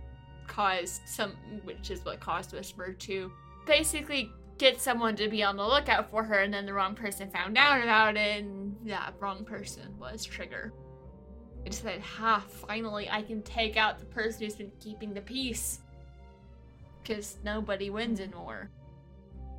caused 0.46 1.02
some 1.06 1.32
which 1.64 1.90
is 1.90 2.04
what 2.04 2.20
caused 2.20 2.52
Whisper 2.52 2.92
to 2.92 3.30
basically 3.66 4.30
get 4.58 4.80
someone 4.80 5.16
to 5.16 5.28
be 5.28 5.42
on 5.42 5.56
the 5.56 5.66
lookout 5.66 6.10
for 6.10 6.24
her 6.24 6.40
and 6.40 6.52
then 6.52 6.66
the 6.66 6.72
wrong 6.72 6.94
person 6.94 7.30
found 7.30 7.56
out 7.56 7.82
about 7.82 8.16
it 8.16 8.42
and 8.42 8.76
that 8.84 9.14
wrong 9.20 9.44
person 9.44 9.96
was 9.98 10.24
Trigger. 10.24 10.72
I 11.66 11.70
said, 11.70 12.00
ha, 12.00 12.42
finally 12.48 13.08
I 13.10 13.22
can 13.22 13.42
take 13.42 13.76
out 13.76 13.98
the 13.98 14.06
person 14.06 14.44
who's 14.44 14.56
been 14.56 14.72
keeping 14.80 15.14
the 15.14 15.20
peace. 15.20 15.80
Because 17.02 17.38
nobody 17.44 17.90
wins 17.90 18.20
in 18.20 18.30
war. 18.32 18.70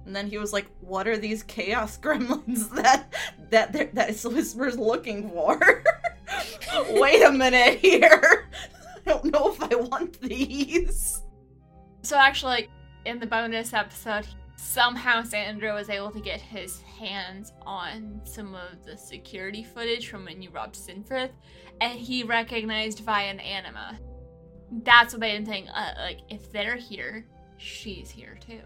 And 0.05 0.15
then 0.15 0.27
he 0.27 0.37
was 0.37 0.51
like, 0.51 0.65
"What 0.79 1.07
are 1.07 1.17
these 1.17 1.43
chaos 1.43 1.97
gremlins 1.97 2.69
that 2.75 3.13
that 3.49 3.71
that, 3.73 3.95
that 3.95 4.09
is 4.09 4.23
Whisper's 4.25 4.77
looking 4.77 5.29
for?" 5.29 5.59
Wait 6.89 7.23
a 7.23 7.31
minute 7.31 7.79
here. 7.79 8.49
I 9.05 9.09
don't 9.09 9.25
know 9.25 9.51
if 9.51 9.61
I 9.61 9.75
want 9.75 10.19
these. 10.21 11.21
So 12.03 12.17
actually, 12.17 12.69
in 13.05 13.19
the 13.19 13.27
bonus 13.27 13.73
episode, 13.73 14.27
somehow 14.61 15.23
Sandro 15.23 15.73
was 15.73 15.89
able 15.89 16.11
to 16.11 16.21
get 16.21 16.39
his 16.39 16.81
hands 16.81 17.51
on 17.65 18.21
some 18.23 18.53
of 18.53 18.85
the 18.85 18.95
security 18.95 19.63
footage 19.63 20.07
from 20.07 20.25
when 20.25 20.41
you 20.41 20.51
robbed 20.51 20.75
Sinfrith, 20.75 21.31
and 21.81 21.99
he 21.99 22.23
recognized 22.23 22.99
Vi 22.99 23.23
and 23.23 23.41
Anima. 23.41 23.99
That's 24.83 25.13
what 25.13 25.19
made 25.19 25.35
him 25.35 25.45
think, 25.45 25.67
uh, 25.73 25.93
like, 25.97 26.19
if 26.29 26.51
they're 26.51 26.75
here, 26.75 27.25
she's 27.57 28.11
here 28.11 28.37
too. 28.39 28.61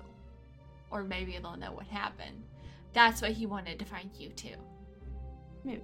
Or 0.91 1.03
maybe 1.03 1.37
they'll 1.41 1.57
know 1.57 1.71
what 1.71 1.87
happened. 1.87 2.43
That's 2.93 3.21
why 3.21 3.31
he 3.31 3.45
wanted 3.45 3.79
to 3.79 3.85
find 3.85 4.09
you 4.17 4.29
too. 4.29 4.55
Maybe. 5.63 5.81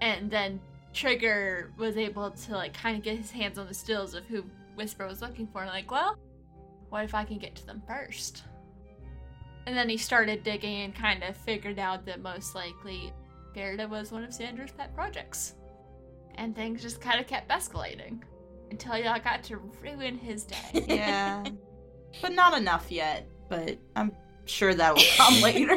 And 0.00 0.30
then 0.30 0.60
Trigger 0.92 1.72
was 1.78 1.96
able 1.96 2.32
to, 2.32 2.52
like, 2.52 2.74
kind 2.74 2.96
of 2.96 3.04
get 3.04 3.16
his 3.16 3.30
hands 3.30 3.56
on 3.56 3.68
the 3.68 3.74
stills 3.74 4.14
of 4.14 4.24
who 4.26 4.44
Whisper 4.74 5.06
was 5.06 5.22
looking 5.22 5.46
for. 5.46 5.64
Like, 5.64 5.90
well, 5.90 6.18
what 6.90 7.04
if 7.04 7.14
I 7.14 7.24
can 7.24 7.38
get 7.38 7.54
to 7.56 7.66
them 7.66 7.82
first? 7.86 8.42
And 9.68 9.76
then 9.76 9.90
he 9.90 9.98
started 9.98 10.44
digging 10.44 10.80
and 10.80 10.94
kind 10.94 11.22
of 11.22 11.36
figured 11.36 11.78
out 11.78 12.06
that 12.06 12.22
most 12.22 12.54
likely 12.54 13.12
Farida 13.54 13.86
was 13.86 14.10
one 14.10 14.24
of 14.24 14.32
Sandro's 14.32 14.70
pet 14.72 14.94
projects. 14.94 15.56
And 16.36 16.56
things 16.56 16.80
just 16.80 17.02
kind 17.02 17.20
of 17.20 17.26
kept 17.26 17.50
escalating 17.50 18.22
until 18.70 18.96
y'all 18.96 19.20
got 19.20 19.42
to 19.44 19.58
ruin 19.82 20.16
his 20.16 20.44
day. 20.44 20.56
Yeah. 20.88 21.44
but 22.22 22.32
not 22.32 22.56
enough 22.56 22.90
yet. 22.90 23.28
But 23.50 23.76
I'm 23.94 24.12
sure 24.46 24.72
that 24.72 24.94
will 24.94 25.02
come 25.18 25.38
later. 25.42 25.76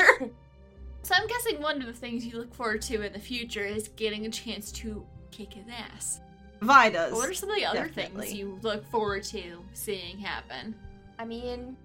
so 1.03 1.13
I'm 1.13 1.27
guessing 1.27 1.61
one 1.61 1.81
of 1.81 1.85
the 1.87 1.91
things 1.91 2.25
you 2.25 2.37
look 2.37 2.53
forward 2.53 2.81
to 2.83 3.01
in 3.01 3.11
the 3.11 3.19
future 3.19 3.65
is 3.65 3.89
getting 3.89 4.25
a 4.25 4.29
chance 4.29 4.71
to 4.71 5.05
kick 5.31 5.51
his 5.51 5.65
ass. 5.67 6.21
Vi 6.61 6.89
does. 6.91 7.11
What 7.11 7.27
are 7.27 7.33
some 7.33 7.49
of 7.49 7.57
the 7.57 7.65
other 7.65 7.87
Definitely. 7.87 8.27
things 8.27 8.39
you 8.39 8.57
look 8.61 8.89
forward 8.89 9.23
to 9.23 9.61
seeing 9.73 10.17
happen? 10.17 10.75
I 11.19 11.25
mean, 11.25 11.75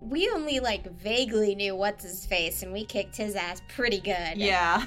we 0.00 0.28
only 0.30 0.60
like 0.60 0.90
vaguely 0.98 1.54
knew 1.54 1.74
what's 1.74 2.04
his 2.04 2.26
face, 2.26 2.62
and 2.62 2.72
we 2.72 2.84
kicked 2.84 3.16
his 3.16 3.34
ass 3.34 3.60
pretty 3.68 4.00
good. 4.00 4.36
Yeah. 4.36 4.86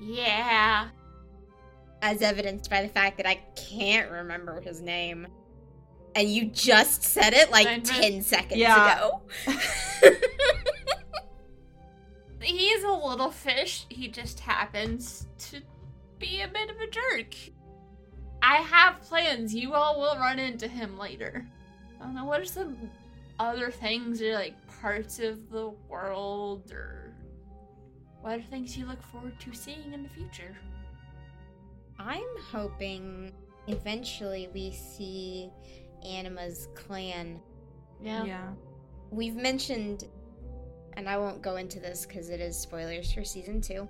Yeah. 0.00 0.88
As 2.02 2.22
evidenced 2.22 2.70
by 2.70 2.82
the 2.82 2.88
fact 2.88 3.16
that 3.18 3.26
I 3.26 3.36
can't 3.56 4.10
remember 4.10 4.60
his 4.60 4.80
name. 4.80 5.26
And 6.14 6.30
you 6.30 6.46
just 6.46 7.02
said 7.02 7.34
it 7.34 7.50
like 7.50 7.66
I 7.66 7.76
know. 7.76 7.82
10 7.82 8.22
seconds 8.22 8.58
Yeah. 8.60 8.96
ago. 8.96 9.22
He's 12.40 12.82
a 12.84 12.90
little 12.92 13.30
fish. 13.30 13.86
He 13.88 14.08
just 14.08 14.40
happens 14.40 15.26
to 15.50 15.60
be 16.18 16.42
a 16.42 16.48
bit 16.48 16.70
of 16.70 16.76
a 16.80 16.86
jerk. 16.86 17.34
I 18.42 18.56
have 18.56 19.00
plans. 19.02 19.54
You 19.54 19.74
all 19.74 19.98
will 20.00 20.16
run 20.16 20.38
into 20.38 20.68
him 20.68 20.98
later. 20.98 21.46
I 22.00 22.04
don't 22.04 22.14
know. 22.14 22.24
What 22.24 22.40
are 22.40 22.44
some 22.44 22.76
other 23.38 23.70
things 23.70 24.22
or 24.22 24.34
like 24.34 24.54
parts 24.80 25.18
of 25.18 25.50
the 25.50 25.70
world 25.88 26.70
or 26.72 27.12
what 28.20 28.38
are 28.38 28.42
things 28.42 28.76
you 28.76 28.86
look 28.86 29.02
forward 29.02 29.38
to 29.40 29.52
seeing 29.52 29.92
in 29.92 30.02
the 30.02 30.08
future? 30.08 30.56
I'm 31.98 32.26
hoping 32.50 33.32
eventually 33.68 34.48
we 34.52 34.72
see 34.72 35.50
Anima's 36.04 36.68
clan. 36.74 37.40
Yeah. 38.02 38.24
Yeah. 38.24 38.48
We've 39.10 39.36
mentioned, 39.36 40.04
and 40.94 41.08
I 41.08 41.16
won't 41.16 41.42
go 41.42 41.56
into 41.56 41.78
this 41.80 42.04
because 42.04 42.28
it 42.28 42.40
is 42.40 42.58
spoilers 42.58 43.12
for 43.12 43.24
season 43.24 43.60
two, 43.60 43.88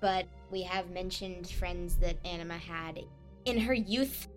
but 0.00 0.26
we 0.50 0.62
have 0.62 0.90
mentioned 0.90 1.48
friends 1.48 1.96
that 1.96 2.16
Anima 2.24 2.58
had 2.58 3.00
in 3.44 3.58
her 3.58 3.74
youth. 3.74 4.28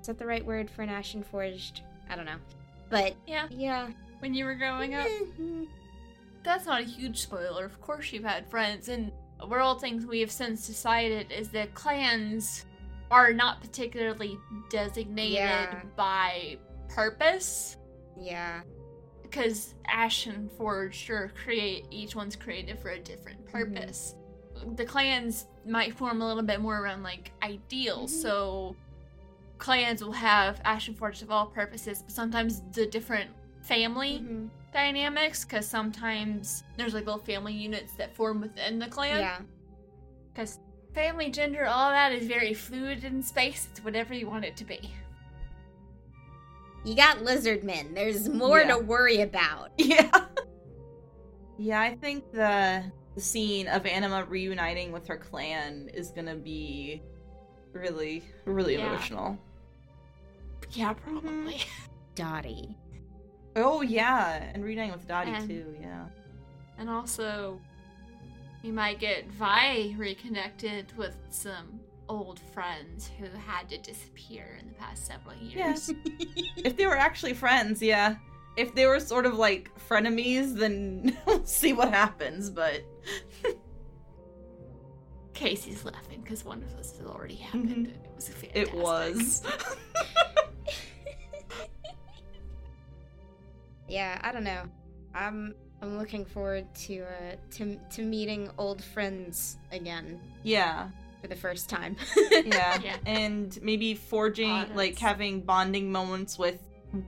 Is 0.00 0.06
that 0.06 0.18
the 0.18 0.26
right 0.26 0.44
word 0.44 0.70
for 0.70 0.82
an 0.82 0.90
Ashen 0.90 1.22
Forged? 1.22 1.80
I 2.10 2.16
don't 2.16 2.26
know. 2.26 2.36
But 2.90 3.14
Yeah. 3.26 3.46
yeah. 3.50 3.88
When 4.20 4.34
you 4.34 4.44
were 4.44 4.54
growing 4.54 4.94
up. 4.94 5.06
Mhm. 5.06 5.68
That's 6.42 6.66
not 6.66 6.80
a 6.82 6.84
huge 6.84 7.18
spoiler. 7.20 7.64
Of 7.64 7.80
course, 7.80 8.12
you've 8.12 8.24
had 8.24 8.48
friends, 8.50 8.88
and 8.88 9.12
we're 9.48 9.60
all 9.60 9.78
things 9.78 10.06
we 10.06 10.20
have 10.20 10.30
since 10.30 10.66
decided 10.66 11.30
is 11.32 11.50
that 11.50 11.74
clans 11.74 12.66
are 13.10 13.32
not 13.32 13.60
particularly 13.60 14.38
designated 14.70 15.34
Yeah. 15.36 15.82
by 15.96 16.58
purpose. 16.88 17.76
Yeah. 18.18 18.62
Because 19.22 19.74
Ashen 19.86 20.48
Forge 20.56 20.94
sure 20.94 21.30
create 21.44 21.86
each 21.90 22.14
one's 22.14 22.36
created 22.36 22.78
for 22.78 22.90
a 22.90 23.00
different 23.00 23.44
purpose. 23.46 24.14
The 24.76 24.84
clans 24.84 25.46
might 25.66 25.96
form 25.96 26.22
a 26.22 26.26
little 26.26 26.42
bit 26.42 26.60
more 26.60 26.78
around 26.80 27.02
like 27.02 27.32
ideals, 27.42 28.12
Mhm. 28.12 28.22
so 28.22 28.76
clans 29.64 30.04
will 30.04 30.12
have 30.12 30.60
Ashen 30.66 30.94
Forged 30.94 31.22
of 31.22 31.30
all 31.30 31.46
purposes, 31.46 32.02
but 32.02 32.12
sometimes 32.14 32.60
the 32.72 32.84
different 32.84 33.30
family 33.62 34.18
Mhm. 34.22 34.50
dynamics 34.74 35.42
because 35.44 35.66
sometimes 35.66 36.64
there's 36.76 36.92
like 36.92 37.06
little 37.06 37.22
family 37.24 37.54
units 37.54 37.94
that 37.94 38.14
form 38.14 38.42
within 38.42 38.78
the 38.78 38.88
clan. 38.88 39.20
Yeah. 39.20 39.40
Because 40.34 40.58
family, 40.92 41.30
gender, 41.30 41.64
all 41.64 41.88
that 41.90 42.12
is 42.12 42.26
very 42.26 42.52
fluid 42.52 43.04
in 43.04 43.22
space. 43.22 43.66
It's 43.70 43.82
whatever 43.82 44.12
you 44.12 44.28
want 44.28 44.44
it 44.44 44.54
to 44.58 44.64
be. 44.66 44.92
You 46.84 46.94
got 46.94 47.22
lizard 47.22 47.64
men. 47.64 47.94
There's 47.94 48.28
more 48.28 48.60
Yeah. 48.60 48.76
to 48.76 48.78
worry 48.80 49.22
about. 49.22 49.70
Yeah. 49.78 50.26
Yeah, 51.56 51.80
I 51.80 51.94
think 51.96 52.30
the 52.32 52.92
the 53.14 53.20
scene 53.20 53.68
of 53.68 53.86
Anima 53.86 54.24
reuniting 54.24 54.90
with 54.92 55.06
her 55.06 55.16
clan 55.16 55.88
is 55.94 56.10
gonna 56.10 56.34
be 56.34 57.00
really, 57.72 58.24
really 58.44 58.74
Yeah. 58.74 58.88
emotional. 58.88 59.38
Yeah, 60.72 60.92
probably. 60.92 61.60
Dottie. 62.14 62.76
Oh 63.56 63.82
yeah, 63.82 64.42
and 64.54 64.64
reuniting 64.64 64.92
with 64.92 65.06
Dottie 65.06 65.30
And- 65.32 65.48
too. 65.48 65.76
Yeah. 65.80 66.06
and 66.78 66.88
also, 66.90 67.60
we 68.62 68.70
might 68.72 68.98
get 68.98 69.30
Vi 69.32 69.94
reconnected 69.96 70.96
with 70.96 71.16
some 71.30 71.80
old 72.08 72.38
friends 72.52 73.10
who 73.18 73.26
had 73.46 73.68
to 73.70 73.78
disappear 73.78 74.58
in 74.60 74.68
the 74.68 74.74
past 74.74 75.06
several 75.06 75.34
years. 75.36 75.92
if 76.56 76.76
they 76.76 76.86
were 76.86 76.96
actually 76.96 77.34
friends, 77.34 77.80
yeah. 77.82 78.16
If 78.56 78.74
they 78.74 78.86
were 78.86 79.00
sort 79.00 79.26
of 79.26 79.34
like 79.34 79.70
frenemies, 79.88 80.54
then 80.56 81.16
we'll 81.26 81.44
see 81.46 81.72
what 81.72 81.90
happens. 81.90 82.50
But 82.50 82.82
Casey's 85.32 85.84
laughing 85.84 86.20
because 86.22 86.44
one 86.44 86.62
of 86.62 86.72
us 86.78 86.96
has 86.98 87.06
already 87.06 87.34
happened. 87.36 87.86
Mhm. 87.88 87.94
It 87.94 88.10
was 88.16 88.28
a 88.28 88.32
fantastic. 88.32 88.68
it 88.68 88.74
was. 88.74 89.42
Yeah, 93.94 94.18
I 94.22 94.32
don't 94.32 94.42
know. 94.42 94.64
I'm 95.14 95.54
I'm 95.80 95.98
looking 95.98 96.24
forward 96.24 96.66
to 96.86 97.02
uh 97.02 97.36
to 97.52 97.78
to 97.92 98.02
meeting 98.02 98.50
old 98.58 98.82
friends 98.82 99.58
again 99.70 100.20
yeah. 100.42 100.88
for 101.20 101.28
the 101.28 101.36
first 101.36 101.68
time. 101.70 101.94
yeah. 102.30 102.80
Yeah. 102.82 102.96
and 103.06 103.56
maybe 103.62 103.94
forging 103.94 104.50
Oh, 104.50 104.66
like 104.74 104.98
having 104.98 105.42
bonding 105.42 105.92
moments 105.92 106.38
with 106.38 106.58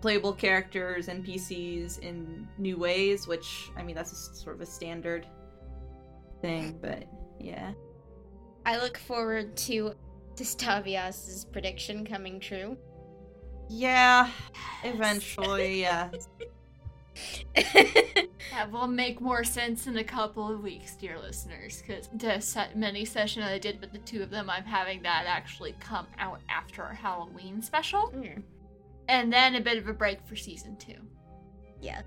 playable 0.00 0.32
characters 0.32 1.08
and 1.08 1.24
PCs 1.24 1.98
in 2.00 2.46
new 2.58 2.76
ways 2.76 3.28
which 3.28 3.70
i 3.76 3.82
mean 3.84 3.94
that's 3.94 4.10
a 4.10 4.18
s 4.32 4.42
sort 4.42 4.56
of 4.56 4.60
a 4.60 4.66
standard 4.66 5.24
thing 6.42 6.76
but 6.82 7.04
yeah 7.38 7.70
I 8.66 8.78
look 8.78 8.98
forward 8.98 9.56
to 9.68 9.94
Gustavias's 10.36 11.44
prediction 11.44 12.04
coming 12.04 12.40
true. 12.40 12.76
Yeah, 13.68 14.28
eventually, 14.82 15.80
yeah. 15.86 16.10
That 18.52 18.70
will 18.70 18.86
make 18.86 19.20
more 19.20 19.44
sense 19.44 19.86
in 19.86 19.96
a 19.98 20.04
couple 20.04 20.50
of 20.50 20.62
weeks, 20.62 20.94
dear 20.96 21.18
listeners, 21.18 21.82
because 21.82 22.08
the 22.14 22.40
set 22.40 22.76
mini 22.76 23.04
session 23.04 23.42
that 23.42 23.52
I 23.52 23.58
did 23.58 23.80
with 23.80 23.92
the 23.92 23.98
two 23.98 24.22
of 24.22 24.30
them, 24.30 24.48
I'm 24.48 24.64
having 24.64 25.02
that 25.02 25.24
actually 25.26 25.74
come 25.80 26.06
out 26.18 26.40
after 26.48 26.82
our 26.82 26.94
Halloween 26.94 27.60
special, 27.60 28.12
Mm, 28.14 28.42
and 29.08 29.32
then 29.32 29.56
a 29.56 29.60
bit 29.60 29.76
of 29.78 29.88
a 29.88 29.92
break 29.92 30.26
for 30.26 30.36
season 30.36 30.76
two. 30.76 30.96
yeah. 31.80 32.02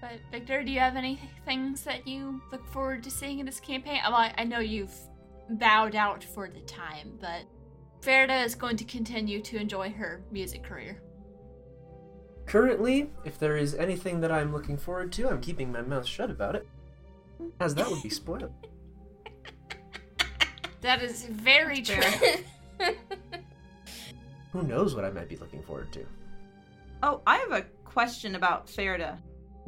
But 0.00 0.20
Victor, 0.30 0.62
do 0.62 0.70
you 0.72 0.78
have 0.80 0.96
any 0.96 1.18
things 1.44 1.82
that 1.84 2.06
you 2.06 2.40
look 2.52 2.66
forward 2.68 3.02
to 3.04 3.10
seeing 3.10 3.38
in 3.40 3.46
this 3.46 3.60
campaign? 3.60 4.00
Well, 4.04 4.14
I 4.14 4.32
I 4.38 4.44
know 4.44 4.60
you've 4.60 4.94
bowed 5.50 5.94
out 5.94 6.22
for 6.24 6.48
the 6.48 6.60
time, 6.60 7.18
but 7.20 7.42
Farida 8.00 8.44
is 8.44 8.54
going 8.54 8.76
to 8.78 8.84
continue 8.84 9.42
to 9.42 9.56
enjoy 9.58 9.90
her 9.90 10.22
music 10.30 10.62
career. 10.62 11.02
Currently, 12.50 13.08
if 13.24 13.38
there 13.38 13.56
is 13.56 13.76
anything 13.76 14.20
that 14.22 14.32
I'm 14.32 14.52
looking 14.52 14.76
forward 14.76 15.12
to, 15.12 15.28
I'm 15.28 15.40
keeping 15.40 15.70
my 15.70 15.82
mouth 15.82 16.04
shut 16.04 16.32
about 16.32 16.56
it, 16.56 16.66
as 17.60 17.76
that 17.76 17.88
would 17.88 18.02
be 18.02 18.10
spoiled. 18.10 18.52
That 20.80 21.02
is 21.02 21.26
very 21.26 21.82
true. 21.82 22.02
Who 24.52 24.62
knows 24.62 24.94
what 24.94 25.04
I 25.04 25.10
might 25.10 25.28
be 25.28 25.36
looking 25.36 25.62
forward 25.62 25.92
to? 25.92 26.06
Oh, 27.02 27.20
I 27.26 27.36
have 27.36 27.52
a 27.52 27.66
question 27.84 28.34
about 28.34 28.66
Farida. 28.66 29.18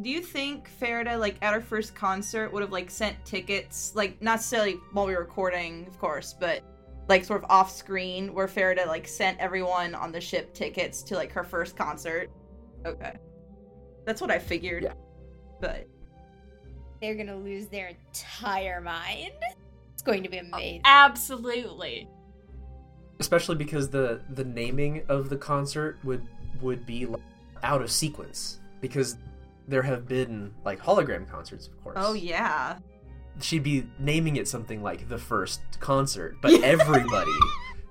Do 0.01 0.09
you 0.09 0.23
think 0.23 0.71
Farida, 0.81 1.21
like 1.21 1.37
at 1.43 1.53
her 1.53 1.61
first 1.61 1.95
concert, 1.95 2.51
would 2.51 2.63
have 2.63 2.73
like 2.73 2.91
sent 2.91 3.23
tickets, 3.27 3.93
like 3.95 4.21
not 4.23 4.37
necessarily 4.37 4.81
while 4.93 5.07
we 5.07 5.13
were 5.13 5.21
recording, 5.21 5.87
of 5.87 6.01
course, 6.01 6.35
but 6.41 6.63
like 7.09 7.27
sort 7.27 7.45
of 7.45 7.51
off 7.51 7.71
screen, 7.71 8.33
where 8.33 8.49
Farida 8.49 8.87
like 8.87 9.07
sent 9.07 9.39
everyone 9.39 9.95
on 9.95 10.13
the 10.13 10.21
ship 10.21 10.55
tickets 10.55 11.03
to 11.03 11.15
like 11.15 11.31
her 11.31 11.45
first 11.45 11.77
concert? 11.77 12.31
Okay, 12.85 13.15
that's 14.05 14.21
what 14.21 14.31
I 14.31 14.39
figured. 14.39 14.85
Yeah. 14.85 14.95
But 15.61 15.87
They're 17.01 17.15
gonna 17.15 17.37
lose 17.37 17.69
their 17.69 17.89
entire 17.89 18.81
mind. 18.81 19.33
It's 19.93 20.03
going 20.03 20.23
to 20.25 20.29
be 20.29 20.41
oh, 20.41 20.47
amazing. 20.57 20.83
Absolutely. 20.85 22.09
Especially 23.21 23.57
because 23.57 23.89
the 23.89 24.21
the 24.31 24.45
naming 24.45 25.03
of 25.09 25.29
the 25.29 25.37
concert 25.37 25.99
would 26.03 26.27
would 26.61 26.85
be 26.87 27.07
like, 27.07 27.23
out 27.63 27.83
of 27.83 27.91
sequence 27.91 28.59
because 28.81 29.17
there 29.69 29.83
have 29.83 30.09
been 30.09 30.53
like 30.65 30.81
hologram 30.81 31.29
concerts, 31.31 31.69
of 31.69 31.83
course. 31.83 31.97
oh 32.01 32.15
yeah, 32.15 32.79
she'd 33.41 33.63
be 33.63 33.87
naming 33.99 34.37
it 34.37 34.49
something 34.49 34.83
like 34.83 35.09
the 35.09 35.19
first 35.19 35.61
concert, 35.81 36.37
but 36.43 36.53
everybody 36.63 37.33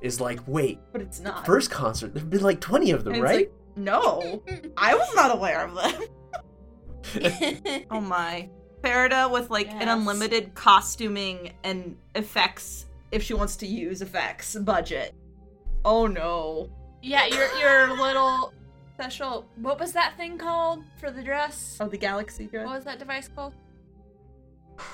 is 0.02 0.20
like, 0.20 0.40
wait, 0.48 0.80
but 0.92 1.02
it's 1.02 1.20
not. 1.20 1.46
first 1.46 1.72
concert? 1.72 2.14
There've 2.14 2.30
been 2.30 2.42
like 2.42 2.60
twenty 2.60 2.92
of 2.92 3.04
them, 3.04 3.14
And 3.14 3.24
it's 3.24 3.32
right? 3.32 3.52
Like, 3.86 4.44
no, 4.44 4.44
I 4.78 4.96
was 4.96 5.14
not 5.16 5.36
aware 5.36 5.66
of 5.66 5.76
them. 5.76 6.04
Oh 7.92 8.00
my. 8.00 8.50
Farida 8.82 9.32
with 9.32 9.50
like 9.50 9.70
an 9.70 9.88
unlimited 9.88 10.54
costuming 10.56 11.54
and 11.64 11.98
effects 12.16 12.86
if 13.12 13.22
she 13.24 13.34
wants 13.34 13.56
to 13.58 13.68
use 13.68 14.02
effects 14.02 14.56
budget. 14.56 15.14
Oh 15.84 16.08
no. 16.08 16.70
Yeah, 17.02 17.26
your 17.26 17.48
your 17.60 17.98
little 17.98 18.54
special. 18.94 19.48
What 19.58 19.80
was 19.80 19.94
that 19.94 20.16
thing 20.18 20.38
called 20.38 20.84
for 21.00 21.12
the 21.12 21.24
dress? 21.24 21.78
Oh, 21.80 21.88
the 21.88 21.98
galaxy 21.98 22.46
dress. 22.46 22.66
What 22.66 22.76
was 22.76 22.86
that 22.86 23.00
device 23.00 23.28
called? 23.28 23.54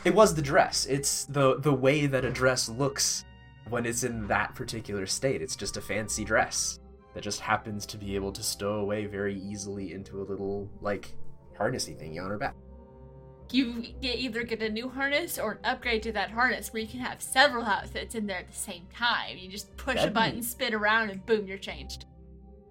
It 0.03 0.13
was 0.13 0.35
the 0.35 0.41
dress. 0.41 0.85
It's 0.85 1.25
the 1.25 1.59
the 1.59 1.73
way 1.73 2.07
that 2.07 2.25
a 2.25 2.31
dress 2.31 2.67
looks 2.67 3.25
when 3.69 3.85
it's 3.85 4.03
in 4.03 4.27
that 4.27 4.55
particular 4.55 5.05
state. 5.05 5.41
It's 5.41 5.55
just 5.55 5.77
a 5.77 5.81
fancy 5.81 6.23
dress 6.23 6.79
that 7.17 7.23
just 7.23 7.39
happens 7.39 7.87
to 7.87 7.97
be 7.97 8.13
able 8.13 8.31
to 8.31 8.43
stow 8.43 8.73
away 8.75 9.07
very 9.07 9.33
easily 9.41 9.91
into 9.91 10.21
a 10.21 10.25
little 10.25 10.69
like 10.81 11.15
harnessy 11.59 11.99
thingy 11.99 12.23
on 12.23 12.29
her 12.29 12.37
back. 12.37 12.53
You 13.51 13.81
get 14.03 14.19
either 14.19 14.43
get 14.43 14.61
a 14.61 14.69
new 14.69 14.87
harness 14.87 15.39
or 15.39 15.53
an 15.53 15.57
upgrade 15.63 16.03
to 16.03 16.11
that 16.11 16.29
harness 16.29 16.71
where 16.71 16.83
you 16.83 16.87
can 16.87 16.99
have 16.99 17.19
several 17.19 17.63
outfits 17.65 18.13
in 18.13 18.27
there 18.27 18.37
at 18.37 18.47
the 18.47 18.53
same 18.53 18.85
time. 18.93 19.35
You 19.39 19.49
just 19.49 19.75
push 19.77 19.95
a 19.95 19.97
That'd 19.97 20.13
be- 20.13 20.19
button, 20.19 20.43
spin 20.43 20.75
around, 20.75 21.09
and 21.09 21.25
boom, 21.25 21.47
you're 21.47 21.57
changed. 21.57 22.05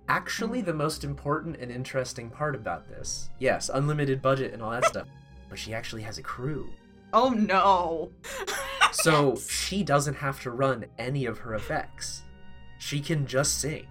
Actually, 0.09 0.61
the 0.61 0.73
most 0.73 1.03
important 1.03 1.57
and 1.57 1.73
interesting 1.73 2.31
part 2.31 2.55
about 2.55 2.87
this, 2.89 3.29
yes, 3.41 3.69
unlimited 3.75 4.23
budget 4.23 4.53
and 4.53 4.63
all 4.63 4.71
that 4.71 4.85
stuff, 4.85 5.09
but 5.49 5.59
she 5.59 5.75
actually 5.75 6.03
has 6.03 6.19
a 6.19 6.23
crew. 6.23 6.71
Oh 7.13 7.31
no. 7.31 8.13
So 8.93 9.31
Yes. 9.31 9.51
she 9.51 9.83
doesn't 9.83 10.15
have 10.15 10.41
to 10.43 10.53
run 10.53 10.85
any 10.99 11.27
of 11.27 11.39
her 11.39 11.55
effects. 11.57 12.23
She 12.79 13.01
can 13.01 13.27
just 13.27 13.59
sing. 13.61 13.89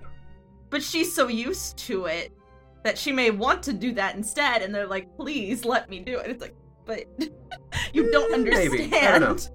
But 0.69 0.81
she's 0.83 1.13
so 1.13 1.27
used 1.27 1.77
to 1.77 2.05
it 2.05 2.31
that 2.83 2.97
she 2.97 3.11
may 3.11 3.31
want 3.31 3.63
to 3.63 3.73
do 3.73 3.91
that 3.93 4.15
instead 4.15 4.61
and 4.61 4.73
they're 4.73 4.87
like, 4.87 5.15
"Please 5.17 5.65
let 5.65 5.89
me 5.89 5.99
do 5.99 6.19
it." 6.19 6.29
It's 6.29 6.41
like, 6.41 6.55
"But 6.85 7.05
you 7.93 8.11
don't 8.11 8.33
understand." 8.33 8.71
Maybe. 8.71 8.95
I 8.95 9.17
don't 9.17 9.49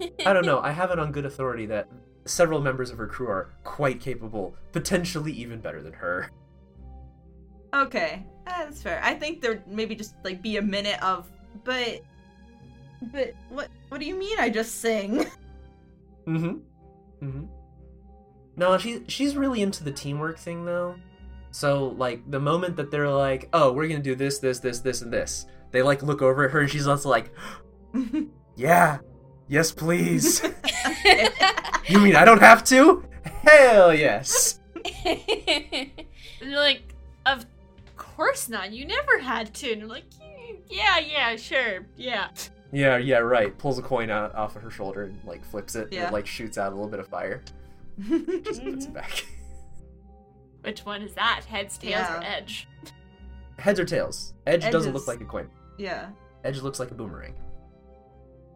know. 0.00 0.06
I 0.26 0.32
don't 0.32 0.46
know. 0.46 0.60
I 0.62 0.70
have 0.70 0.90
it 0.90 0.98
on 0.98 1.12
good 1.12 1.24
authority 1.26 1.66
that 1.66 1.88
several 2.24 2.60
members 2.60 2.90
of 2.90 2.98
her 2.98 3.06
crew 3.06 3.28
are 3.28 3.54
quite 3.64 4.00
capable, 4.00 4.56
potentially 4.72 5.32
even 5.32 5.60
better 5.60 5.82
than 5.82 5.92
her. 5.92 6.30
Okay, 7.74 8.24
ah, 8.46 8.64
that's 8.64 8.82
fair. 8.82 9.00
I 9.02 9.14
think 9.14 9.40
there 9.40 9.62
maybe 9.66 9.94
just 9.94 10.14
like 10.22 10.40
be 10.40 10.58
a 10.58 10.62
minute 10.62 11.02
of, 11.02 11.30
but, 11.64 12.00
but 13.12 13.34
what? 13.48 13.68
What 13.88 14.00
do 14.00 14.06
you 14.06 14.14
mean? 14.16 14.38
I 14.38 14.50
just 14.50 14.80
sing? 14.80 15.26
Mm-hmm. 16.26 17.26
Mm-hmm. 17.26 17.44
No, 18.56 18.78
she 18.78 19.02
she's 19.08 19.36
really 19.36 19.62
into 19.62 19.82
the 19.84 19.90
teamwork 19.92 20.38
thing 20.38 20.64
though. 20.64 20.94
So 21.50 21.88
like 21.96 22.28
the 22.30 22.40
moment 22.40 22.76
that 22.76 22.90
they're 22.90 23.08
like, 23.10 23.48
"Oh, 23.52 23.72
we're 23.72 23.88
gonna 23.88 24.00
do 24.00 24.14
this, 24.14 24.38
this, 24.38 24.58
this, 24.60 24.80
this, 24.80 25.02
and 25.02 25.12
this," 25.12 25.46
they 25.70 25.82
like 25.82 26.02
look 26.02 26.22
over 26.22 26.44
at 26.46 26.50
her 26.52 26.60
and 26.60 26.70
she's 26.70 26.86
also 26.86 27.08
like, 27.08 27.32
"Yeah, 28.56 28.98
yes, 29.48 29.70
please." 29.72 30.42
you 31.88 32.00
mean 32.00 32.16
I 32.16 32.24
don't 32.24 32.40
have 32.40 32.64
to? 32.64 33.04
Hell 33.42 33.94
yes. 33.94 34.60
And 36.40 36.50
you're 36.50 36.60
like, 36.60 36.94
of 37.24 37.46
course 37.96 38.48
not. 38.50 38.70
You 38.72 38.84
never 38.86 39.18
had 39.18 39.54
to. 39.54 39.70
And 39.72 39.80
you're 39.80 39.88
like, 39.88 40.04
"Mm, 40.10 40.58
yeah, 40.68 40.98
yeah, 40.98 41.36
sure, 41.36 41.86
yeah. 41.96 42.28
Yeah, 42.72 42.96
yeah, 42.98 43.18
right. 43.18 43.56
Pulls 43.56 43.78
a 43.78 43.82
coin 43.82 44.10
out 44.10 44.34
off 44.34 44.56
of 44.56 44.62
her 44.62 44.70
shoulder 44.70 45.04
and 45.04 45.18
like 45.24 45.44
flips 45.44 45.74
it. 45.74 45.84
And 45.84 45.92
Yeah. 45.92 46.08
it 46.08 46.12
like 46.12 46.26
shoots 46.26 46.58
out 46.58 46.72
a 46.72 46.74
little 46.74 46.90
bit 46.90 47.00
of 47.00 47.06
fire. 47.08 47.42
Just 48.44 48.62
puts 48.64 48.84
it 48.86 48.92
back. 48.94 49.24
Which 50.62 50.80
one 50.84 51.02
is 51.02 51.14
that? 51.14 51.44
Heads, 51.46 51.76
tails, 51.78 51.90
Yeah. 51.92 52.18
or 52.18 52.22
edge? 52.24 52.66
Heads 53.58 53.78
or 53.78 53.84
tails? 53.84 54.34
Edge 54.46 54.70
doesn't 54.70 54.92
look 54.92 55.06
like 55.06 55.20
a 55.20 55.24
coin. 55.24 55.48
yeah. 55.78 56.10
Edge 56.44 56.60
looks 56.60 56.78
like 56.78 56.90
a 56.90 56.94
boomerang 56.94 57.34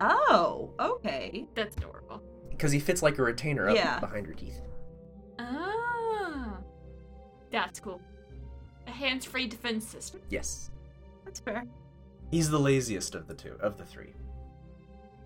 Oh, 0.01 0.71
okay. 0.79 1.47
That's 1.55 1.75
adorable. 1.77 2.23
because 2.51 2.71
he 2.73 2.79
fits 2.81 3.03
like 3.03 3.19
a 3.19 3.23
retainer 3.23 3.69
up 3.69 3.77
Yeah. 3.77 3.99
behind 4.01 4.27
your 4.27 4.35
teeth. 4.35 4.61
Ah, 5.39 6.59
that's 7.51 7.81
cool. 7.81 8.01
A 8.87 8.91
hands-free 8.91 9.47
defense 9.49 9.87
system. 9.87 10.21
Yes, 10.31 10.71
That's 11.25 11.41
fair. 11.41 11.65
he's 12.31 12.49
the 12.51 12.59
laziest 12.59 13.15
of 13.15 13.27
the 13.27 13.35
two 13.35 13.57
of 13.61 13.77
the 13.79 13.85
three. 13.85 14.13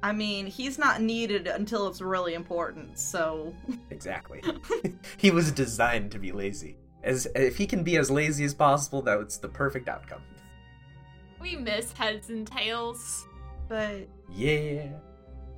I 0.03 0.13
mean, 0.13 0.47
he's 0.47 0.79
not 0.79 1.01
needed 1.01 1.47
until 1.47 1.87
it's 1.89 2.01
really 2.01 2.35
important. 2.35 2.99
So 2.99 3.55
Exactly. 3.91 4.43
he 5.17 5.31
was 5.31 5.53
designed 5.53 6.11
to 6.13 6.19
be 6.19 6.33
lazy. 6.33 6.77
As 7.05 7.27
if 7.35 7.57
he 7.57 7.67
can 7.67 7.83
be 7.83 7.97
as 7.97 8.11
lazy 8.11 8.45
as 8.45 8.55
possible, 8.55 9.03
that's 9.03 9.37
the 9.39 9.49
perfect 9.49 9.89
outcome. 9.89 10.23
We 11.41 11.57
miss 11.57 11.93
heads 11.93 12.31
and 12.31 12.47
tails. 12.47 13.27
but 13.69 14.09
Yeah. 14.31 14.89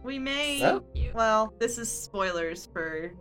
we 0.03 0.18
may. 0.18 0.59
So? 0.61 0.84
Well, 1.14 1.53
this 1.59 1.78
is 1.78 1.90
spoilers 1.90 2.66
for 2.72 3.12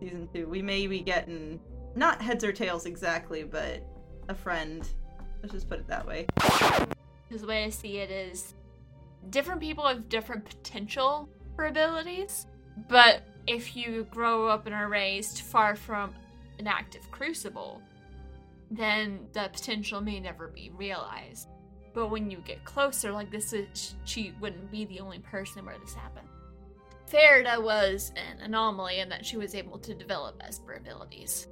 season 0.00 0.28
two. 0.34 0.48
We 0.48 0.62
may 0.62 0.86
be 0.86 1.00
getting 1.00 1.60
not 1.96 2.20
heads 2.20 2.42
or 2.44 2.52
tails 2.52 2.86
exactly, 2.86 3.44
but 3.44 3.84
a 4.28 4.34
friend. 4.34 4.88
Let's 5.42 5.52
just 5.54 5.68
put 5.68 5.78
it 5.80 5.86
that 5.88 6.06
way. 6.06 6.26
Because 6.34 7.42
the 7.42 7.46
way 7.46 7.64
I 7.64 7.70
see 7.70 7.98
it 7.98 8.10
is, 8.10 8.54
different 9.30 9.60
people 9.60 9.86
have 9.86 10.08
different 10.08 10.44
potential 10.44 11.28
for 11.56 11.66
abilities, 11.66 12.46
but 12.88 13.22
if 13.46 13.76
you 13.76 14.06
grow 14.10 14.48
up 14.48 14.66
and 14.66 14.74
are 14.74 14.88
raised 14.88 15.40
far 15.40 15.76
from 15.76 16.14
an 16.58 16.66
active 16.66 17.10
crucible, 17.10 17.80
then 18.70 19.26
the 19.32 19.50
potential 19.52 20.00
may 20.00 20.20
never 20.20 20.48
be 20.48 20.70
realized. 20.76 21.48
But 21.92 22.08
when 22.08 22.30
you 22.30 22.38
get 22.38 22.64
closer, 22.64 23.12
like 23.12 23.30
this 23.30 23.52
is, 23.52 23.94
she 24.04 24.34
wouldn't 24.40 24.70
be 24.70 24.84
the 24.86 25.00
only 25.00 25.20
person 25.20 25.64
where 25.64 25.78
this 25.78 25.94
happened. 25.94 26.28
Farida 27.08 27.62
was 27.62 28.12
an 28.16 28.40
anomaly 28.40 28.98
in 28.98 29.08
that 29.10 29.24
she 29.24 29.36
was 29.36 29.54
able 29.54 29.78
to 29.78 29.94
develop 29.94 30.42
Esper 30.42 30.74
abilities, 30.74 31.46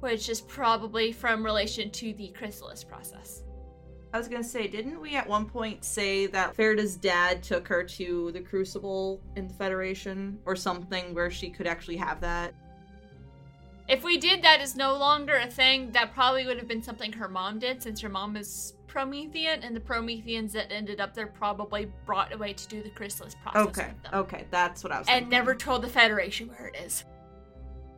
which 0.00 0.28
is 0.28 0.40
probably 0.40 1.12
from 1.12 1.44
relation 1.44 1.90
to 1.90 2.14
the 2.14 2.28
chrysalis 2.28 2.82
process. 2.82 3.42
I 4.12 4.18
was 4.18 4.26
gonna 4.26 4.42
say, 4.42 4.66
didn't 4.66 5.00
we 5.00 5.14
at 5.16 5.28
one 5.28 5.46
point 5.46 5.84
say 5.84 6.26
that 6.26 6.56
Farida's 6.56 6.96
dad 6.96 7.42
took 7.42 7.68
her 7.68 7.84
to 7.84 8.32
the 8.32 8.40
Crucible 8.40 9.20
in 9.36 9.46
the 9.46 9.54
Federation 9.54 10.38
or 10.46 10.56
something 10.56 11.14
where 11.14 11.30
she 11.30 11.48
could 11.48 11.66
actually 11.68 11.96
have 11.96 12.20
that? 12.20 12.52
If 13.88 14.02
we 14.04 14.18
did 14.18 14.42
that 14.42 14.60
is 14.60 14.74
no 14.76 14.96
longer 14.96 15.36
a 15.36 15.46
thing, 15.46 15.90
that 15.92 16.12
probably 16.14 16.46
would 16.46 16.58
have 16.58 16.68
been 16.68 16.82
something 16.82 17.12
her 17.12 17.28
mom 17.28 17.58
did, 17.58 17.82
since 17.82 18.00
her 18.00 18.08
mom 18.08 18.36
is 18.36 18.74
Promethean, 18.86 19.62
and 19.62 19.74
the 19.74 19.80
Prometheans 19.80 20.52
that 20.52 20.72
ended 20.72 21.00
up 21.00 21.14
there 21.14 21.26
probably 21.28 21.90
brought 22.06 22.32
away 22.32 22.52
to 22.52 22.68
do 22.68 22.82
the 22.82 22.90
chrysalis 22.90 23.36
process 23.42 23.66
Okay, 23.68 23.90
okay, 24.12 24.46
that's 24.50 24.82
what 24.82 24.92
I 24.92 24.98
was. 24.98 25.08
and 25.08 25.14
thinking. 25.24 25.30
never 25.30 25.54
told 25.54 25.82
the 25.82 25.88
Federation 25.88 26.48
where 26.48 26.66
it 26.68 26.76
is. 26.84 27.04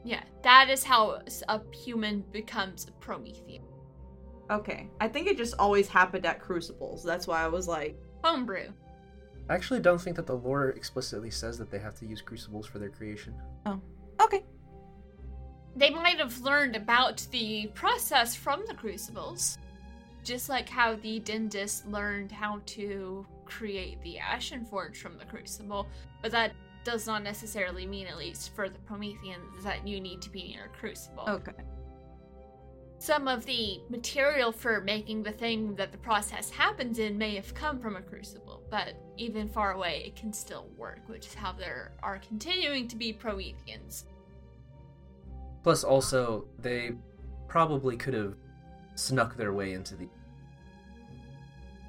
Yeah, 0.04 0.22
that 0.42 0.68
is 0.68 0.82
how 0.84 1.20
a 1.48 1.60
human 1.74 2.24
becomes 2.32 2.86
a 2.86 2.92
Promethean. 2.92 3.62
Okay, 4.52 4.88
I 5.00 5.08
think 5.08 5.26
it 5.26 5.36
just 5.36 5.54
always 5.58 5.88
happened 5.88 6.26
at 6.26 6.40
crucibles. 6.40 7.02
That's 7.02 7.26
why 7.26 7.42
I 7.42 7.48
was 7.48 7.66
like, 7.66 7.98
Homebrew. 8.22 8.68
I 9.48 9.54
actually 9.54 9.80
don't 9.80 10.00
think 10.00 10.14
that 10.16 10.26
the 10.26 10.36
lore 10.36 10.68
explicitly 10.70 11.30
says 11.30 11.58
that 11.58 11.70
they 11.70 11.78
have 11.78 11.94
to 12.00 12.06
use 12.06 12.20
crucibles 12.20 12.66
for 12.66 12.78
their 12.78 12.90
creation. 12.90 13.34
Oh. 13.66 13.80
Okay, 14.22 14.44
They 15.74 15.90
might 15.90 16.18
have 16.18 16.38
learned 16.42 16.76
about 16.76 17.26
the 17.32 17.66
process 17.74 18.36
from 18.36 18.62
the 18.68 18.74
crucibles, 18.74 19.58
just 20.22 20.48
like 20.48 20.68
how 20.68 20.94
the 20.96 21.18
Dindis 21.20 21.90
learned 21.90 22.30
how 22.30 22.60
to 22.66 23.26
create 23.46 24.00
the 24.02 24.18
Ashen 24.18 24.64
Forge 24.64 25.00
from 25.00 25.18
the 25.18 25.24
crucible, 25.24 25.88
but 26.20 26.30
that 26.30 26.52
does 26.84 27.06
not 27.06 27.22
necessarily 27.24 27.86
mean, 27.86 28.06
at 28.06 28.16
least 28.18 28.54
for 28.54 28.68
the 28.68 28.78
Prometheans, 28.80 29.64
that 29.64 29.86
you 29.88 29.98
need 29.98 30.20
to 30.22 30.30
be 30.30 30.48
near 30.48 30.66
a 30.66 30.68
crucible. 30.68 31.24
okay. 31.26 31.52
Some 33.02 33.26
of 33.26 33.44
the 33.46 33.80
material 33.88 34.52
for 34.52 34.80
making 34.80 35.24
the 35.24 35.32
thing 35.32 35.74
that 35.74 35.90
the 35.90 35.98
process 35.98 36.50
happens 36.50 37.00
in 37.00 37.18
may 37.18 37.34
have 37.34 37.52
come 37.52 37.80
from 37.80 37.96
a 37.96 38.00
crucible, 38.00 38.62
but 38.70 38.94
even 39.16 39.48
far 39.48 39.72
away, 39.72 40.04
it 40.06 40.14
can 40.14 40.32
still 40.32 40.68
work, 40.76 41.00
which 41.08 41.26
is 41.26 41.34
how 41.34 41.50
there 41.50 41.90
are 42.00 42.20
continuing 42.20 42.86
to 42.86 42.94
be 42.94 43.12
Prometheans. 43.12 44.04
Plus, 45.64 45.82
also, 45.82 46.44
they 46.60 46.92
probably 47.48 47.96
could 47.96 48.14
have 48.14 48.36
snuck 48.94 49.36
their 49.36 49.52
way 49.52 49.72
into 49.72 49.96
the 49.96 50.06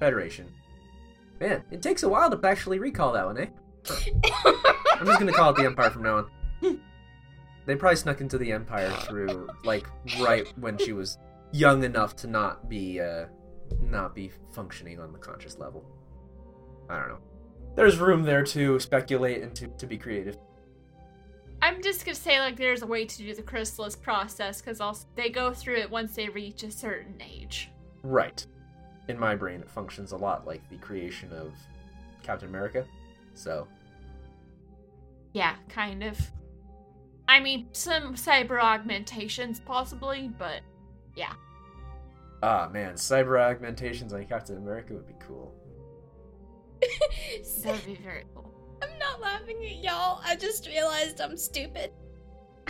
Federation. 0.00 0.52
Man, 1.38 1.62
it 1.70 1.80
takes 1.80 2.02
a 2.02 2.08
while 2.08 2.28
to 2.28 2.40
actually 2.44 2.80
recall 2.80 3.12
that 3.12 3.24
one, 3.24 3.38
eh? 3.38 3.46
I'm 4.98 5.06
just 5.06 5.20
gonna 5.20 5.32
call 5.32 5.50
it 5.50 5.58
the 5.58 5.64
Empire 5.64 5.90
from 5.90 6.02
now 6.02 6.26
on. 6.62 6.80
They 7.66 7.76
probably 7.76 7.96
snuck 7.96 8.20
into 8.20 8.38
the 8.38 8.52
Empire 8.52 8.90
through, 9.06 9.48
like, 9.64 9.86
right 10.20 10.46
when 10.58 10.76
she 10.78 10.92
was 10.92 11.18
young 11.52 11.84
enough 11.84 12.14
to 12.16 12.26
not 12.26 12.68
be, 12.68 13.00
uh, 13.00 13.26
not 13.80 14.14
be 14.14 14.30
functioning 14.52 15.00
on 15.00 15.12
the 15.12 15.18
conscious 15.18 15.58
level. 15.58 15.84
I 16.90 16.98
don't 16.98 17.08
know. 17.08 17.18
There's 17.74 17.98
room 17.98 18.22
there 18.22 18.44
to 18.44 18.78
speculate 18.78 19.42
and 19.42 19.54
to, 19.56 19.68
to 19.68 19.86
be 19.86 19.96
creative. 19.96 20.36
I'm 21.62 21.82
just 21.82 22.04
gonna 22.04 22.14
say 22.14 22.38
like 22.40 22.56
there's 22.56 22.82
a 22.82 22.86
way 22.86 23.06
to 23.06 23.18
do 23.18 23.34
the 23.34 23.42
chrysalis 23.42 23.96
process 23.96 24.60
because 24.60 24.82
also 24.82 25.06
they 25.16 25.30
go 25.30 25.50
through 25.52 25.76
it 25.76 25.90
once 25.90 26.14
they 26.14 26.28
reach 26.28 26.62
a 26.62 26.70
certain 26.70 27.14
age. 27.22 27.70
Right. 28.02 28.44
In 29.08 29.18
my 29.18 29.34
brain, 29.34 29.60
it 29.60 29.70
functions 29.70 30.12
a 30.12 30.16
lot 30.16 30.46
like 30.46 30.68
the 30.68 30.76
creation 30.76 31.32
of 31.32 31.54
Captain 32.22 32.48
America. 32.50 32.84
So, 33.32 33.66
Yeah, 35.32 35.56
kind 35.68 36.04
of. 36.04 36.18
I 37.28 37.40
mean, 37.40 37.68
some 37.72 38.14
cyber 38.14 38.60
augmentations 38.60 39.60
possibly, 39.60 40.30
but 40.38 40.60
yeah. 41.16 41.32
ah 42.42 42.68
man, 42.72 42.94
cyber 42.94 43.40
augmentations 43.40 44.12
on 44.12 44.24
Captain 44.26 44.56
America 44.56 44.94
would 44.94 45.06
be 45.06 45.14
cool. 45.20 45.54
that 46.80 47.72
would 47.72 47.86
be 47.86 47.94
very 48.02 48.24
cool. 48.34 48.52
I'm 48.82 48.98
not 48.98 49.20
laughing 49.20 49.56
at 49.64 49.82
y'all. 49.82 50.20
I 50.24 50.36
just 50.36 50.66
realized 50.66 51.20
I'm 51.20 51.36
stupid. 51.36 51.90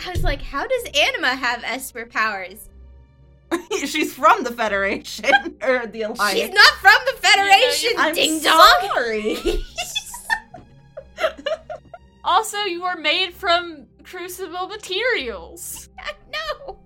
I 0.05 0.11
was 0.11 0.23
like, 0.23 0.41
how 0.41 0.65
does 0.65 0.83
Anima 0.93 1.35
have 1.35 1.63
Esper 1.63 2.05
powers? 2.05 2.69
She's 3.85 4.13
from 4.13 4.43
the 4.43 4.51
Federation 4.51 5.25
or 5.61 5.87
the 5.87 6.03
Alliance. 6.03 6.39
She's 6.39 6.49
not 6.49 6.73
from 6.75 6.97
the 7.05 7.21
Federation, 7.21 7.91
I'm 7.97 8.15
ding 8.15 8.41
dong. 8.41 8.89
sorry. 8.93 9.63
Also, 12.23 12.57
you 12.63 12.83
are 12.83 12.97
made 12.97 13.33
from 13.33 13.85
crucible 14.05 14.67
materials. 14.67 15.89
I 15.99 16.13
know. 16.31 16.79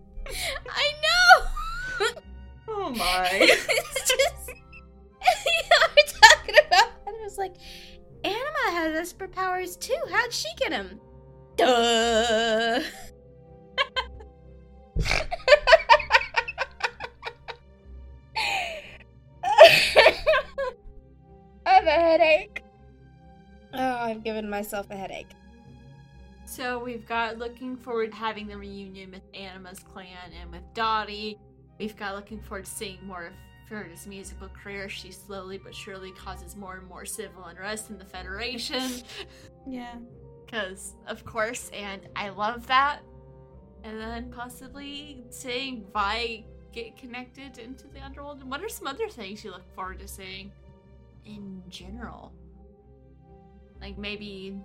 I 0.69 0.91
know. 1.03 2.07
oh 2.69 2.89
my. 2.91 3.29
it's 3.41 4.09
just 4.09 4.49
you 4.49 5.63
know, 5.69 5.87
we're 5.95 6.05
talking 6.21 6.55
about 6.67 6.89
and 7.07 7.15
I 7.15 7.23
was 7.23 7.37
like, 7.37 7.55
Anima 8.23 8.71
has 8.71 8.95
Esper 8.95 9.27
powers 9.27 9.75
too. 9.75 9.97
How'd 10.09 10.31
she 10.31 10.47
get 10.57 10.71
them? 10.71 10.99
Duh. 11.57 12.81
I 21.65 21.73
have 21.73 21.85
a 21.85 21.91
headache. 21.91 22.63
Oh, 23.73 23.97
I've 23.97 24.23
given 24.23 24.49
myself 24.49 24.87
a 24.89 24.95
headache. 24.95 25.29
So 26.49 26.79
we've 26.79 27.05
got 27.05 27.37
looking 27.37 27.77
forward 27.77 28.09
to 28.09 28.17
having 28.17 28.47
the 28.47 28.57
reunion 28.57 29.11
with 29.11 29.21
Anima's 29.35 29.81
clan 29.81 30.33
and 30.41 30.51
with 30.51 30.63
Dottie. 30.73 31.37
We've 31.77 31.95
got 31.95 32.15
looking 32.15 32.39
forward 32.39 32.65
to 32.65 32.71
seeing 32.71 32.97
more 33.05 33.27
of 33.27 33.33
Farida's 33.67 34.07
musical 34.07 34.49
career. 34.49 34.89
She 34.89 35.11
slowly 35.11 35.59
but 35.59 35.75
surely 35.75 36.11
causes 36.11 36.55
more 36.55 36.77
and 36.77 36.87
more 36.87 37.05
civil 37.05 37.43
unrest 37.45 37.91
in 37.91 37.99
the 37.99 38.03
Federation. 38.03 38.81
yeah. 39.67 39.93
Because, 40.43 40.95
of 41.05 41.23
course, 41.23 41.69
and 41.71 42.01
I 42.15 42.29
love 42.29 42.65
that. 42.65 43.01
And 43.83 44.01
then 44.01 44.31
possibly 44.31 45.23
seeing 45.29 45.85
Vi 45.93 46.45
get 46.73 46.97
connected 46.97 47.59
into 47.59 47.87
the 47.89 47.99
underworld. 47.99 48.41
And 48.41 48.49
what 48.49 48.63
are 48.63 48.69
some 48.69 48.87
other 48.87 49.07
things 49.07 49.43
you 49.43 49.51
look 49.51 49.71
forward 49.75 49.99
to 49.99 50.07
seeing 50.07 50.51
in 51.27 51.61
general? 51.69 52.33
Like 53.79 53.99
maybe 53.99 54.59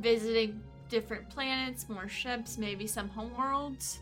visiting 0.00 0.60
different 0.90 1.30
planets, 1.30 1.88
more 1.88 2.08
ships, 2.08 2.58
maybe 2.58 2.86
some 2.86 3.08
homeworlds. 3.08 3.98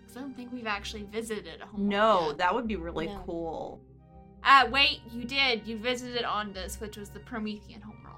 Because 0.00 0.16
I 0.16 0.20
don't 0.20 0.34
think 0.36 0.52
we've 0.52 0.66
actually 0.66 1.04
visited 1.04 1.60
a 1.62 1.66
homeworld. 1.66 1.88
No, 1.90 2.26
yet. 2.28 2.38
that 2.38 2.54
would 2.54 2.66
be 2.66 2.76
really 2.76 3.06
No. 3.06 3.22
cool. 3.26 3.80
Ah, 4.42 4.66
wait, 4.70 5.00
you 5.12 5.24
did. 5.24 5.66
You 5.66 5.76
visited 5.78 6.22
Ondas, 6.24 6.80
which 6.80 6.96
was 6.96 7.10
the 7.10 7.20
Promethean 7.20 7.80
homeworld. 7.82 8.16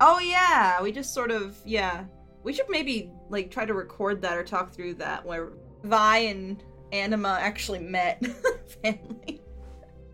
Oh 0.00 0.18
yeah, 0.18 0.80
we 0.82 0.90
just 0.90 1.12
sort 1.14 1.30
of 1.30 1.56
yeah. 1.64 2.04
We 2.42 2.54
should 2.54 2.70
maybe 2.70 3.12
like 3.28 3.50
try 3.50 3.66
to 3.66 3.74
record 3.74 4.22
that 4.22 4.36
or 4.38 4.42
talk 4.42 4.72
through 4.72 4.94
that 4.94 5.24
where 5.26 5.52
Vi 5.84 6.16
and 6.18 6.62
Anima 6.92 7.36
actually 7.40 7.80
met 7.80 8.24
family. 8.82 9.42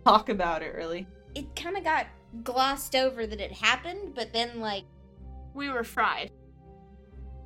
Talk 0.04 0.28
about 0.28 0.62
it 0.62 0.74
really. 0.74 1.06
It 1.36 1.54
kind 1.54 1.76
of 1.76 1.84
got 1.84 2.06
glossed 2.42 2.96
over 2.96 3.26
that 3.28 3.40
it 3.40 3.52
happened, 3.52 4.14
but 4.16 4.32
then 4.32 4.60
like 4.60 4.84
We 5.54 5.70
were 5.70 5.84
fried. 5.84 6.32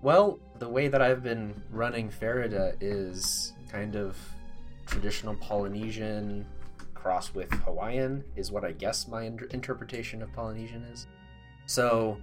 Well, 0.02 0.38
the 0.58 0.68
way 0.68 0.88
that 0.88 1.02
I've 1.02 1.22
been 1.22 1.62
running 1.70 2.10
Farida 2.10 2.74
is 2.80 3.52
kind 3.70 3.96
of 3.96 4.16
traditional 4.86 5.34
Polynesian 5.36 6.46
cross 6.94 7.34
with 7.34 7.50
Hawaiian, 7.64 8.24
is 8.36 8.50
what 8.52 8.64
I 8.64 8.72
guess 8.72 9.08
my 9.08 9.22
in- 9.22 9.48
interpretation 9.50 10.22
of 10.22 10.32
Polynesian 10.32 10.84
is. 10.84 11.06
So, 11.66 12.18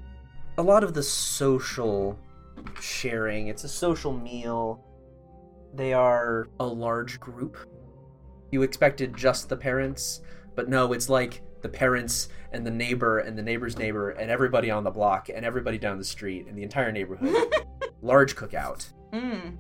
a 0.58 0.64
lot 0.64 0.84
of 0.84 0.94
the 0.94 1.04
social 1.04 2.18
sharing, 2.82 3.48
it's 3.48 3.64
a 3.64 3.70
social 3.70 4.14
meal. 4.14 4.84
They 5.74 5.94
are 5.94 6.48
a 6.60 6.66
large 6.66 7.20
group. 7.20 7.58
You 8.52 8.62
expected 8.64 9.16
just 9.16 9.50
the 9.50 9.58
parents, 9.58 10.22
but 10.56 10.70
no, 10.70 10.94
it's 10.94 11.10
like 11.10 11.42
the 11.62 11.70
parents 11.70 12.30
and 12.51 12.66
the 12.66 12.72
neighbor 12.72 13.20
and 13.20 13.38
the 13.38 13.41
neighbor's 13.41 13.78
neighbor 13.78 14.12
and 14.12 14.30
everybody 14.32 14.70
on 14.72 14.84
the 14.84 14.91
block 14.91 15.30
and 15.30 15.45
everybody 15.45 15.78
down 15.78 15.97
the 15.97 16.03
street 16.03 16.47
and 16.47 16.58
the 16.58 16.64
entire 16.64 16.91
neighborhood. 16.91 17.36
large 18.01 18.36
cookout. 18.36 18.88
Mm. 19.14 19.58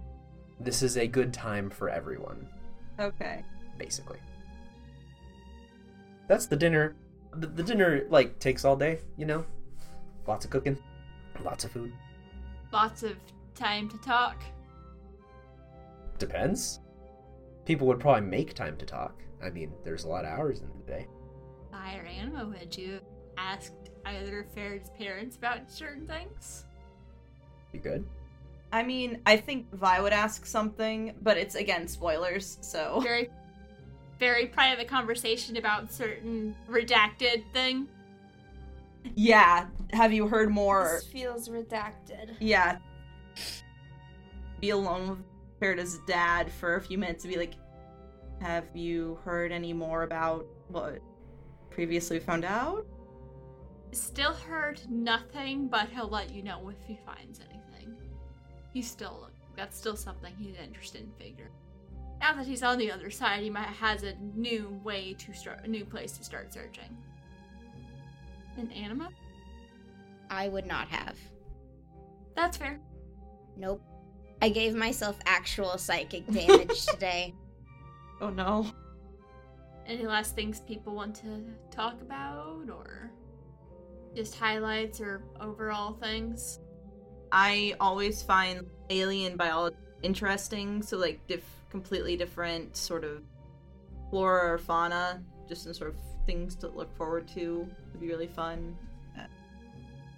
This 0.59 0.81
is 0.83 0.97
a 0.97 1.07
good 1.07 1.33
time 1.33 1.69
for 1.69 1.89
everyone, 1.89 2.47
Okay. 2.99 3.43
basically. 3.77 4.19
That's 6.27 6.45
the 6.47 6.55
dinner. 6.55 6.95
The, 7.35 7.47
the 7.47 7.63
dinner 7.63 8.05
like 8.09 8.39
takes 8.39 8.65
all 8.65 8.75
day, 8.75 8.99
you 9.17 9.25
know. 9.25 9.45
Lots 10.27 10.45
of 10.45 10.51
cooking, 10.51 10.77
lots 11.43 11.63
of 11.63 11.71
food. 11.71 11.93
Lots 12.73 13.03
of 13.03 13.15
time 13.55 13.87
to 13.89 13.97
talk. 13.99 14.43
Depends. 16.19 16.79
People 17.65 17.87
would 17.87 17.99
probably 17.99 18.21
make 18.27 18.53
time 18.53 18.75
to 18.77 18.85
talk. 18.85 19.21
I 19.43 19.49
mean, 19.49 19.71
there's 19.83 20.03
a 20.03 20.07
lot 20.09 20.25
of 20.25 20.31
hours 20.31 20.61
in 20.61 20.69
the 20.79 20.91
day. 20.91 21.07
Fire 21.77 22.05
Anima, 22.05 22.51
had 22.57 22.75
you 22.75 22.99
asked 23.37 23.73
either 24.05 24.39
of 24.41 24.51
Fair's 24.51 24.89
parents 24.97 25.35
about 25.35 25.69
certain 25.71 26.07
things? 26.07 26.65
You 27.71 27.79
good? 27.79 28.05
I 28.71 28.83
mean, 28.83 29.21
I 29.25 29.37
think 29.37 29.71
Vi 29.73 30.01
would 30.01 30.11
ask 30.13 30.45
something, 30.45 31.13
but 31.21 31.37
it's 31.37 31.55
again 31.55 31.87
spoilers, 31.87 32.57
so 32.61 32.99
Very, 33.01 33.29
very 34.19 34.47
private 34.47 34.87
conversation 34.87 35.57
about 35.57 35.91
certain 35.91 36.55
redacted 36.69 37.43
thing. 37.53 37.87
yeah. 39.15 39.67
Have 39.93 40.11
you 40.11 40.27
heard 40.27 40.49
more? 40.49 40.99
this 41.01 41.07
feels 41.07 41.47
redacted. 41.47 42.35
Yeah. 42.39 42.77
Be 44.59 44.71
alone 44.71 45.09
with 45.09 45.19
Farida's 45.59 45.99
dad 46.07 46.51
for 46.51 46.75
a 46.75 46.81
few 46.81 46.97
minutes 46.97 47.23
to 47.23 47.29
be 47.29 47.37
like, 47.37 47.53
"Have 48.41 48.65
you 48.75 49.19
heard 49.23 49.51
any 49.51 49.71
more 49.73 50.03
about 50.03 50.45
what 50.69 50.99
previously 51.77 52.19
found 52.19 52.43
out?" 52.43 52.87
Still 53.91 54.33
heard 54.33 54.81
nothing, 54.89 55.67
but 55.67 55.89
he'll 55.89 56.09
let 56.09 56.31
you 56.31 56.41
know 56.41 56.69
if 56.69 56.75
he 56.87 56.99
finds 57.05 57.39
anything. 57.39 57.95
He's 58.73 58.89
still 58.89 59.19
looking. 59.21 59.35
That's 59.55 59.77
still 59.77 59.95
something 59.95 60.33
he's 60.39 60.55
interested 60.55 61.01
in 61.01 61.11
figuring. 61.19 61.51
Now 62.19 62.33
that 62.33 62.47
he's 62.47 62.63
on 62.63 62.79
the 62.79 62.91
other 62.91 63.11
side, 63.11 63.43
he 63.43 63.51
might 63.51 63.67
has 63.67 64.01
a 64.01 64.15
new 64.35 64.79
way 64.83 65.13
to 65.19 65.33
start, 65.33 65.65
a 65.65 65.67
new 65.67 65.85
place 65.85 66.13
to 66.13 66.23
start 66.23 66.51
searching. 66.51 66.97
An 68.57 68.71
anima? 68.71 69.09
I 70.31 70.47
would 70.47 70.65
not 70.65 70.87
have. 70.87 71.15
That's 72.35 72.57
fair. 72.57 72.79
Nope. 73.55 73.83
I 74.41 74.49
gave 74.49 74.73
myself 74.73 75.19
actual 75.27 75.77
psychic 75.77 76.25
damage 76.27 76.85
today. 76.87 77.35
Oh 78.19 78.31
no. 78.31 78.71
Any 79.87 80.05
last 80.05 80.35
things 80.35 80.59
people 80.61 80.93
want 80.93 81.15
to 81.15 81.43
talk 81.71 82.01
about, 82.01 82.69
or 82.69 83.11
just 84.15 84.35
highlights 84.35 84.99
or 84.99 85.23
overall 85.39 85.93
things? 85.93 86.59
I 87.31 87.75
always 87.79 88.21
find 88.21 88.65
alien 88.89 89.37
biology 89.37 89.77
interesting. 90.03 90.81
So 90.81 90.97
like 90.97 91.25
diff- 91.27 91.43
completely 91.69 92.17
different 92.17 92.75
sort 92.75 93.03
of 93.03 93.23
flora 94.09 94.53
or 94.53 94.57
fauna, 94.57 95.23
just 95.47 95.63
some 95.63 95.73
sort 95.73 95.91
of 95.91 95.99
things 96.25 96.55
to 96.57 96.67
look 96.67 96.95
forward 96.95 97.27
to. 97.29 97.67
Would 97.91 98.01
be 98.01 98.07
really 98.07 98.27
fun. 98.27 98.75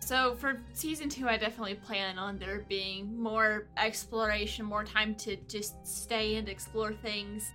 So 0.02 0.36
for 0.36 0.60
season 0.74 1.08
two, 1.08 1.28
I 1.28 1.38
definitely 1.38 1.76
plan 1.76 2.18
on 2.18 2.40
there 2.40 2.66
being 2.68 3.22
more 3.22 3.68
exploration, 3.78 4.66
more 4.66 4.84
time 4.84 5.14
to 5.16 5.36
just 5.48 5.86
stay 5.86 6.38
and 6.38 6.50
explore 6.50 6.94
things, 6.94 7.52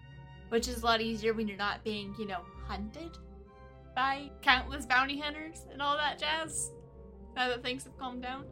which 0.54 0.68
is 0.68 0.84
a 0.84 0.86
lot 0.86 1.00
easier 1.00 1.34
when 1.34 1.48
you're 1.48 1.56
not 1.56 1.82
being, 1.82 2.14
you 2.16 2.28
know, 2.28 2.38
hunted 2.68 3.18
by 3.96 4.30
countless 4.40 4.86
bounty 4.86 5.18
hunters 5.18 5.66
and 5.72 5.82
all 5.82 5.96
that 5.96 6.16
jazz. 6.16 6.70
Now 7.34 7.48
that 7.48 7.60
things 7.60 7.82
have 7.82 7.98
calmed 7.98 8.22
down. 8.22 8.44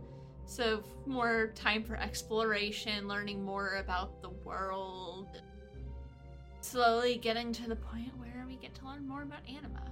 So 0.44 0.82
more 1.06 1.52
time 1.54 1.84
for 1.84 1.94
exploration, 1.94 3.06
learning 3.06 3.44
more 3.44 3.76
about 3.76 4.20
the 4.20 4.30
world. 4.30 5.40
Slowly 6.60 7.18
getting 7.18 7.52
to 7.52 7.68
the 7.68 7.76
point 7.76 8.10
where 8.18 8.46
we 8.48 8.56
get 8.56 8.74
to 8.74 8.84
learn 8.84 9.06
more 9.06 9.22
about 9.22 9.48
anima. 9.48 9.88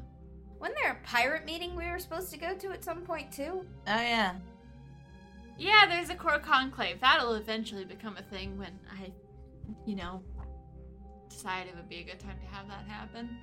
Wasn't 0.59 0.77
there 0.83 1.01
a 1.01 1.07
pirate 1.07 1.45
meeting 1.45 1.77
we 1.77 1.87
were 1.87 2.01
supposed 2.01 2.33
to 2.33 2.39
go 2.39 2.57
to 2.57 2.73
at 2.73 2.83
some 2.83 3.03
point 3.03 3.31
too? 3.31 3.65
Oh 3.87 4.01
yeah. 4.01 4.35
Yeah, 5.57 5.87
there's 5.89 6.11
a 6.11 6.17
core 6.17 6.41
conclave. 6.41 7.01
That'll 7.01 7.35
eventually 7.35 7.85
become 7.85 8.17
a 8.17 8.23
thing 8.35 8.59
when 8.59 8.77
I, 9.01 9.13
you 9.87 9.95
know, 9.95 10.25
decide 11.31 11.66
it 11.68 11.74
would 11.76 11.89
be 11.89 12.01
a 12.01 12.05
good 12.05 12.20
time 12.20 12.37
to 12.39 12.55
have 12.55 12.68
that 12.68 12.85
happen. 12.87 13.39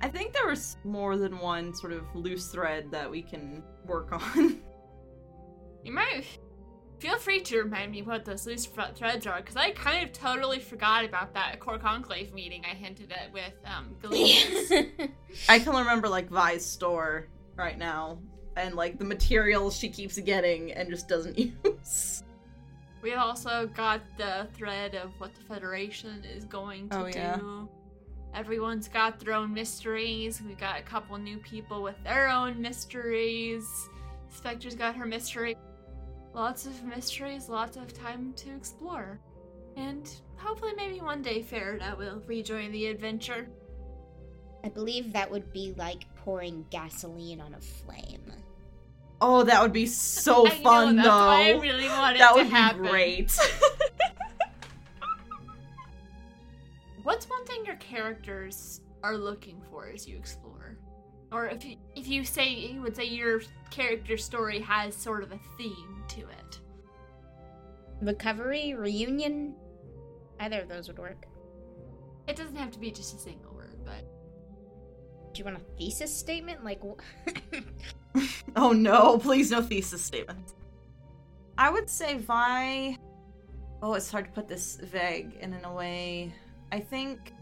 I 0.00 0.08
think 0.08 0.32
there 0.32 0.48
was 0.48 0.76
more 0.82 1.16
than 1.16 1.38
one 1.38 1.72
sort 1.74 1.92
of 1.92 2.02
loose 2.14 2.48
thread 2.48 2.90
that 2.90 3.08
we 3.08 3.22
can 3.22 3.62
work 3.86 4.10
on. 4.36 4.60
You 5.84 5.92
might 5.92 6.24
feel 6.98 7.18
free 7.18 7.40
to 7.40 7.62
remind 7.62 7.90
me 7.90 8.02
what 8.02 8.24
those 8.24 8.46
loose 8.46 8.64
fr- 8.64 8.92
threads 8.94 9.26
are, 9.26 9.36
because 9.40 9.56
I 9.56 9.70
kind 9.72 10.04
of 10.04 10.12
totally 10.12 10.58
forgot 10.58 11.04
about 11.04 11.34
that 11.34 11.58
core 11.60 11.78
conclave 11.78 12.32
meeting 12.32 12.64
I 12.64 12.74
hinted 12.74 13.12
at 13.12 13.32
with 13.32 13.52
um 13.64 13.96
Galenius. 14.02 15.10
I 15.48 15.58
can 15.58 15.74
remember 15.76 16.08
like 16.08 16.28
Vi's 16.28 16.64
store 16.64 17.28
right 17.56 17.78
now 17.78 18.18
and 18.56 18.74
like 18.74 18.98
the 18.98 19.04
materials 19.04 19.76
she 19.76 19.88
keeps 19.88 20.18
getting 20.18 20.72
and 20.72 20.88
just 20.90 21.08
doesn't 21.08 21.38
use. 21.64 22.22
We 23.02 23.14
also 23.14 23.66
got 23.74 24.00
the 24.16 24.46
thread 24.54 24.94
of 24.94 25.10
what 25.18 25.34
the 25.34 25.42
Federation 25.42 26.24
is 26.24 26.44
going 26.44 26.88
to 26.90 26.98
Oh, 27.02 27.06
yeah. 27.06 27.36
do. 27.36 27.68
Everyone's 28.34 28.88
got 28.88 29.18
their 29.20 29.34
own 29.34 29.52
mysteries. 29.52 30.40
We 30.40 30.54
got 30.54 30.78
a 30.78 30.82
couple 30.82 31.18
new 31.18 31.38
people 31.38 31.82
with 31.82 32.02
their 32.04 32.28
own 32.30 32.60
mysteries. 32.62 33.64
Spectra's 34.30 34.74
got 34.76 34.94
her 34.96 35.04
mystery. 35.04 35.56
Lots 36.32 36.64
of 36.64 36.82
mysteries, 36.84 37.48
lots 37.50 37.76
of 37.76 37.92
time 37.92 38.32
to 38.36 38.54
explore. 38.54 39.20
And 39.76 40.08
hopefully, 40.36 40.72
maybe 40.76 41.00
one 41.00 41.20
day 41.22 41.42
Farida 41.42 41.96
will 41.98 42.22
rejoin 42.26 42.72
the 42.72 42.86
adventure. 42.86 43.48
I 44.64 44.68
believe 44.68 45.12
that 45.12 45.30
would 45.30 45.52
be 45.52 45.74
like 45.76 46.04
pouring 46.14 46.64
gasoline 46.70 47.40
on 47.40 47.52
a 47.54 47.60
flame. 47.60 48.32
Oh, 49.24 49.44
that 49.44 49.62
would 49.62 49.72
be 49.72 49.86
so 49.86 50.46
I 50.46 50.50
know, 50.58 50.62
fun 50.64 50.96
that's 50.96 51.08
why 51.08 51.42
I 51.48 51.52
though. 51.52 51.60
really 51.60 51.86
want 51.88 52.18
that 52.18 52.30
to 52.32 52.34
would 52.38 52.46
happen. 52.48 52.82
be 52.82 52.88
great. 52.88 53.38
What's 57.02 57.28
one 57.28 57.44
thing 57.46 57.64
your 57.64 57.76
characters 57.76 58.80
are 59.02 59.16
looking 59.16 59.60
for 59.70 59.88
as 59.88 60.06
you 60.08 60.16
explore? 60.16 60.76
Or 61.32 61.46
if 61.46 61.64
you, 61.64 61.76
if 61.96 62.06
you 62.08 62.24
say 62.24 62.48
you 62.50 62.80
would 62.82 62.94
say 62.94 63.04
your 63.04 63.42
character 63.70 64.16
story 64.16 64.60
has 64.60 64.94
sort 64.94 65.22
of 65.22 65.32
a 65.32 65.38
theme 65.56 66.02
to 66.08 66.20
it. 66.20 66.60
Recovery, 68.00 68.74
reunion, 68.74 69.54
either 70.40 70.60
of 70.60 70.68
those 70.68 70.88
would 70.88 70.98
work. 70.98 71.26
It 72.28 72.36
doesn't 72.36 72.56
have 72.56 72.70
to 72.72 72.78
be 72.78 72.90
just 72.90 73.14
a 73.16 73.18
single 73.18 73.52
word, 73.54 73.76
but 73.84 74.04
Do 75.32 75.38
you 75.38 75.44
want 75.44 75.56
a 75.56 75.76
thesis 75.78 76.14
statement? 76.14 76.64
Like, 76.64 76.80
wh- 76.82 77.00
oh 78.56 78.72
no, 78.72 79.18
please 79.18 79.50
no 79.50 79.62
thesis 79.62 80.02
statements. 80.04 80.54
I 81.58 81.70
would 81.70 81.88
say 81.88 82.16
Vi. 82.18 82.98
Oh, 83.82 83.94
it's 83.94 84.10
hard 84.10 84.26
to 84.26 84.30
put 84.32 84.48
this 84.48 84.76
vague 84.76 85.36
and 85.40 85.54
in 85.54 85.64
a 85.64 85.72
way. 85.72 86.32
I 86.70 86.80
think 86.80 87.32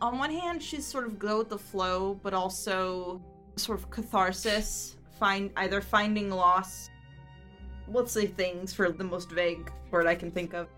on 0.00 0.18
one 0.18 0.30
hand 0.30 0.62
she's 0.62 0.86
sort 0.86 1.04
of 1.06 1.18
go 1.18 1.38
with 1.38 1.48
the 1.48 1.58
flow, 1.58 2.18
but 2.22 2.34
also 2.34 3.22
sort 3.56 3.78
of 3.78 3.90
catharsis. 3.90 4.96
Find 5.18 5.50
either 5.56 5.80
finding 5.80 6.30
loss. 6.30 6.90
Let's 7.86 8.12
say 8.12 8.26
things 8.26 8.72
for 8.72 8.90
the 8.90 9.04
most 9.04 9.30
vague 9.30 9.70
word 9.90 10.06
I 10.06 10.14
can 10.14 10.30
think 10.30 10.54
of. 10.54 10.68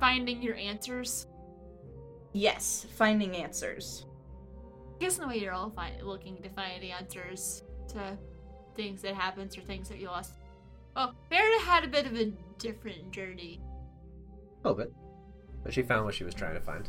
finding 0.00 0.40
your 0.42 0.54
answers. 0.56 1.26
Yes, 2.32 2.86
finding 2.96 3.36
answers. 3.36 4.06
I 4.96 5.04
guess 5.04 5.18
in 5.18 5.24
a 5.24 5.28
way 5.28 5.38
you're 5.38 5.52
all 5.52 5.70
fi- 5.70 5.98
looking 6.02 6.40
to 6.42 6.48
find 6.50 6.82
the 6.82 6.92
answers 6.92 7.64
to 7.92 8.16
things 8.74 9.02
that 9.02 9.14
happens 9.14 9.56
or 9.56 9.62
things 9.62 9.88
that 9.88 9.98
you 9.98 10.08
lost. 10.08 10.32
Well, 10.94 11.14
Farida 11.30 11.60
had 11.60 11.84
a 11.84 11.88
bit 11.88 12.06
of 12.06 12.14
a 12.14 12.32
different 12.58 13.10
journey. 13.10 13.60
A 14.64 14.68
little 14.68 14.84
bit. 14.84 14.92
But 15.62 15.72
she 15.72 15.82
found 15.82 16.04
what 16.04 16.14
she 16.14 16.24
was 16.24 16.34
trying 16.34 16.54
to 16.54 16.60
find. 16.60 16.88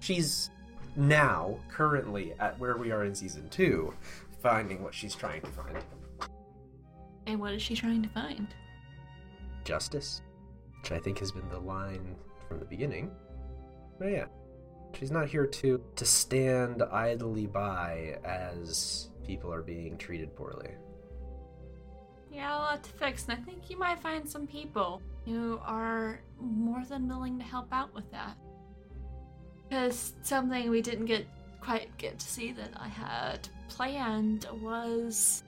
She's 0.00 0.50
now, 0.96 1.58
currently, 1.70 2.34
at 2.38 2.58
where 2.58 2.76
we 2.76 2.90
are 2.90 3.04
in 3.04 3.14
season 3.14 3.48
two, 3.48 3.94
finding 4.42 4.82
what 4.82 4.94
she's 4.94 5.14
trying 5.14 5.40
to 5.42 5.48
find. 5.48 5.78
And 7.26 7.40
what 7.40 7.54
is 7.54 7.62
she 7.62 7.74
trying 7.74 8.02
to 8.02 8.08
find? 8.10 8.48
Justice. 9.64 10.20
Which 10.80 10.92
I 10.92 10.98
think 10.98 11.18
has 11.20 11.32
been 11.32 11.48
the 11.48 11.58
line 11.58 12.16
from 12.48 12.58
the 12.58 12.66
beginning. 12.66 13.10
But 13.98 14.10
yeah. 14.10 14.26
She's 14.98 15.10
not 15.10 15.28
here 15.28 15.46
to 15.46 15.82
to 15.96 16.04
stand 16.04 16.82
idly 16.82 17.46
by 17.46 18.18
as 18.24 19.08
people 19.26 19.52
are 19.52 19.62
being 19.62 19.96
treated 19.96 20.34
poorly. 20.36 20.70
Yeah, 22.32 22.56
a 22.56 22.58
lot 22.58 22.82
to 22.82 22.90
fix, 22.90 23.24
and 23.28 23.32
I 23.32 23.42
think 23.42 23.70
you 23.70 23.78
might 23.78 24.00
find 24.00 24.28
some 24.28 24.46
people 24.46 25.00
who 25.24 25.60
are 25.64 26.20
more 26.40 26.84
than 26.84 27.08
willing 27.08 27.38
to 27.38 27.44
help 27.44 27.68
out 27.72 27.94
with 27.94 28.10
that. 28.10 28.36
Because 29.68 30.14
something 30.22 30.68
we 30.68 30.82
didn't 30.82 31.06
get 31.06 31.26
quite 31.60 31.96
get 31.96 32.18
to 32.18 32.26
see 32.26 32.52
that 32.52 32.70
I 32.76 32.88
had 32.88 33.48
planned 33.68 34.46
was 34.60 35.44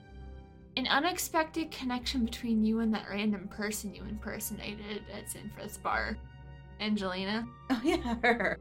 an 0.77 0.87
unexpected 0.87 1.71
connection 1.71 2.23
between 2.23 2.63
you 2.63 2.79
and 2.79 2.93
that 2.93 3.07
random 3.09 3.47
person 3.47 3.93
you 3.93 4.03
impersonated 4.03 5.01
at 5.13 5.29
Sinfrith's 5.29 5.77
bar, 5.77 6.17
Angelina. 6.79 7.47
Oh 7.69 7.81
yeah, 7.83 8.15
her. 8.23 8.59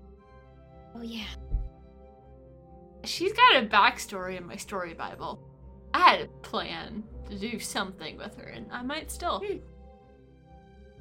oh 0.95 1.03
yeah, 1.03 1.27
She's 3.07 3.32
got 3.32 3.62
a 3.62 3.66
backstory 3.66 4.36
in 4.36 4.46
my 4.46 4.57
story 4.57 4.94
Bible. 4.94 5.40
I 5.94 6.11
had 6.11 6.20
a 6.22 6.26
plan 6.42 7.04
to 7.30 7.38
do 7.38 7.59
something 7.59 8.16
with 8.16 8.36
her, 8.36 8.48
and 8.48 8.66
I 8.70 8.82
might 8.82 9.11
still. 9.11 9.40
Hmm. 9.40 9.59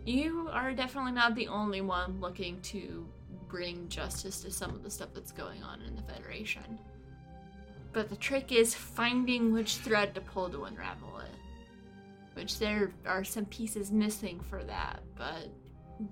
You 0.06 0.50
are 0.52 0.72
definitely 0.74 1.14
not 1.14 1.34
the 1.36 1.48
only 1.48 1.82
one 1.82 2.22
looking 2.22 2.62
to 2.62 3.08
bring 3.48 3.90
justice 3.90 4.42
to 4.42 4.52
some 4.52 4.72
of 4.72 4.84
the 4.84 4.90
stuff 4.90 5.10
that's 5.14 5.32
going 5.32 5.64
on 5.64 5.82
in 5.82 5.96
the 5.96 6.04
Federation. 6.04 6.78
But 7.92 8.10
the 8.10 8.16
trick 8.16 8.52
is 8.52 8.76
finding 8.76 9.52
which 9.52 9.78
thread 9.78 10.14
to 10.16 10.22
pull 10.22 10.50
to 10.50 10.66
unravel 10.66 11.20
it. 11.20 11.32
Which 12.34 12.60
there 12.60 12.92
are 13.06 13.24
some 13.24 13.46
pieces 13.46 13.92
missing 13.92 14.42
for 14.42 14.64
that, 14.66 15.00
but 15.16 15.50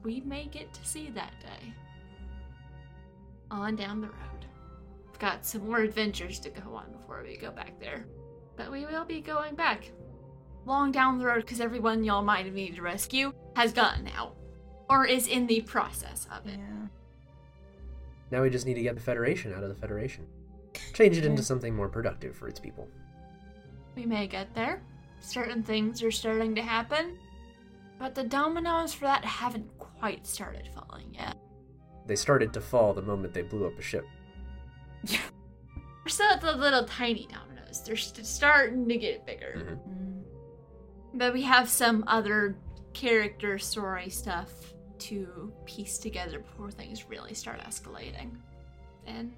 we 0.03 0.21
may 0.21 0.45
get 0.45 0.73
to 0.73 0.85
see 0.85 1.09
that 1.11 1.33
day. 1.41 1.73
On 3.51 3.75
down 3.75 4.01
the 4.01 4.07
road. 4.07 4.45
We've 5.23 5.31
got 5.31 5.45
some 5.45 5.69
more 5.69 5.77
adventures 5.79 6.37
to 6.39 6.49
go 6.49 6.75
on 6.75 6.91
before 6.91 7.23
we 7.25 7.37
go 7.37 7.49
back 7.49 7.79
there. 7.79 8.05
But 8.57 8.69
we 8.69 8.85
will 8.85 9.05
be 9.05 9.21
going 9.21 9.55
back. 9.55 9.89
Long 10.65 10.91
down 10.91 11.17
the 11.17 11.25
road 11.25 11.43
because 11.45 11.61
everyone 11.61 12.03
y'all 12.03 12.21
might 12.21 12.45
have 12.45 12.53
needed 12.53 12.75
to 12.75 12.81
rescue 12.81 13.31
has 13.55 13.71
gotten 13.71 14.09
out. 14.09 14.35
or 14.89 15.05
is 15.05 15.27
in 15.27 15.47
the 15.47 15.61
process 15.61 16.27
of 16.29 16.45
it. 16.45 16.59
Yeah. 16.59 16.87
Now 18.31 18.41
we 18.41 18.49
just 18.49 18.65
need 18.65 18.73
to 18.73 18.81
get 18.81 18.95
the 18.95 19.01
Federation 19.01 19.53
out 19.53 19.63
of 19.63 19.69
the 19.69 19.75
Federation. 19.75 20.27
Change 20.93 21.17
it 21.17 21.25
into 21.25 21.41
something 21.41 21.73
more 21.73 21.87
productive 21.87 22.35
for 22.35 22.49
its 22.49 22.59
people. 22.59 22.89
We 23.95 24.05
may 24.05 24.27
get 24.27 24.53
there. 24.53 24.81
Certain 25.21 25.63
things 25.63 26.03
are 26.03 26.11
starting 26.11 26.53
to 26.55 26.61
happen, 26.61 27.17
but 27.97 28.13
the 28.13 28.23
dominoes 28.23 28.93
for 28.93 29.05
that 29.05 29.23
haven't 29.23 29.69
quite 29.77 30.27
started 30.27 30.67
falling 30.75 31.13
yet. 31.13 31.37
They 32.07 32.17
started 32.17 32.51
to 32.53 32.59
fall 32.59 32.93
the 32.93 33.01
moment 33.01 33.33
they 33.33 33.43
blew 33.43 33.65
up 33.65 33.79
a 33.79 33.81
ship. 33.81 34.05
We're 35.09 36.09
still 36.09 36.29
at 36.29 36.41
the 36.41 36.55
little 36.55 36.85
tiny 36.85 37.27
dominoes. 37.31 37.81
They're 37.85 37.95
st- 37.95 38.25
starting 38.25 38.87
to 38.89 38.97
get 38.97 39.25
bigger. 39.25 39.53
Mhm. 39.55 39.89
Mm. 39.89 40.23
But 41.15 41.33
we 41.33 41.41
have 41.43 41.69
some 41.69 42.03
other 42.07 42.55
character 42.93 43.57
story 43.57 44.09
stuff 44.09 44.51
to 44.99 45.51
piece 45.65 45.97
together 45.97 46.39
before 46.39 46.71
things 46.71 47.09
really 47.09 47.33
start 47.33 47.59
escalating. 47.61 48.31
And 49.05 49.33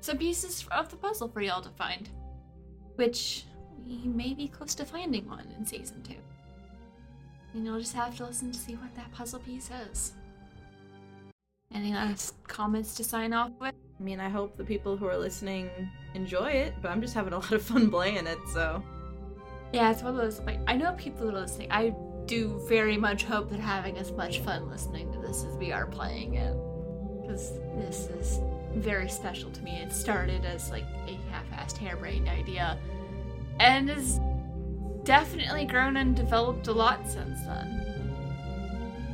some 0.00 0.18
pieces 0.18 0.66
of 0.70 0.88
the 0.90 0.96
puzzle 0.96 1.28
for 1.28 1.40
y'all 1.40 1.62
to 1.62 1.70
find. 1.70 2.08
Which 2.96 3.44
we 3.86 4.08
may 4.08 4.34
be 4.34 4.48
close 4.48 4.74
to 4.76 4.84
finding 4.84 5.28
one 5.28 5.46
in 5.56 5.64
season 5.64 6.02
two. 6.02 6.16
And 7.54 7.64
you'll 7.64 7.80
just 7.80 7.94
have 7.94 8.16
to 8.18 8.26
listen 8.26 8.52
to 8.52 8.58
see 8.58 8.74
what 8.74 8.94
that 8.96 9.10
puzzle 9.12 9.40
piece 9.40 9.70
is. 9.90 10.12
Any 11.72 11.92
last 11.94 12.34
comments 12.46 12.94
to 12.96 13.04
sign 13.04 13.32
off 13.32 13.52
with? 13.60 13.74
I 13.98 14.02
mean, 14.02 14.20
I 14.20 14.28
hope 14.28 14.56
the 14.56 14.64
people 14.64 14.96
who 14.96 15.06
are 15.06 15.16
listening 15.16 15.70
enjoy 16.14 16.50
it, 16.50 16.74
but 16.80 16.90
I'm 16.90 17.00
just 17.00 17.14
having 17.14 17.32
a 17.32 17.38
lot 17.38 17.50
of 17.52 17.62
fun 17.62 17.90
playing 17.90 18.26
it, 18.26 18.38
so. 18.52 18.82
Yeah, 19.72 19.90
it's 19.90 20.02
one 20.02 20.14
of 20.14 20.20
those. 20.20 20.40
Like, 20.40 20.60
I 20.66 20.76
know 20.76 20.92
people 20.92 21.28
who 21.28 21.36
are 21.36 21.40
listening. 21.40 21.68
I 21.70 21.94
do 22.26 22.60
very 22.68 22.96
much 22.96 23.24
hope 23.24 23.50
they're 23.50 23.60
having 23.60 23.98
as 23.98 24.12
much 24.12 24.40
fun 24.40 24.68
listening 24.70 25.12
to 25.12 25.18
this 25.18 25.44
as 25.44 25.56
we 25.56 25.72
are 25.72 25.86
playing 25.86 26.34
it, 26.34 26.54
because 27.20 27.58
this 27.76 28.08
is 28.10 28.40
very 28.76 29.08
special 29.08 29.50
to 29.50 29.62
me. 29.62 29.72
It 29.72 29.92
started 29.92 30.44
as 30.44 30.70
like 30.70 30.84
a 31.06 31.18
half-assed, 31.30 31.76
harebrained 31.78 32.28
idea, 32.28 32.78
and 33.58 33.88
has 33.88 34.20
definitely 35.02 35.64
grown 35.64 35.96
and 35.96 36.14
developed 36.14 36.68
a 36.68 36.72
lot 36.72 37.08
since 37.08 37.40
then. 37.46 37.74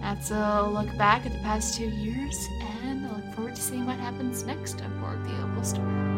That's 0.03 0.31
a 0.31 0.69
look 0.69 0.95
back 0.99 1.25
at 1.25 1.33
the 1.33 1.39
past 1.39 1.77
two 1.79 1.89
years, 1.89 2.37
and 2.83 3.04
to 3.55 3.63
seeing 3.63 3.87
what 3.87 3.99
happens 3.99 4.45
next 4.45 4.83
on 4.83 4.93
the 5.25 5.43
Opal 5.43 5.63
Storm. 5.63 6.14